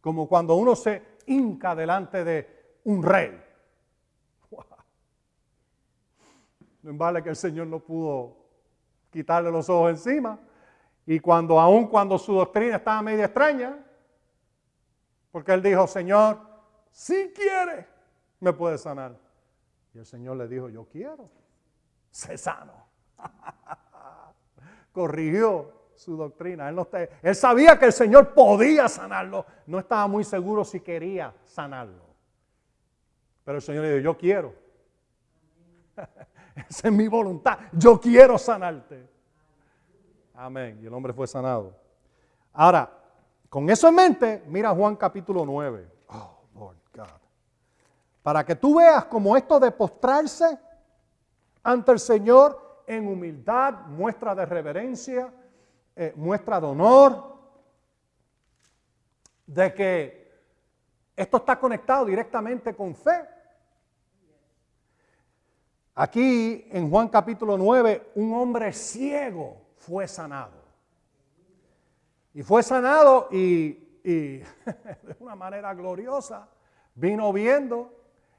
como 0.00 0.28
cuando 0.28 0.56
uno 0.56 0.76
se 0.76 1.16
hinca 1.26 1.74
delante 1.74 2.24
de 2.24 2.78
un 2.84 3.02
rey. 3.02 3.42
No 6.82 6.94
vale 6.94 7.20
que 7.20 7.30
el 7.30 7.36
Señor 7.36 7.66
no 7.66 7.80
pudo 7.80 8.36
quitarle 9.10 9.50
los 9.50 9.68
ojos 9.68 9.90
encima. 9.90 10.38
Y 11.04 11.18
cuando, 11.18 11.58
aun 11.58 11.86
cuando 11.88 12.18
su 12.18 12.34
doctrina 12.34 12.76
estaba 12.76 13.02
media 13.02 13.24
extraña, 13.24 13.85
porque 15.36 15.52
él 15.52 15.60
dijo, 15.62 15.86
Señor, 15.86 16.38
si 16.90 17.30
quiere, 17.34 17.86
me 18.40 18.54
puede 18.54 18.78
sanar. 18.78 19.18
Y 19.92 19.98
el 19.98 20.06
Señor 20.06 20.38
le 20.38 20.48
dijo, 20.48 20.70
yo 20.70 20.86
quiero, 20.86 21.28
sé 22.10 22.38
sano. 22.38 22.72
Corrigió 24.92 25.90
su 25.94 26.16
doctrina. 26.16 26.70
Él 27.20 27.34
sabía 27.34 27.78
que 27.78 27.84
el 27.84 27.92
Señor 27.92 28.32
podía 28.32 28.88
sanarlo. 28.88 29.44
No 29.66 29.78
estaba 29.78 30.06
muy 30.06 30.24
seguro 30.24 30.64
si 30.64 30.80
quería 30.80 31.34
sanarlo. 31.44 32.06
Pero 33.44 33.56
el 33.56 33.62
Señor 33.62 33.82
le 33.84 33.90
dijo, 33.90 34.04
yo 34.04 34.16
quiero. 34.16 34.54
Esa 36.66 36.88
es 36.88 36.94
mi 36.94 37.08
voluntad. 37.08 37.58
Yo 37.72 38.00
quiero 38.00 38.38
sanarte. 38.38 39.06
Amén. 40.32 40.78
Y 40.80 40.86
el 40.86 40.94
hombre 40.94 41.12
fue 41.12 41.26
sanado. 41.26 41.76
Ahora, 42.54 42.95
con 43.56 43.70
eso 43.70 43.88
en 43.88 43.94
mente, 43.94 44.42
mira 44.48 44.74
Juan 44.74 44.96
capítulo 44.96 45.46
9. 45.46 45.88
Oh, 46.08 46.40
Lord 46.56 46.76
God. 46.92 47.20
Para 48.22 48.44
que 48.44 48.54
tú 48.54 48.74
veas 48.74 49.06
como 49.06 49.34
esto 49.34 49.58
de 49.58 49.70
postrarse 49.70 50.58
ante 51.62 51.92
el 51.92 51.98
Señor 51.98 52.82
en 52.86 53.08
humildad, 53.08 53.86
muestra 53.86 54.34
de 54.34 54.44
reverencia, 54.44 55.32
eh, 55.96 56.12
muestra 56.16 56.60
de 56.60 56.66
honor, 56.66 57.34
de 59.46 59.72
que 59.72 60.38
esto 61.16 61.38
está 61.38 61.58
conectado 61.58 62.04
directamente 62.04 62.76
con 62.76 62.94
fe. 62.94 63.26
Aquí 65.94 66.68
en 66.70 66.90
Juan 66.90 67.08
capítulo 67.08 67.56
9, 67.56 68.10
un 68.16 68.34
hombre 68.34 68.70
ciego 68.74 69.62
fue 69.78 70.06
sanado. 70.06 70.65
Y 72.36 72.42
fue 72.42 72.62
sanado 72.62 73.28
y, 73.32 73.78
de 74.04 74.44
una 75.20 75.34
manera 75.34 75.72
gloriosa 75.72 76.46
vino 76.94 77.32
viendo 77.32 77.90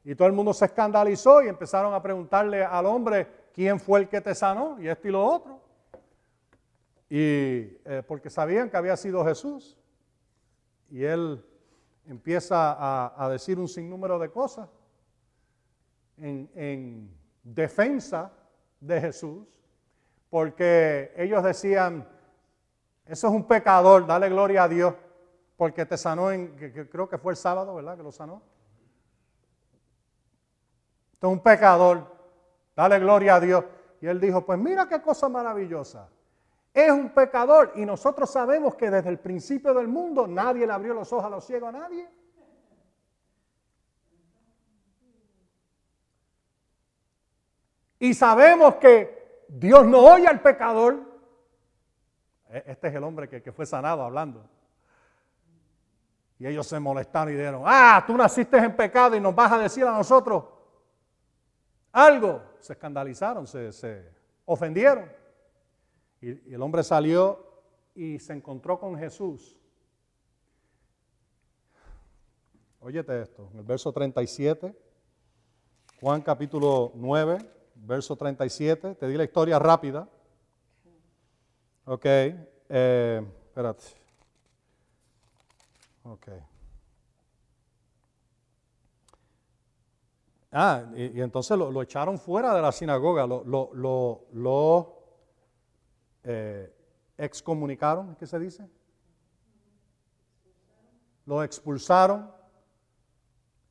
y 0.03 0.13
todo 0.13 0.27
el 0.27 0.35
mundo 0.35 0.53
se 0.53 0.65
escandalizó 0.65 1.41
y 1.41 1.47
empezaron 1.47 1.95
a 1.95 2.01
preguntarle 2.01 2.63
al 2.63 2.85
hombre 2.85 3.27
quién 3.55 3.79
fue 3.79 4.01
el 4.01 4.07
que 4.07 4.21
te 4.21 4.35
sanó 4.35 4.79
y 4.79 4.87
esto 4.87 5.07
y 5.07 5.11
lo 5.11 5.25
otro. 5.25 5.59
Y 7.09 7.79
eh, 7.85 8.03
porque 8.07 8.29
sabían 8.29 8.69
que 8.69 8.77
había 8.77 8.95
sido 8.95 9.25
Jesús. 9.25 9.75
Y 10.91 11.03
él 11.03 11.43
empieza 12.05 13.15
a, 13.19 13.27
decir 13.29 13.57
un 13.57 13.67
sinnúmero 13.67 14.19
de 14.19 14.29
cosas 14.29 14.69
en, 16.17 16.51
en 16.53 17.09
defensa 17.43 18.31
de 18.79 19.01
Jesús, 19.01 19.47
porque 20.29 21.11
ellos 21.17 21.43
decían, 21.43 22.07
eso 23.09 23.27
es 23.27 23.33
un 23.33 23.45
pecador, 23.45 24.05
dale 24.05 24.29
gloria 24.29 24.63
a 24.63 24.67
Dios, 24.67 24.93
porque 25.55 25.85
te 25.85 25.97
sanó 25.97 26.31
en, 26.31 26.55
creo 26.91 27.09
que 27.09 27.17
fue 27.17 27.33
el 27.33 27.37
sábado, 27.37 27.75
¿verdad? 27.75 27.97
Que 27.97 28.03
lo 28.03 28.11
sanó. 28.11 28.41
Esto 31.13 31.27
es 31.27 31.33
un 31.33 31.39
pecador, 31.39 32.05
dale 32.75 32.99
gloria 32.99 33.35
a 33.35 33.39
Dios. 33.39 33.65
Y 34.01 34.07
él 34.07 34.19
dijo, 34.19 34.45
pues 34.45 34.59
mira 34.59 34.87
qué 34.87 35.01
cosa 35.01 35.27
maravillosa. 35.27 36.09
Es 36.73 36.91
un 36.91 37.09
pecador 37.09 37.71
y 37.75 37.85
nosotros 37.85 38.29
sabemos 38.29 38.75
que 38.75 38.91
desde 38.91 39.09
el 39.09 39.17
principio 39.17 39.73
del 39.73 39.87
mundo 39.87 40.27
nadie 40.27 40.67
le 40.67 40.73
abrió 40.73 40.93
los 40.93 41.11
ojos 41.11 41.25
a 41.25 41.29
los 41.29 41.43
ciegos 41.43 41.69
a 41.69 41.71
nadie. 41.71 42.07
Y 47.99 48.13
sabemos 48.13 48.75
que 48.75 49.45
Dios 49.47 49.87
no 49.87 50.01
oye 50.01 50.27
al 50.27 50.41
pecador. 50.41 51.06
E-, 52.49 52.63
este 52.67 52.87
es 52.87 52.95
el 52.95 53.03
hombre 53.03 53.29
que, 53.29 53.51
fue 53.51 53.65
sanado 53.65 54.03
hablando. 54.03 54.45
Y 56.39 56.45
ellos 56.45 56.67
se 56.67 56.79
molestaron 56.79 57.33
y 57.33 57.37
dijeron, 57.37 57.63
ah, 57.65 58.03
tú 58.05 58.15
naciste 58.15 58.57
en 58.57 58.75
pecado 58.75 59.15
y 59.15 59.19
nos 59.19 59.33
vas 59.33 59.51
a 59.51 59.57
decir 59.57 59.83
a 59.85 59.91
nosotros 59.91 60.43
algo. 61.91 62.43
Se 62.59 62.73
escandalizaron, 62.73 63.47
se, 63.47 64.11
ofendieron. 64.45 65.11
Y, 66.21 66.51
y 66.51 66.53
el 66.53 66.61
hombre 66.61 66.83
salió 66.83 67.63
y 67.95 68.19
se 68.19 68.33
encontró 68.33 68.79
con 68.79 68.97
Jesús. 68.97 69.57
Óyete 72.79 73.21
esto, 73.21 73.49
en 73.51 73.59
el 73.59 73.65
verso 73.65 73.91
37, 73.91 74.73
Juan 75.99 76.21
capítulo 76.21 76.91
9 76.93 77.57
verso 77.85 78.15
37. 78.15 78.95
Te 78.95 79.07
di 79.07 79.15
la 79.15 79.23
historia 79.23 79.59
rápida. 79.59 80.07
Ok, 81.89 82.03
eh, 82.05 83.25
espérate. 83.45 83.83
Ok. 86.03 86.27
Ah, 90.51 90.83
y, 90.97 91.21
entonces 91.21 91.57
lo, 91.57 91.81
echaron 91.81 92.19
fuera 92.19 92.53
de 92.53 92.61
la 92.61 92.73
sinagoga, 92.73 93.25
lo, 93.25 93.41
lo, 93.45 94.27
lo 94.33 94.97
eh, 96.25 96.73
excomunicaron, 97.17 98.15
¿qué 98.15 98.27
se 98.27 98.37
dice? 98.37 98.67
Lo 101.25 101.41
expulsaron, 101.41 102.29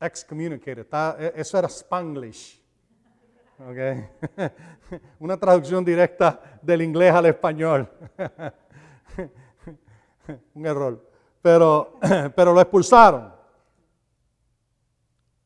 excommunicated, 0.01 0.87
e, 1.19 1.33
eso 1.35 1.59
era 1.59 1.67
Spanglish. 1.67 2.66
Okay. 3.59 4.07
Una 5.19 5.37
traducción 5.37 5.83
directa 5.83 6.59
del 6.61 6.83
inglés 6.83 7.11
al 7.11 7.25
español. 7.25 7.89
Un 10.53 10.65
error. 10.65 11.03
Pero, 11.41 11.99
pero 12.35 12.53
lo 12.53 12.61
expulsaron. 12.61 13.33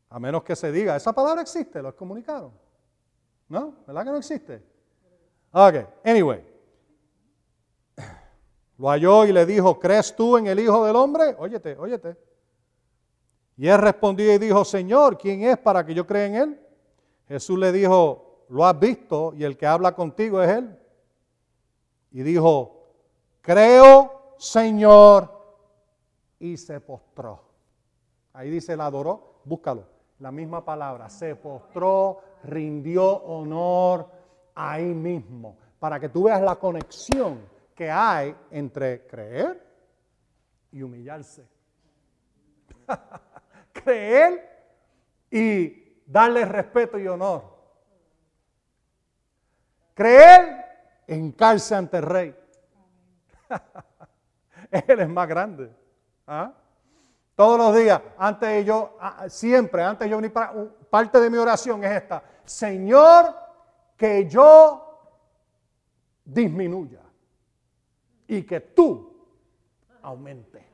A 0.10 0.20
menos 0.20 0.44
que 0.44 0.58
se 0.58 0.72
diga, 0.72 0.98
esa 0.98 1.14
palabra 1.14 1.42
existe, 1.42 1.82
lo 1.82 1.90
excomunicaron. 1.90 2.52
¿No? 3.48 3.76
¿Verdad 3.88 4.04
que 4.04 4.10
no 4.10 4.18
existe? 4.18 4.62
Ok, 5.52 5.76
anyway. 6.04 6.46
Lo 8.78 8.90
halló 8.90 9.26
y 9.26 9.32
le 9.32 9.46
dijo, 9.46 9.80
¿crees 9.80 10.14
tú 10.16 10.38
en 10.38 10.48
el 10.48 10.60
Hijo 10.60 10.86
del 10.86 10.96
Hombre? 10.96 11.36
Óyete, 11.38 11.78
óyete. 11.78 12.18
Y 13.56 13.68
él 13.68 13.78
respondió 13.78 14.34
y 14.34 14.38
dijo, 14.38 14.66
Señor, 14.66 15.18
¿quién 15.18 15.44
es 15.44 15.58
para 15.58 15.86
que 15.86 15.94
yo 15.94 16.06
crea 16.06 16.26
en 16.26 16.36
él? 16.36 16.61
Jesús 17.32 17.58
le 17.58 17.72
dijo, 17.72 18.44
lo 18.50 18.66
has 18.66 18.78
visto 18.78 19.34
y 19.34 19.46
el 19.46 19.56
que 19.56 19.66
habla 19.66 19.96
contigo 19.96 20.42
es 20.44 20.50
Él. 20.50 20.78
Y 22.12 22.24
dijo, 22.24 22.90
creo 23.40 24.34
Señor, 24.38 25.32
y 26.40 26.58
se 26.58 26.82
postró. 26.82 27.42
Ahí 28.34 28.50
dice, 28.50 28.76
la 28.76 28.88
adoró, 28.88 29.40
búscalo, 29.46 29.86
la 30.20 30.30
misma 30.30 30.66
palabra, 30.66 31.10
se 31.10 31.38
postró, 31.38 32.20
rindió 32.44 33.06
honor 33.06 34.10
ahí 34.54 34.94
mismo, 34.94 35.56
para 35.80 36.02
que 36.02 36.10
tú 36.10 36.24
veas 36.24 36.42
la 36.42 36.58
conexión 36.58 37.40
que 37.74 37.90
hay 37.90 38.36
entre 38.50 39.08
creer 39.08 39.66
y 40.70 40.82
humillarse. 40.82 41.48
creer 43.72 44.50
y 45.32 45.81
darle 46.12 46.46
respeto 46.46 47.00
y 47.00 47.08
honor. 47.08 47.44
Creer 49.94 50.66
en 51.08 51.32
cárcel 51.32 51.78
ante 51.80 51.98
el 51.98 52.04
rey. 52.04 52.36
Él 54.72 55.00
es 55.00 55.10
más 55.10 55.28
grande. 55.28 55.74
¿Ah? 56.28 56.54
Todos 57.36 57.58
los 57.58 57.76
días, 57.76 58.02
antes 58.18 58.50
de 58.50 58.66
yo, 58.66 58.98
ah, 59.00 59.28
siempre, 59.30 59.84
antes 59.84 60.06
de 60.06 60.10
yo 60.10 60.18
venir 60.18 60.34
para, 60.34 60.54
parte 60.90 61.20
de 61.20 61.30
mi 61.30 61.38
oración 61.38 61.84
es 61.84 61.92
esta. 61.92 62.24
Señor, 62.44 63.36
que 63.98 64.28
yo 64.28 65.00
disminuya 66.26 67.02
y 68.28 68.44
que 68.44 68.60
tú 68.60 69.28
aumente. 70.02 70.70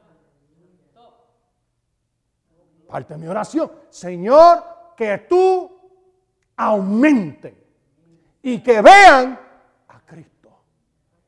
Parte 2.88 3.14
de 3.14 3.20
mi 3.20 3.28
oración. 3.28 3.72
Señor, 3.90 4.77
que 4.98 5.20
tú 5.30 5.72
aumente 6.56 7.56
y 8.42 8.62
que 8.64 8.82
vean 8.82 9.40
a 9.88 10.00
Cristo, 10.02 10.50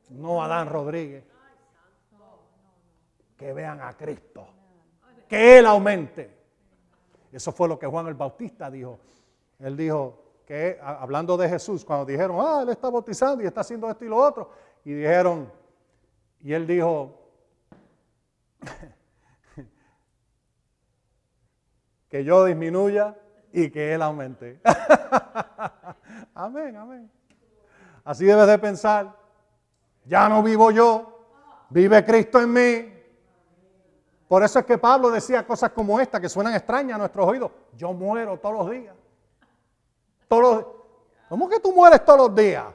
no 0.10 0.44
a 0.44 0.48
Dan 0.48 0.68
Rodríguez, 0.68 1.24
que 3.38 3.54
vean 3.54 3.80
a 3.80 3.96
Cristo, 3.96 4.48
que 5.28 5.60
Él 5.60 5.68
aumente. 5.68 6.36
Eso 7.32 7.52
fue 7.52 7.68
lo 7.68 7.78
que 7.78 7.86
Juan 7.86 8.08
el 8.08 8.16
Bautista 8.16 8.72
dijo. 8.72 9.00
Él 9.60 9.78
dijo 9.78 10.24
que, 10.48 10.80
hablando 10.82 11.38
de 11.38 11.48
Jesús, 11.48 11.86
cuando 11.86 12.06
dijeron, 12.06 12.38
ah, 12.42 12.62
Él 12.64 12.70
está 12.70 12.90
bautizando 12.90 13.44
y 13.44 13.46
está 13.46 13.62
haciendo 13.62 13.88
esto 13.88 14.04
y 14.04 14.08
lo 14.08 14.18
otro, 14.18 14.52
y 14.84 14.94
dijeron, 14.94 15.52
Y 16.42 16.54
él 16.54 16.66
dijo, 16.66 17.20
que 22.10 22.24
yo 22.24 22.46
disminuya 22.46 23.16
y 23.52 23.70
que 23.70 23.94
Él 23.94 24.02
aumente. 24.02 24.60
amén, 26.34 26.76
amén. 26.76 27.12
Así 28.04 28.26
debes 28.26 28.48
de 28.48 28.58
pensar. 28.60 29.16
Ya 30.06 30.28
no 30.28 30.42
vivo 30.42 30.72
yo, 30.72 31.26
vive 31.70 32.04
Cristo 32.04 32.42
en 32.42 32.54
mí. 32.54 32.94
Por 34.28 34.44
eso 34.44 34.60
es 34.60 34.66
que 34.66 34.78
Pablo 34.78 35.10
decía 35.10 35.46
cosas 35.46 35.72
como 35.72 36.00
esta 36.00 36.20
que 36.20 36.30
suenan 36.30 36.54
extrañas 36.54 36.96
a 36.96 37.00
nuestros 37.00 37.28
oídos. 37.28 37.52
Yo 37.76 37.94
muero 37.94 38.38
todos 38.38 38.58
los 38.58 38.72
días. 38.72 38.96
Todos 40.28 40.66
¿Cómo 41.30 41.48
que 41.48 41.60
tú 41.60 41.72
mueres 41.72 42.04
todos 42.04 42.20
los 42.28 42.36
días? 42.36 42.66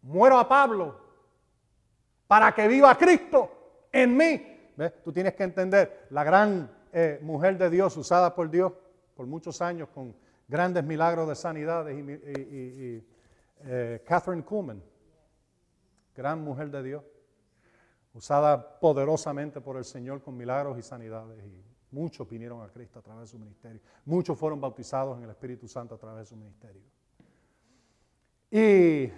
Muero 0.00 0.38
a 0.38 0.48
Pablo 0.48 0.98
para 2.26 2.54
que 2.54 2.66
viva 2.66 2.96
Cristo 2.96 3.86
en 3.92 4.16
mí. 4.16 4.72
¿Ves? 4.74 5.02
Tú 5.04 5.12
tienes 5.12 5.34
que 5.34 5.42
entender 5.42 6.06
la 6.10 6.24
gran 6.24 6.70
eh, 6.92 7.18
mujer 7.22 7.56
de 7.56 7.70
Dios 7.70 7.96
usada 7.96 8.34
por 8.34 8.50
Dios 8.50 8.72
por 9.14 9.26
muchos 9.26 9.62
años 9.62 9.88
con 9.88 10.14
grandes 10.46 10.84
milagros 10.84 11.28
de 11.28 11.34
sanidades 11.34 11.96
y, 11.96 13.02
eh, 13.64 14.02
Catherine 14.04 14.44
Kuhlman, 14.44 14.82
gran 16.14 16.42
mujer 16.42 16.70
de 16.70 16.82
Dios, 16.82 17.04
usada 18.12 18.78
poderosamente 18.78 19.60
por 19.60 19.76
el 19.76 19.84
Señor 19.84 20.22
con 20.22 20.36
milagros 20.36 20.78
y 20.78 20.82
sanidades 20.82 21.42
y 21.44 21.64
muchos 21.92 22.28
vinieron 22.28 22.60
a 22.62 22.68
Cristo 22.68 22.98
a 22.98 23.02
través 23.02 23.22
de 23.22 23.28
su 23.28 23.38
ministerio, 23.38 23.80
muchos 24.04 24.38
fueron 24.38 24.60
bautizados 24.60 25.16
en 25.18 25.24
el 25.24 25.30
Espíritu 25.30 25.68
Santo 25.68 25.94
a 25.94 25.98
través 25.98 26.24
de 26.24 26.26
su 26.26 26.36
ministerio. 26.36 26.82
Y 28.50 29.10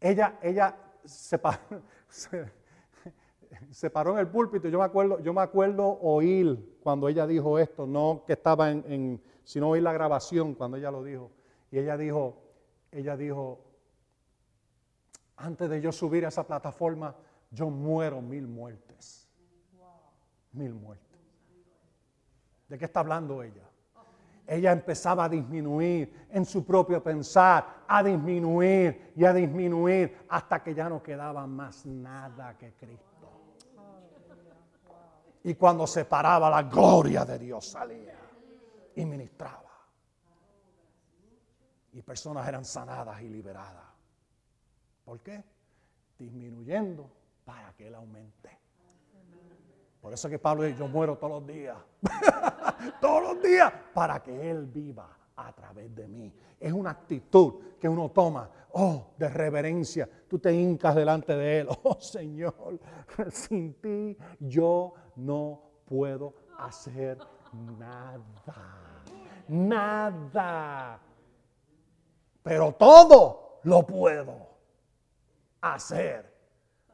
ella, 0.00 0.38
ella 0.42 0.76
se, 1.04 1.40
se 2.08 2.52
paró 3.90 4.12
en 4.12 4.18
el 4.18 4.28
púlpito. 4.28 4.68
Yo 4.68 4.78
me 4.78 4.84
acuerdo, 4.84 5.20
yo 5.20 5.32
me 5.32 5.42
acuerdo 5.42 5.98
oír 6.00 6.78
cuando 6.82 7.08
ella 7.08 7.26
dijo 7.26 7.58
esto, 7.58 7.86
no 7.86 8.24
que 8.26 8.34
estaba 8.34 8.70
en, 8.70 9.22
sino 9.44 9.70
oír 9.70 9.82
la 9.82 9.92
grabación 9.92 10.54
cuando 10.54 10.76
ella 10.76 10.90
lo 10.90 11.02
dijo. 11.02 11.30
Y 11.70 11.78
ella 11.78 11.96
dijo, 11.96 12.42
ella 12.90 13.16
dijo, 13.16 13.60
antes 15.36 15.70
de 15.70 15.80
yo 15.80 15.92
subir 15.92 16.24
a 16.24 16.28
esa 16.28 16.46
plataforma, 16.46 17.14
yo 17.50 17.70
muero 17.70 18.20
mil 18.20 18.46
muertes. 18.46 19.28
Mil 20.52 20.74
muertes. 20.74 21.06
¿De 22.68 22.78
qué 22.78 22.84
está 22.84 23.00
hablando 23.00 23.42
ella? 23.42 23.62
Ella 24.46 24.72
empezaba 24.72 25.24
a 25.24 25.28
disminuir 25.28 26.26
en 26.30 26.44
su 26.44 26.64
propio 26.64 27.02
pensar, 27.02 27.84
a 27.86 28.02
disminuir 28.02 29.12
y 29.14 29.24
a 29.24 29.32
disminuir 29.32 30.16
hasta 30.28 30.62
que 30.62 30.74
ya 30.74 30.88
no 30.88 31.02
quedaba 31.02 31.46
más 31.46 31.84
nada 31.84 32.56
que 32.56 32.72
Cristo. 32.72 33.27
Y 35.48 35.54
cuando 35.54 35.86
se 35.86 36.04
paraba, 36.04 36.50
la 36.50 36.64
gloria 36.64 37.24
de 37.24 37.38
Dios 37.38 37.66
salía 37.66 38.14
y 38.94 39.02
ministraba. 39.06 39.72
Y 41.94 42.02
personas 42.02 42.46
eran 42.46 42.66
sanadas 42.66 43.22
y 43.22 43.30
liberadas. 43.30 43.86
¿Por 45.06 45.20
qué? 45.20 45.42
Disminuyendo 46.18 47.10
para 47.46 47.72
que 47.72 47.86
Él 47.86 47.94
aumente. 47.94 48.58
Por 50.02 50.12
eso 50.12 50.28
que 50.28 50.38
Pablo 50.38 50.64
dice, 50.64 50.80
yo 50.80 50.86
muero 50.86 51.16
todos 51.16 51.40
los 51.40 51.46
días. 51.46 51.78
todos 53.00 53.22
los 53.22 53.42
días 53.42 53.72
para 53.94 54.22
que 54.22 54.50
Él 54.50 54.66
viva 54.66 55.08
a 55.34 55.50
través 55.54 55.94
de 55.94 56.08
mí. 56.08 56.30
Es 56.60 56.74
una 56.74 56.90
actitud 56.90 57.54
que 57.80 57.88
uno 57.88 58.10
toma, 58.10 58.50
oh, 58.72 59.12
de 59.16 59.30
reverencia. 59.30 60.08
Tú 60.28 60.38
te 60.38 60.52
hincas 60.52 60.94
delante 60.94 61.34
de 61.34 61.60
Él. 61.60 61.68
Oh 61.84 61.98
Señor, 61.98 62.78
sin 63.30 63.74
ti 63.80 64.14
yo 64.40 64.92
no 65.18 65.60
puedo 65.84 66.34
hacer 66.58 67.18
nada. 67.78 68.22
Nada. 69.48 71.00
Pero 72.42 72.72
todo 72.72 73.60
lo 73.64 73.86
puedo 73.86 74.48
hacer 75.60 76.34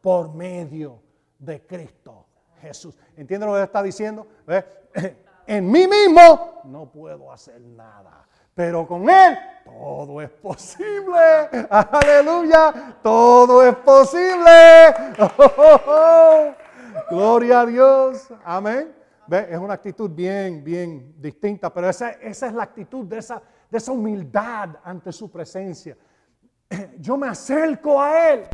por 0.01 0.33
medio 0.35 1.01
de 1.39 1.66
Cristo 1.66 2.27
Jesús. 2.61 2.97
¿Entienden 3.16 3.49
lo 3.51 3.57
que 3.57 3.62
está 3.62 3.83
diciendo? 3.83 4.27
En 5.47 5.70
mí 5.70 5.87
mismo 5.87 6.62
no 6.64 6.91
puedo 6.91 7.31
hacer 7.31 7.61
nada. 7.61 8.27
Pero 8.55 8.87
con 8.87 9.11
Él 9.11 9.37
todo 9.66 10.22
es 10.22 10.31
posible. 10.31 11.51
Aleluya. 11.70 12.97
Todo 13.03 13.62
es 13.62 13.77
posible. 13.77 14.95
Gloria 17.11 17.61
a 17.61 17.66
Dios. 17.66 18.28
Amén. 18.45 18.95
¿Ve? 19.26 19.49
Es 19.51 19.59
una 19.59 19.74
actitud 19.74 20.11
bien, 20.11 20.62
bien 20.62 21.14
distinta, 21.18 21.72
pero 21.72 21.88
esa, 21.88 22.11
esa 22.12 22.47
es 22.47 22.53
la 22.53 22.64
actitud 22.64 23.05
de 23.07 23.18
esa, 23.18 23.42
de 23.70 23.78
esa 23.78 23.92
humildad 23.92 24.76
ante 24.82 25.12
su 25.12 25.30
presencia. 25.30 25.97
Yo 26.99 27.16
me 27.16 27.28
acerco 27.28 28.01
a 28.01 28.32
Él. 28.32 28.45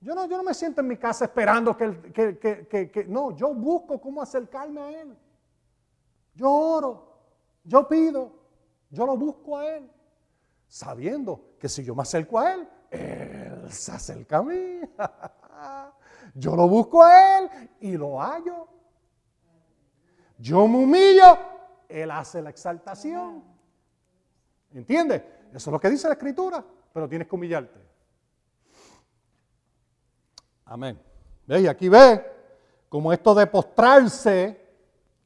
Yo 0.00 0.14
no, 0.14 0.26
yo 0.26 0.36
no 0.36 0.42
me 0.42 0.52
siento 0.52 0.82
en 0.82 0.88
mi 0.88 0.98
casa 0.98 1.24
esperando 1.24 1.74
que, 1.74 2.12
que, 2.12 2.38
que, 2.38 2.90
que, 2.90 3.04
No, 3.06 3.34
yo 3.34 3.54
busco 3.54 3.98
cómo 3.98 4.20
acercarme 4.20 4.78
a 4.82 5.00
Él. 5.00 5.16
Yo 6.34 6.50
oro, 6.50 7.22
yo 7.64 7.88
pido, 7.88 8.30
yo 8.90 9.06
lo 9.06 9.16
busco 9.16 9.56
a 9.56 9.66
Él, 9.66 9.90
sabiendo 10.68 11.54
que 11.58 11.70
si 11.70 11.82
yo 11.82 11.94
me 11.94 12.02
acerco 12.02 12.38
a 12.38 12.52
Él, 12.52 12.68
Él 12.90 13.72
se 13.72 13.92
acerca 13.92 14.36
a 14.36 14.42
mí. 14.42 14.80
Yo 16.34 16.56
lo 16.56 16.68
busco 16.68 17.02
a 17.02 17.38
Él 17.38 17.50
y 17.80 17.96
lo 17.96 18.20
hallo. 18.20 18.68
Yo 20.38 20.66
me 20.66 20.78
humillo, 20.78 21.38
Él 21.88 22.10
hace 22.10 22.40
la 22.40 22.50
exaltación. 22.50 23.44
¿Entiendes? 24.72 25.22
Eso 25.52 25.70
es 25.70 25.72
lo 25.72 25.80
que 25.80 25.90
dice 25.90 26.08
la 26.08 26.14
Escritura, 26.14 26.64
pero 26.92 27.08
tienes 27.08 27.28
que 27.28 27.34
humillarte. 27.34 27.80
Amén. 30.64 31.00
¿Veis? 31.46 31.64
Y 31.64 31.68
aquí 31.68 31.88
ve 31.88 32.32
como 32.88 33.12
esto 33.12 33.34
de 33.34 33.46
postrarse, 33.46 34.60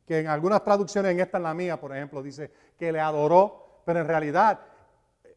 que 0.06 0.20
en 0.20 0.28
algunas 0.28 0.64
traducciones, 0.64 1.12
en 1.12 1.20
esta 1.20 1.36
en 1.36 1.42
la 1.44 1.54
mía, 1.54 1.78
por 1.78 1.94
ejemplo, 1.94 2.22
dice 2.22 2.50
que 2.78 2.90
le 2.90 3.00
adoró, 3.00 3.82
pero 3.84 4.00
en 4.00 4.06
realidad 4.06 4.60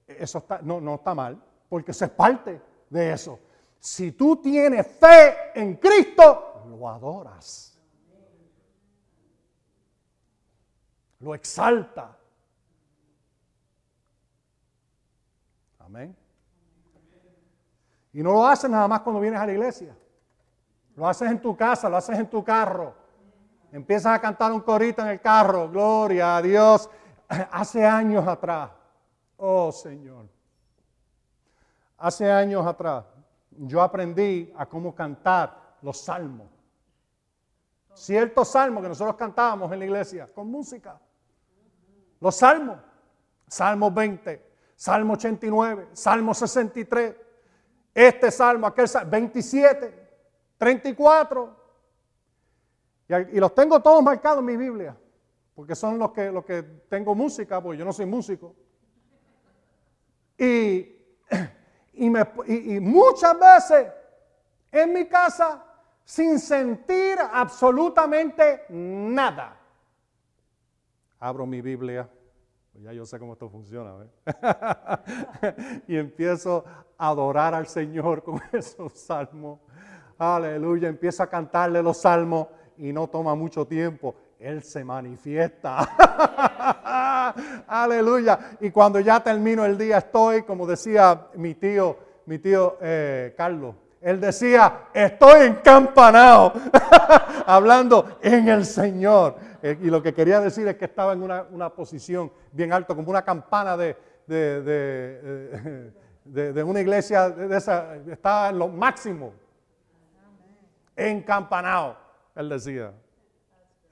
eso 0.07 0.37
está, 0.37 0.59
no, 0.61 0.79
no 0.79 0.95
está 0.95 1.13
mal, 1.13 1.41
porque 1.67 1.91
eso 1.91 2.05
es 2.05 2.11
parte 2.11 2.61
de 2.89 3.11
eso. 3.11 3.39
Si 3.81 4.11
tú 4.11 4.35
tienes 4.35 4.85
fe 4.85 5.59
en 5.59 5.75
Cristo, 5.77 6.65
lo 6.69 6.87
adoras. 6.87 7.75
Lo 11.19 11.33
exalta. 11.33 12.15
Amén. 15.79 16.15
Y 18.13 18.21
no 18.21 18.33
lo 18.33 18.45
haces 18.45 18.69
nada 18.69 18.87
más 18.87 19.01
cuando 19.01 19.19
vienes 19.19 19.39
a 19.39 19.47
la 19.47 19.51
iglesia. 19.51 19.97
Lo 20.95 21.07
haces 21.07 21.31
en 21.31 21.41
tu 21.41 21.57
casa, 21.57 21.89
lo 21.89 21.97
haces 21.97 22.19
en 22.19 22.29
tu 22.29 22.43
carro. 22.43 22.93
Empiezas 23.71 24.13
a 24.13 24.21
cantar 24.21 24.51
un 24.51 24.61
corito 24.61 25.01
en 25.01 25.07
el 25.07 25.21
carro. 25.21 25.67
Gloria 25.67 26.37
a 26.37 26.41
Dios. 26.43 26.87
Hace 27.51 27.83
años 27.83 28.27
atrás. 28.27 28.69
Oh 29.37 29.71
Señor. 29.71 30.27
Hace 31.97 32.31
años 32.31 32.63
atrás 32.67 33.05
yo 33.57 33.81
aprendí 33.81 34.51
a 34.55 34.65
cómo 34.65 34.93
cantar 34.95 35.77
los 35.81 35.97
salmos. 35.99 36.47
Ciertos 37.93 38.49
salmos 38.49 38.81
que 38.81 38.89
nosotros 38.89 39.15
cantábamos 39.15 39.71
en 39.71 39.79
la 39.79 39.85
iglesia 39.85 40.27
con 40.33 40.47
música. 40.47 40.99
Los 42.19 42.35
salmos. 42.35 42.77
Salmo 43.51 43.91
20, 43.91 44.41
Salmo 44.77 45.13
89, 45.13 45.89
Salmo 45.91 46.33
63, 46.33 47.15
este 47.93 48.31
salmo, 48.31 48.65
aquel 48.65 48.87
salmo, 48.87 49.11
27, 49.11 50.09
34. 50.57 51.57
Y, 53.33 53.39
los 53.41 53.53
tengo 53.53 53.81
todos 53.81 54.01
marcados 54.01 54.39
en 54.39 54.45
mi 54.45 54.55
Biblia, 54.55 54.97
porque 55.53 55.75
son 55.75 55.99
los 55.99 56.13
que, 56.13 56.31
los 56.31 56.45
que 56.45 56.63
tengo 56.63 57.13
música, 57.13 57.61
porque 57.61 57.79
yo 57.79 57.83
no 57.83 57.91
soy 57.91 58.05
músico. 58.05 58.55
Y 60.37 60.95
y, 62.01 62.79
muchas 62.79 63.37
veces 63.39 63.87
en 64.71 64.93
mi 64.93 65.05
casa 65.05 65.63
sin 66.03 66.39
sentir 66.39 67.17
absolutamente 67.19 68.65
nada. 68.69 69.55
Abro 71.19 71.45
mi 71.45 71.61
Biblia, 71.61 72.09
ya 72.73 72.91
yo 72.93 73.05
sé 73.05 73.19
cómo 73.19 73.33
esto 73.33 73.47
funciona, 73.49 73.93
y 75.87 75.95
empiezo 75.95 76.65
a 76.97 77.09
adorar 77.09 77.53
al 77.53 77.67
Señor 77.67 78.23
con 78.23 78.41
esos 78.51 78.93
salmos. 78.93 79.59
Aleluya, 80.17 80.87
empiezo 80.87 81.21
a 81.21 81.27
cantarle 81.27 81.83
los 81.83 81.97
salmos 81.97 82.47
y 82.77 82.91
no 82.91 83.07
toma 83.07 83.35
mucho 83.35 83.67
tiempo. 83.67 84.15
Él 84.41 84.63
se 84.63 84.83
manifiesta. 84.83 85.87
Aleluya. 87.67 88.57
Y 88.59 88.71
cuando 88.71 88.99
ya 88.99 89.19
termino 89.19 89.63
el 89.63 89.77
día 89.77 89.99
estoy, 89.99 90.41
como 90.41 90.65
decía 90.65 91.27
mi 91.35 91.53
tío, 91.53 91.95
mi 92.25 92.39
tío 92.39 92.77
eh, 92.81 93.35
Carlos, 93.37 93.75
Él 94.01 94.19
decía, 94.19 94.87
estoy 94.93 95.45
encampanado, 95.45 96.53
hablando 97.45 98.17
en 98.19 98.47
el 98.47 98.65
Señor. 98.65 99.35
Eh, 99.61 99.77
y 99.79 99.91
lo 99.91 100.01
que 100.01 100.11
quería 100.11 100.39
decir 100.39 100.67
es 100.67 100.75
que 100.75 100.85
estaba 100.85 101.13
en 101.13 101.21
una, 101.21 101.69
posición 101.69 102.31
bien 102.51 102.73
alta, 102.73 102.95
como 102.95 103.11
una 103.11 103.21
campana 103.23 103.77
de, 103.77 103.95
de, 104.25 105.91
de, 106.25 106.63
una 106.63 106.81
iglesia 106.81 107.27
estaba 108.09 108.49
en 108.49 108.57
lo 108.57 108.69
máximo. 108.69 109.33
Encampanado, 110.95 111.95
él 112.35 112.49
decía. 112.49 112.91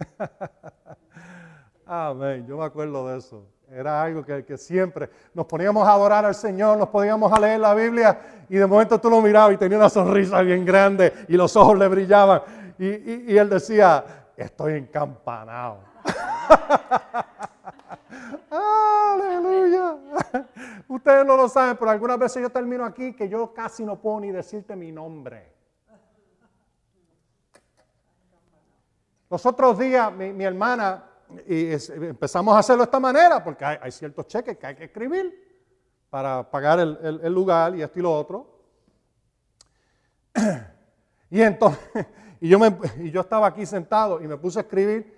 Amén, 1.85 2.45
yo 2.47 2.57
me 2.57 2.65
acuerdo 2.65 3.07
de 3.07 3.17
eso. 3.17 3.45
Era 3.71 4.01
algo 4.01 4.23
que, 4.23 4.57
siempre 4.57 5.09
nos 5.33 5.45
poníamos 5.45 5.87
a 5.87 5.91
adorar 5.91 6.25
al 6.25 6.33
Señor, 6.33 6.77
nos 6.77 6.89
podíamos 6.89 7.31
a 7.31 7.39
leer 7.39 7.59
la 7.59 7.75
Biblia 7.75 8.19
y 8.49 8.55
de 8.55 8.65
momento 8.65 8.99
tú 8.99 9.11
lo 9.11 9.21
mirabas 9.21 9.53
y 9.53 9.57
tenía 9.57 9.77
una 9.77 9.89
sonrisa 9.89 10.41
bien 10.41 10.65
grande 10.65 11.13
y 11.27 11.33
los 11.33 11.55
ojos 11.55 11.77
le 11.77 11.87
brillaban. 11.87 12.41
Y, 12.79 13.31
y 13.31 13.37
él 13.37 13.49
decía, 13.49 14.03
estoy 14.35 14.73
encampanado. 14.73 15.81
Aleluya. 18.49 19.95
Ustedes 20.87 21.25
no 21.25 21.37
lo 21.37 21.47
saben, 21.47 21.77
pero 21.77 21.91
algunas 21.91 22.17
veces 22.17 22.41
yo 22.41 22.49
termino 22.49 22.83
aquí 22.83 23.13
que 23.13 23.29
yo 23.29 23.53
casi 23.53 23.85
no 23.85 23.99
puedo 23.99 24.19
ni 24.19 24.31
decirte 24.31 24.75
mi 24.75 24.91
nombre. 24.91 25.58
Los 29.29 29.45
otros 29.45 29.77
días 29.77 30.11
mi, 30.11 30.43
hermana, 30.43 31.03
y 31.47 31.71
empezamos 31.71 32.55
a 32.55 32.59
hacerlo 32.59 32.81
de 32.81 32.85
esta 32.85 32.99
manera, 32.99 33.43
porque 33.43 33.63
hay, 33.63 33.91
ciertos 33.91 34.25
cheques 34.27 34.57
que 34.57 34.65
hay 34.65 34.75
que 34.75 34.85
escribir 34.85 35.47
para 36.09 36.49
pagar 36.49 36.79
el, 36.79 37.31
lugar 37.31 37.75
y 37.75 37.83
esto 37.83 37.99
y 37.99 38.01
lo 38.01 38.13
otro. 38.13 38.59
Y 41.31 41.43
entonces, 41.43 42.07
y 42.41 42.49
yo, 42.49 42.57
me, 42.57 42.75
y 42.97 43.11
yo 43.11 43.21
estaba 43.21 43.45
aquí 43.45 43.63
sentado 43.63 44.19
y 44.19 44.27
me 44.27 44.35
puse 44.35 44.57
a 44.57 44.61
escribir, 44.63 45.15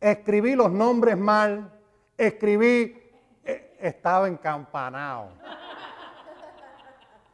escribí 0.00 0.56
los 0.56 0.72
nombres 0.72 1.16
mal, 1.16 1.70
escribí, 2.16 3.00
eh, 3.44 3.76
estaba 3.80 4.26
encampanado. 4.26 5.28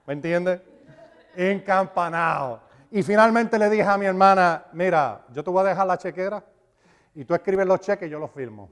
¿Me 0.06 0.12
entiendes? 0.12 0.60
Encampanado. 1.34 2.60
Y 2.94 3.02
finalmente 3.02 3.58
le 3.58 3.68
dije 3.68 3.82
a 3.82 3.98
mi 3.98 4.06
hermana, 4.06 4.66
mira, 4.72 5.24
yo 5.32 5.42
te 5.42 5.50
voy 5.50 5.62
a 5.62 5.70
dejar 5.70 5.84
la 5.84 5.98
chequera 5.98 6.44
y 7.16 7.24
tú 7.24 7.34
escribes 7.34 7.66
los 7.66 7.80
cheques 7.80 8.06
y 8.06 8.10
yo 8.12 8.20
los 8.20 8.30
firmo. 8.30 8.70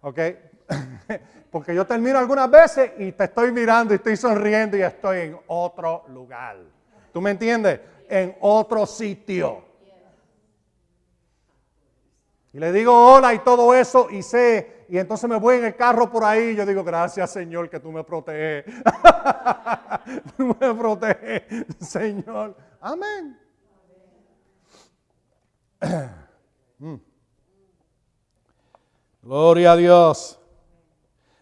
¿Ok? 0.00 0.18
Porque 1.50 1.74
yo 1.74 1.86
termino 1.86 2.18
algunas 2.18 2.50
veces 2.50 2.92
y 2.96 3.12
te 3.12 3.24
estoy 3.24 3.52
mirando 3.52 3.92
y 3.92 3.96
estoy 3.96 4.16
sonriendo 4.16 4.78
y 4.78 4.80
estoy 4.80 5.18
en 5.18 5.38
otro 5.48 6.06
lugar. 6.08 6.56
¿Tú 7.12 7.20
me 7.20 7.32
entiendes? 7.32 7.78
En 8.08 8.38
otro 8.40 8.86
sitio. 8.86 9.66
Y 12.54 12.58
le 12.58 12.72
digo 12.72 13.12
hola 13.12 13.34
y 13.34 13.40
todo 13.40 13.74
eso 13.74 14.08
y 14.08 14.22
sé, 14.22 14.81
y 14.92 14.98
entonces 14.98 15.26
me 15.26 15.36
voy 15.36 15.56
en 15.56 15.64
el 15.64 15.74
carro 15.74 16.10
por 16.10 16.22
ahí 16.22 16.50
y 16.50 16.56
yo 16.56 16.66
digo, 16.66 16.84
gracias 16.84 17.30
Señor 17.30 17.70
que 17.70 17.80
tú 17.80 17.90
me 17.90 18.04
proteges. 18.04 18.66
tú 20.36 20.54
me 20.60 20.74
proteges, 20.74 21.64
Señor. 21.80 22.54
Amén. 22.78 23.40
Mm. 26.78 26.96
Gloria 29.22 29.72
a 29.72 29.76
Dios. 29.76 30.40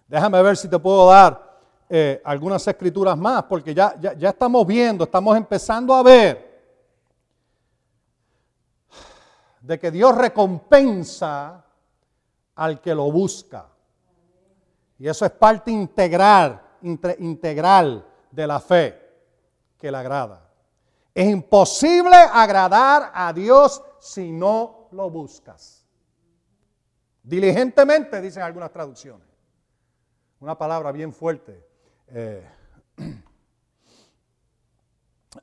Déjame 0.06 0.42
ver 0.42 0.54
si 0.54 0.68
te 0.68 0.78
puedo 0.78 1.08
dar 1.08 1.58
eh, 1.88 2.20
algunas 2.26 2.68
escrituras 2.68 3.16
más, 3.16 3.44
porque 3.44 3.72
ya, 3.72 3.98
ya, 3.98 4.12
ya 4.12 4.28
estamos 4.28 4.66
viendo, 4.66 5.04
estamos 5.04 5.34
empezando 5.34 5.94
a 5.94 6.02
ver 6.02 6.60
de 9.62 9.78
que 9.78 9.90
Dios 9.90 10.14
recompensa 10.14 11.64
al 12.54 12.80
que 12.80 12.94
lo 12.94 13.10
busca. 13.10 13.68
Y 14.98 15.08
eso 15.08 15.24
es 15.24 15.32
parte 15.32 15.70
integral, 15.70 16.60
integral 16.82 18.06
de 18.30 18.46
la 18.46 18.60
fe 18.60 19.00
que 19.78 19.90
le 19.90 19.96
agrada. 19.96 20.48
Es 21.14 21.28
imposible 21.28 22.16
agradar 22.16 23.10
a 23.14 23.32
Dios 23.32 23.82
si 23.98 24.30
no 24.30 24.88
lo 24.92 25.10
buscas. 25.10 25.86
Diligentemente, 27.22 28.20
dicen 28.20 28.42
algunas 28.42 28.70
traducciones. 28.70 29.26
Una 30.40 30.56
palabra 30.56 30.92
bien 30.92 31.12
fuerte. 31.12 31.66
Eh, 32.08 32.46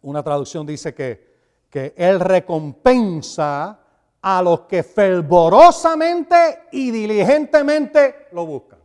una 0.01 0.23
traducción 0.23 0.65
dice 0.65 0.93
que, 0.93 1.65
que 1.69 1.93
Él 1.97 2.19
recompensa 2.19 3.86
a 4.21 4.41
los 4.41 4.61
que 4.61 4.83
fervorosamente 4.83 6.63
y 6.71 6.91
diligentemente 6.91 8.27
lo 8.31 8.45
buscan. 8.45 8.79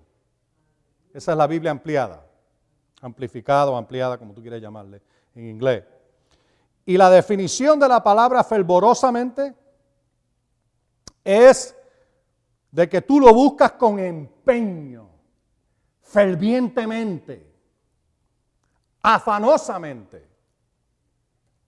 Esa 1.12 1.32
es 1.32 1.38
la 1.38 1.46
Biblia 1.46 1.70
ampliada, 1.70 2.24
amplificada 3.00 3.70
o 3.70 3.76
ampliada, 3.76 4.18
como 4.18 4.32
tú 4.32 4.40
quieras 4.40 4.60
llamarle 4.60 5.02
en 5.34 5.48
inglés. 5.48 5.84
Y 6.84 6.96
la 6.96 7.10
definición 7.10 7.78
de 7.78 7.88
la 7.88 8.02
palabra 8.02 8.42
fervorosamente 8.42 9.54
es 11.24 11.76
de 12.70 12.88
que 12.88 13.02
tú 13.02 13.20
lo 13.20 13.32
buscas 13.32 13.72
con 13.72 13.98
empeño, 13.98 15.08
fervientemente, 16.00 17.46
afanosamente. 19.02 20.26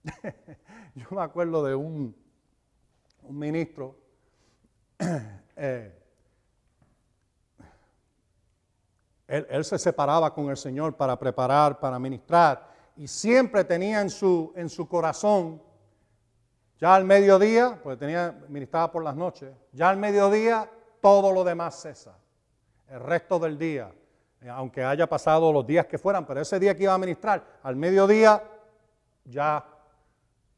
Yo 0.95 1.07
me 1.11 1.21
acuerdo 1.21 1.63
de 1.63 1.75
un, 1.75 2.15
un 3.27 3.37
ministro, 3.37 3.95
eh, 5.55 6.01
él, 9.27 9.65
se 9.65 9.79
separaba 9.79 10.33
con 10.33 10.49
el 10.49 10.57
Señor 10.57 10.95
para 10.95 11.17
preparar, 11.17 11.79
para 11.79 11.97
ministrar, 11.97 12.75
y 12.95 13.07
siempre 13.07 13.63
tenía 13.63 14.01
en 14.01 14.09
su, 14.09 14.53
en 14.55 14.69
su 14.69 14.87
corazón, 14.87 15.61
ya 16.79 16.93
al 16.93 17.05
mediodía, 17.05 17.79
porque 17.81 17.97
tenía, 17.97 18.37
ministraba 18.47 18.91
por 18.91 19.03
las 19.03 19.15
noches, 19.15 19.51
ya 19.71 19.89
al 19.89 19.97
mediodía 19.97 20.69
todo 21.01 21.31
lo 21.31 21.43
demás 21.43 21.81
cesa. 21.81 22.17
El 22.87 22.99
resto 22.99 23.39
del 23.39 23.57
día, 23.57 23.91
eh, 24.41 24.49
aunque 24.49 24.83
haya 24.83 25.07
pasado 25.07 25.51
los 25.51 25.65
días 25.65 25.87
que 25.87 25.97
fueran, 25.97 26.25
pero 26.25 26.41
ese 26.41 26.59
día 26.59 26.75
que 26.75 26.83
iba 26.83 26.93
a 26.93 26.97
ministrar, 26.97 27.59
al 27.63 27.75
mediodía 27.75 28.43
ya 29.23 29.65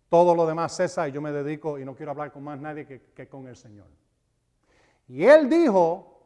todo 0.09 0.33
lo 0.33 0.45
demás 0.45 0.75
cesa 0.75 1.07
y 1.07 1.11
yo 1.11 1.21
me 1.21 1.31
dedico 1.31 1.77
y 1.77 1.85
no 1.85 1.95
quiero 1.95 2.11
hablar 2.11 2.31
con 2.31 2.43
más 2.43 2.59
nadie 2.59 2.85
que, 2.85 3.27
con 3.27 3.47
el 3.47 3.55
Señor. 3.55 3.87
Y 5.07 5.25
él 5.25 5.49
dijo 5.49 6.19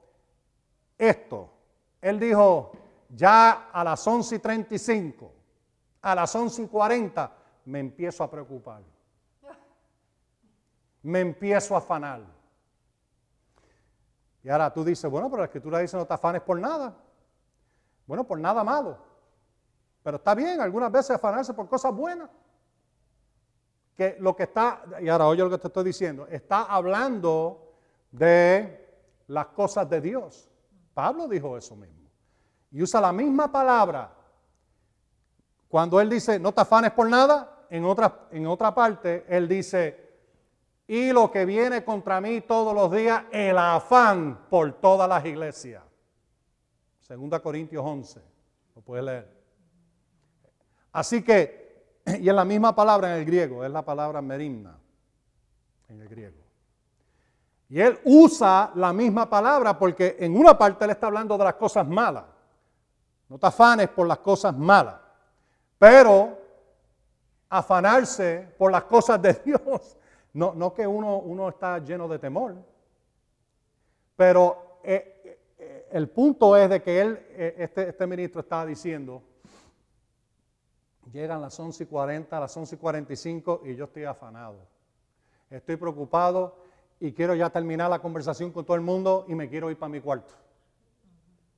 esto, 0.98 1.52
él 2.00 2.20
dijo, 2.20 2.72
ya 3.10 3.70
a 3.72 3.84
las 3.84 4.06
11 4.06 4.36
y 4.36 4.40
35, 4.40 5.34
a 6.02 6.16
las 6.16 6.36
11 6.36 6.64
y 6.64 6.68
40, 6.68 7.32
me 7.66 7.80
empiezo 7.80 8.24
a 8.24 8.30
preocupar. 8.30 8.82
Me 11.04 11.20
empiezo 11.20 11.74
a 11.74 11.80
afanar. 11.80 12.22
Y 14.44 14.50
ahora 14.50 14.72
tú 14.72 14.84
dices, 14.84 15.10
bueno, 15.10 15.30
pero 15.30 15.42
la 15.42 15.46
escritura 15.46 15.80
dice 15.80 15.98
no 15.98 16.06
te 16.06 16.14
afanes 16.14 16.42
por 16.42 16.60
nada. 16.60 16.96
Bueno, 18.06 18.24
por 18.24 18.40
nada 18.40 18.64
malo. 18.64 18.98
Pero 20.04 20.18
está 20.18 20.36
bien 20.36 20.60
algunas 20.62 20.92
veces 20.92 21.12
afanarse 21.12 21.54
por 21.54 21.68
cosas 21.68 21.94
buenas 21.94 22.30
lo 24.20 24.36
que 24.36 24.44
está, 24.44 24.84
y 25.02 25.10
ahora 25.10 25.28
oye 25.28 25.44
lo 25.44 25.50
que 25.50 25.58
te 25.58 25.68
estoy 25.68 25.84
diciendo, 25.84 26.28
está 26.28 26.64
hablando 26.64 27.74
de 28.12 28.90
las 29.28 29.48
cosas 29.48 29.90
de 29.90 30.02
Dios. 30.02 30.50
Pablo 30.94 31.28
dijo 31.28 31.58
eso 31.58 31.76
mismo. 31.76 32.10
Y 32.72 32.82
usa 32.82 33.02
la 33.02 33.12
misma 33.12 33.52
palabra. 33.52 34.14
Cuando 35.68 36.00
él 36.02 36.10
dice, 36.10 36.40
no 36.40 36.54
te 36.54 36.62
afanes 36.62 36.92
por 36.92 37.10
nada, 37.10 37.66
en 37.70 37.86
otra, 37.86 38.28
en 38.32 38.46
otra 38.48 38.76
parte, 38.76 39.26
él 39.30 39.48
dice, 39.48 40.10
y 40.88 41.14
lo 41.14 41.32
que 41.32 41.46
viene 41.46 41.86
contra 41.86 42.20
mí 42.20 42.42
todos 42.42 42.76
los 42.76 42.92
días, 42.92 43.24
el 43.32 43.58
afán 43.58 44.48
por 44.50 44.74
todas 44.74 45.08
las 45.08 45.26
iglesias. 45.26 45.84
Segunda 47.00 47.40
Corintios 47.40 47.84
11, 47.86 48.22
lo 48.76 48.82
puedes 48.82 49.06
leer. 49.06 49.42
Así 50.92 51.24
que 51.24 51.61
y 52.20 52.30
es 52.30 52.36
la 52.36 52.46
misma 52.46 52.76
palabra 52.76 53.14
en 53.14 53.20
el 53.20 53.26
griego, 53.26 53.64
es 53.64 53.72
la 53.72 53.84
palabra 53.84 54.22
merimna 54.22 54.78
en 55.90 56.02
el 56.02 56.08
griego. 56.08 56.42
Y 57.70 57.80
él 57.80 58.00
usa 58.04 58.72
la 58.76 58.92
misma 58.92 59.30
palabra 59.30 59.78
porque 59.80 60.18
en 60.20 60.36
una 60.36 60.58
parte 60.58 60.84
él 60.84 60.92
está 60.92 61.08
hablando 61.08 61.38
de 61.38 61.46
las 61.46 61.54
cosas 61.54 61.88
malas. 61.88 62.26
No 63.30 63.38
te 63.38 63.48
afanes 63.48 63.88
por 63.88 64.06
las 64.08 64.18
cosas 64.18 64.58
malas. 64.58 64.96
Pero 65.80 66.38
afanarse 67.50 68.54
por 68.58 68.72
las 68.72 68.84
cosas 68.84 69.22
de 69.22 69.34
Dios, 69.46 69.98
no, 70.34 70.54
no 70.54 70.74
que 70.74 70.86
uno, 70.86 71.20
uno 71.20 71.48
está 71.48 71.80
lleno 71.80 72.10
de 72.10 72.20
temor. 72.20 72.56
Pero 74.18 74.80
eh, 74.84 75.48
eh, 75.58 75.88
el 75.92 76.10
punto 76.10 76.58
es 76.58 76.70
de 76.70 76.82
que 76.82 77.00
él, 77.00 77.26
eh, 77.30 77.56
este, 77.58 77.90
este 77.90 78.06
ministro 78.06 78.42
estaba 78.42 78.66
diciendo, 78.66 79.24
Llegan 81.12 81.42
las 81.42 81.60
11 81.60 81.84
y 81.84 81.88
40, 81.88 82.40
las 82.40 82.56
11 82.56 82.76
y 82.76 82.78
45 82.78 83.62
y 83.66 83.76
yo 83.76 83.86
estoy 83.86 84.06
afanado. 84.06 84.68
Estoy 85.50 85.76
preocupado 85.76 86.56
y 87.00 87.12
quiero 87.12 87.34
ya 87.36 87.50
terminar 87.50 87.90
la 87.90 88.00
conversación 88.00 88.52
con 88.52 88.64
todo 88.64 88.76
el 88.76 88.82
mundo 88.82 89.26
y 89.28 89.36
me 89.36 89.50
quiero 89.50 89.72
ir 89.72 89.78
para 89.78 89.90
mi 89.90 90.00
cuarto. 90.00 90.36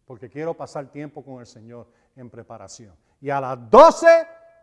Porque 0.05 0.29
quiero 0.29 0.53
pasar 0.53 0.87
tiempo 0.87 1.23
con 1.23 1.39
el 1.39 1.45
Señor 1.45 1.87
en 2.15 2.29
preparación. 2.29 2.95
Y 3.19 3.29
a 3.29 3.41
las 3.41 3.69
12, 3.69 4.07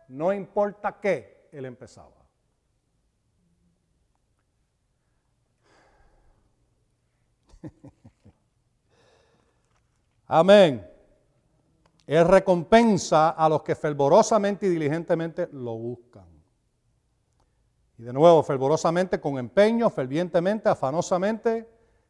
no 0.09 0.33
importa 0.33 0.99
qué, 0.99 1.47
Él 1.51 1.65
empezaba. 1.65 2.21
Amén. 10.27 10.90
Él 12.07 12.27
recompensa 12.27 13.29
a 13.29 13.47
los 13.47 13.63
que 13.63 13.75
fervorosamente 13.75 14.65
y 14.65 14.69
diligentemente 14.69 15.47
lo 15.51 15.75
buscan. 15.75 16.25
Y 17.97 18.03
de 18.03 18.13
nuevo, 18.13 18.41
fervorosamente, 18.41 19.19
con 19.19 19.37
empeño, 19.37 19.89
fervientemente, 19.89 20.67
afanosamente, 20.67 21.69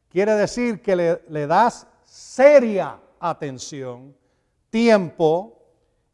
quiere 0.09 0.33
decir 0.33 0.81
que 0.81 0.95
le, 1.27 1.47
das 1.47 1.85
seria 2.05 2.97
atención, 3.19 4.15
tiempo, 4.69 5.57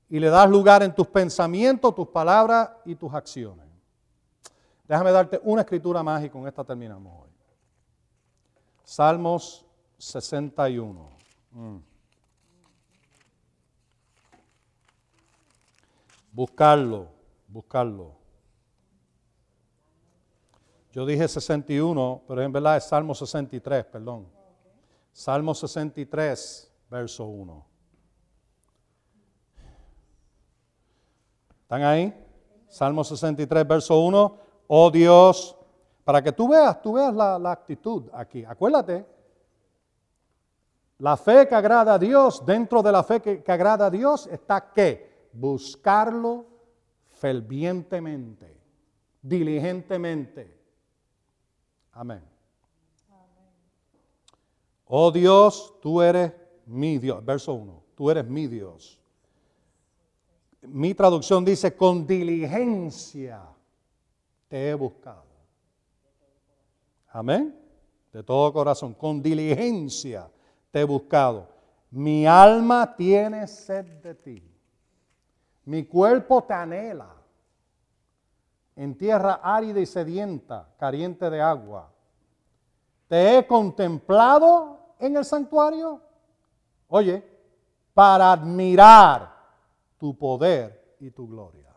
y 0.09 0.19
le 0.19 0.29
das 0.29 0.49
lugar 0.49 0.83
en 0.83 0.95
tus 0.95 1.07
pensamientos, 1.07 1.93
tus 1.93 2.07
palabras 2.07 2.69
y 2.85 2.95
tus 2.95 3.13
acciones. 3.13 3.65
Déjame 4.87 5.11
darte 5.11 5.39
una 5.43 5.61
escritura 5.61 6.01
más 6.01 6.23
y 6.23 6.29
con 6.29 6.47
esta 6.47 6.63
terminamos 6.63 7.23
hoy. 7.23 7.29
Salmos 8.83 9.65
61. 9.97 11.09
Mm. 11.51 11.77
Buscarlo, 16.37 17.07
buscarlo. 17.47 18.15
Yo 20.91 21.03
dije 21.03 21.27
61, 21.27 22.21
pero 22.27 22.43
en 22.43 22.51
verdad 22.51 22.77
es 22.77 22.83
Salmo 22.83 23.15
63, 23.15 23.85
perdón. 23.85 24.27
Salmo 25.11 25.55
63, 25.55 26.71
verso 26.91 27.25
1. 27.25 27.65
¿Están 31.63 31.81
ahí? 31.81 32.13
Salmo 32.67 33.03
63, 33.03 33.67
verso 33.67 33.99
1. 33.99 34.37
Oh 34.67 34.91
Dios, 34.91 35.57
para 36.03 36.21
que 36.21 36.31
tú 36.31 36.49
veas, 36.49 36.79
tú 36.83 36.93
veas 36.93 37.15
la, 37.15 37.51
actitud 37.51 38.11
aquí. 38.13 38.45
Acuérdate, 38.45 39.07
la 40.99 41.17
fe 41.17 41.47
que 41.47 41.55
agrada 41.55 41.95
a 41.95 41.97
Dios, 41.97 42.45
dentro 42.45 42.83
de 42.83 42.91
la 42.91 43.01
fe 43.01 43.19
que, 43.23 43.41
que 43.41 43.51
agrada 43.51 43.87
a 43.87 43.89
Dios 43.89 44.27
está 44.27 44.71
qué? 44.71 45.16
Buscarlo 45.31 46.45
fervientemente, 47.11 48.57
diligentemente. 49.21 50.55
Amén. 51.91 52.21
Oh 54.85 55.11
Dios, 55.11 55.73
tú 55.81 56.01
eres 56.01 56.31
mi 56.65 56.97
Dios. 56.97 57.23
Verso 57.23 57.53
1. 57.53 57.83
Tú 57.95 58.09
eres 58.09 58.25
mi 58.25 58.47
Dios. 58.47 58.99
Mi 60.61 60.93
traducción 60.93 61.43
dice, 61.43 61.75
con 61.75 62.05
diligencia 62.05 63.41
te 64.47 64.69
he 64.69 64.73
buscado. 64.73 65.25
Amén. 67.09 67.55
De 68.13 68.23
todo 68.23 68.51
corazón, 68.53 68.93
con 68.93 69.21
diligencia 69.21 70.29
te 70.71 70.81
he 70.81 70.83
buscado. 70.83 71.49
Mi 71.89 72.25
alma 72.25 72.95
tiene 72.95 73.47
sed 73.47 73.85
de 74.01 74.15
ti. 74.15 74.56
Mi 75.67 75.85
cuerpo 75.85 76.45
te 76.45 76.53
anhela. 76.53 77.13
En 78.77 78.97
tierra 78.97 79.41
árida 79.43 79.81
y 79.81 79.85
sedienta, 79.85 80.73
caliente 80.79 81.29
de 81.29 81.41
agua. 81.41 81.91
Te 83.09 83.37
he 83.37 83.45
contemplado 83.45 84.95
en 84.97 85.17
el 85.17 85.25
santuario. 85.25 86.01
Oye, 86.87 87.21
para 87.93 88.31
admirar 88.31 89.35
tu 89.97 90.17
poder 90.17 90.95
y 91.01 91.11
tu 91.11 91.27
gloria. 91.27 91.75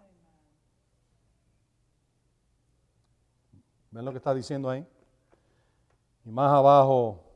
¿Ven 3.91 4.05
lo 4.05 4.12
que 4.12 4.19
está 4.19 4.33
diciendo 4.33 4.71
ahí? 4.71 4.87
Y 6.25 6.31
más 6.31 6.53
abajo, 6.53 7.30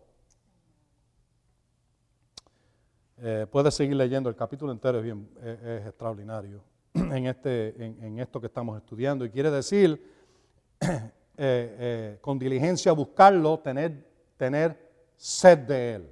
eh, 3.18 3.46
puedes 3.50 3.74
seguir 3.74 3.96
leyendo, 3.96 4.28
el 4.28 4.36
capítulo 4.36 4.72
entero 4.72 4.98
es, 4.98 5.04
bien, 5.04 5.28
es, 5.42 5.86
extraordinario 5.86 6.62
en, 6.94 7.26
este, 7.26 7.84
en, 7.84 8.18
esto 8.18 8.40
que 8.40 8.46
estamos 8.46 8.76
estudiando. 8.76 9.24
Y 9.24 9.30
quiere 9.30 9.50
decir, 9.50 10.02
eh, 10.80 11.00
eh, 11.36 12.18
con 12.20 12.38
diligencia 12.38 12.92
buscarlo, 12.92 13.58
tener, 13.60 14.04
tener 14.36 14.76
sed 15.16 15.58
de 15.58 15.94
Él, 15.94 16.10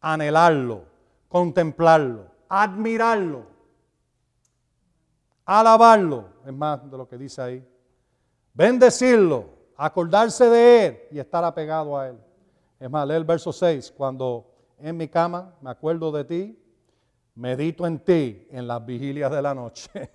anhelarlo, 0.00 0.84
contemplarlo, 1.28 2.26
admirarlo, 2.48 3.46
alabarlo, 5.44 6.28
es 6.44 6.52
más 6.52 6.90
de 6.90 6.96
lo 6.96 7.08
que 7.08 7.16
dice 7.16 7.40
ahí, 7.40 7.68
bendecirlo, 8.52 9.46
acordarse 9.76 10.48
de 10.48 10.86
Él 10.86 10.98
y 11.12 11.18
estar 11.20 11.44
apegado 11.44 11.96
a 11.96 12.08
Él. 12.08 12.18
Es 12.80 12.90
más, 12.90 13.06
lee 13.06 13.14
el 13.14 13.24
verso 13.24 13.52
6, 13.52 13.94
cuando 13.96 14.55
en 14.78 14.96
mi 14.96 15.08
cama 15.08 15.54
me 15.60 15.70
acuerdo 15.70 16.12
de 16.12 16.24
ti, 16.24 16.58
medito 17.34 17.86
en 17.86 17.98
ti 17.98 18.46
en 18.50 18.66
las 18.66 18.84
vigilias 18.84 19.30
de 19.30 19.42
la 19.42 19.54
noche, 19.54 20.10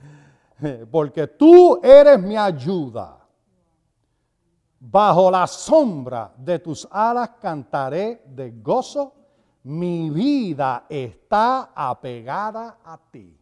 porque 0.90 1.26
tú 1.26 1.80
eres 1.82 2.20
mi 2.20 2.36
ayuda. 2.36 3.16
Bajo 4.80 5.28
la 5.30 5.46
sombra 5.46 6.32
de 6.36 6.60
tus 6.60 6.86
alas 6.90 7.30
cantaré 7.40 8.22
de 8.26 8.52
gozo, 8.62 9.12
mi 9.64 10.08
vida 10.08 10.86
está 10.88 11.72
apegada 11.74 12.78
a 12.84 12.96
ti. 13.10 13.38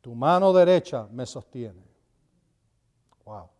Tu 0.00 0.14
mano 0.14 0.52
derecha 0.52 1.06
me 1.10 1.26
sostiene. 1.26 1.82
Wow. 3.24 3.50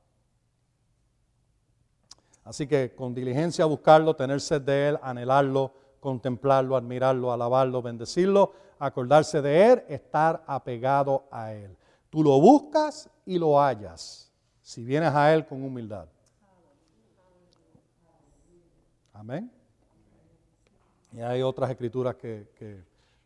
Así 2.48 2.66
que 2.66 2.94
con 2.94 3.14
diligencia 3.14 3.66
buscarlo, 3.66 4.16
tener 4.16 4.40
sed 4.40 4.62
de 4.62 4.88
Él, 4.88 4.98
anhelarlo, 5.02 5.70
contemplarlo, 6.00 6.76
admirarlo, 6.76 7.30
alabarlo, 7.30 7.82
bendecirlo, 7.82 8.52
acordarse 8.78 9.42
de 9.42 9.72
Él, 9.72 9.84
estar 9.88 10.42
apegado 10.46 11.24
a 11.30 11.52
Él. 11.52 11.76
Tú 12.08 12.22
lo 12.22 12.40
buscas 12.40 13.10
y 13.26 13.38
lo 13.38 13.60
hallas 13.60 14.32
si 14.62 14.82
vienes 14.82 15.14
a 15.14 15.34
Él 15.34 15.46
con 15.46 15.62
humildad. 15.62 16.08
Amén. 19.12 19.52
Y 21.12 21.20
hay 21.20 21.42
otras 21.42 21.68
escrituras 21.70 22.14
que, 22.14 22.82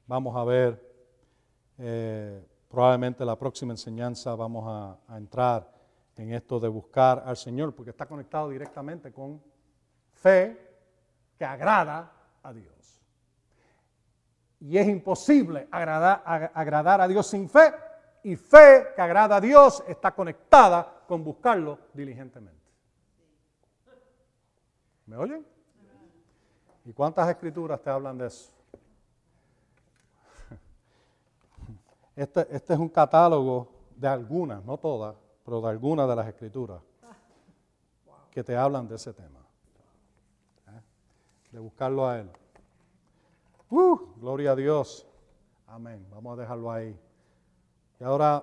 vamos 0.06 0.34
a 0.36 0.42
ver. 0.42 0.92
Eh, 1.78 2.44
Probablemente 2.72 3.22
la 3.22 3.38
próxima 3.38 3.74
enseñanza 3.74 4.34
vamos 4.34 4.64
a, 4.66 5.16
entrar 5.18 5.70
en 6.16 6.34
esto 6.34 6.60
de 6.60 6.68
buscar 6.68 7.22
al 7.26 7.36
Señor, 7.36 7.74
porque 7.74 7.90
está 7.90 8.06
conectado 8.06 8.50
directamente 8.50 9.12
con 9.12 9.42
fe 10.12 10.58
que 11.38 11.44
agrada 11.44 12.12
a 12.42 12.52
Dios. 12.52 13.00
Y 14.60 14.78
es 14.78 14.86
imposible 14.86 15.66
agradar, 15.70 16.22
agradar, 16.54 17.00
a 17.00 17.08
Dios 17.08 17.26
sin 17.26 17.48
fe, 17.48 17.72
y 18.22 18.36
fe 18.36 18.88
que 18.94 19.02
agrada 19.02 19.36
a 19.36 19.40
Dios 19.40 19.82
está 19.88 20.14
conectada 20.14 21.02
con 21.08 21.24
buscarlo 21.24 21.78
diligentemente. 21.92 22.62
¿Me 25.06 25.16
oyen? 25.16 25.44
¿Y 26.84 26.92
cuántas 26.92 27.28
escrituras 27.28 27.82
te 27.82 27.90
hablan 27.90 28.18
de 28.18 28.26
eso? 28.26 28.52
Este, 32.14 32.46
este, 32.54 32.74
es 32.74 32.78
un 32.78 32.90
catálogo 32.90 33.72
de 33.96 34.06
algunas, 34.06 34.62
no 34.64 34.76
todas, 34.76 35.16
pero 35.44 35.60
de 35.60 35.68
algunas 35.68 36.08
de 36.08 36.16
las 36.16 36.26
escrituras 36.28 36.80
que 38.30 38.42
te 38.42 38.56
hablan 38.56 38.88
de 38.88 38.96
ese 38.96 39.12
tema. 39.12 39.40
¿Eh? 40.68 40.80
De 41.52 41.58
buscarlo 41.58 42.08
a 42.08 42.20
Él. 42.20 42.30
Uh, 43.68 43.96
gloria 44.20 44.52
a 44.52 44.56
Dios. 44.56 45.06
Amén. 45.66 46.06
Vamos 46.10 46.38
a 46.38 46.40
dejarlo 46.42 46.70
ahí. 46.70 46.98
Y 48.00 48.04
ahora 48.04 48.40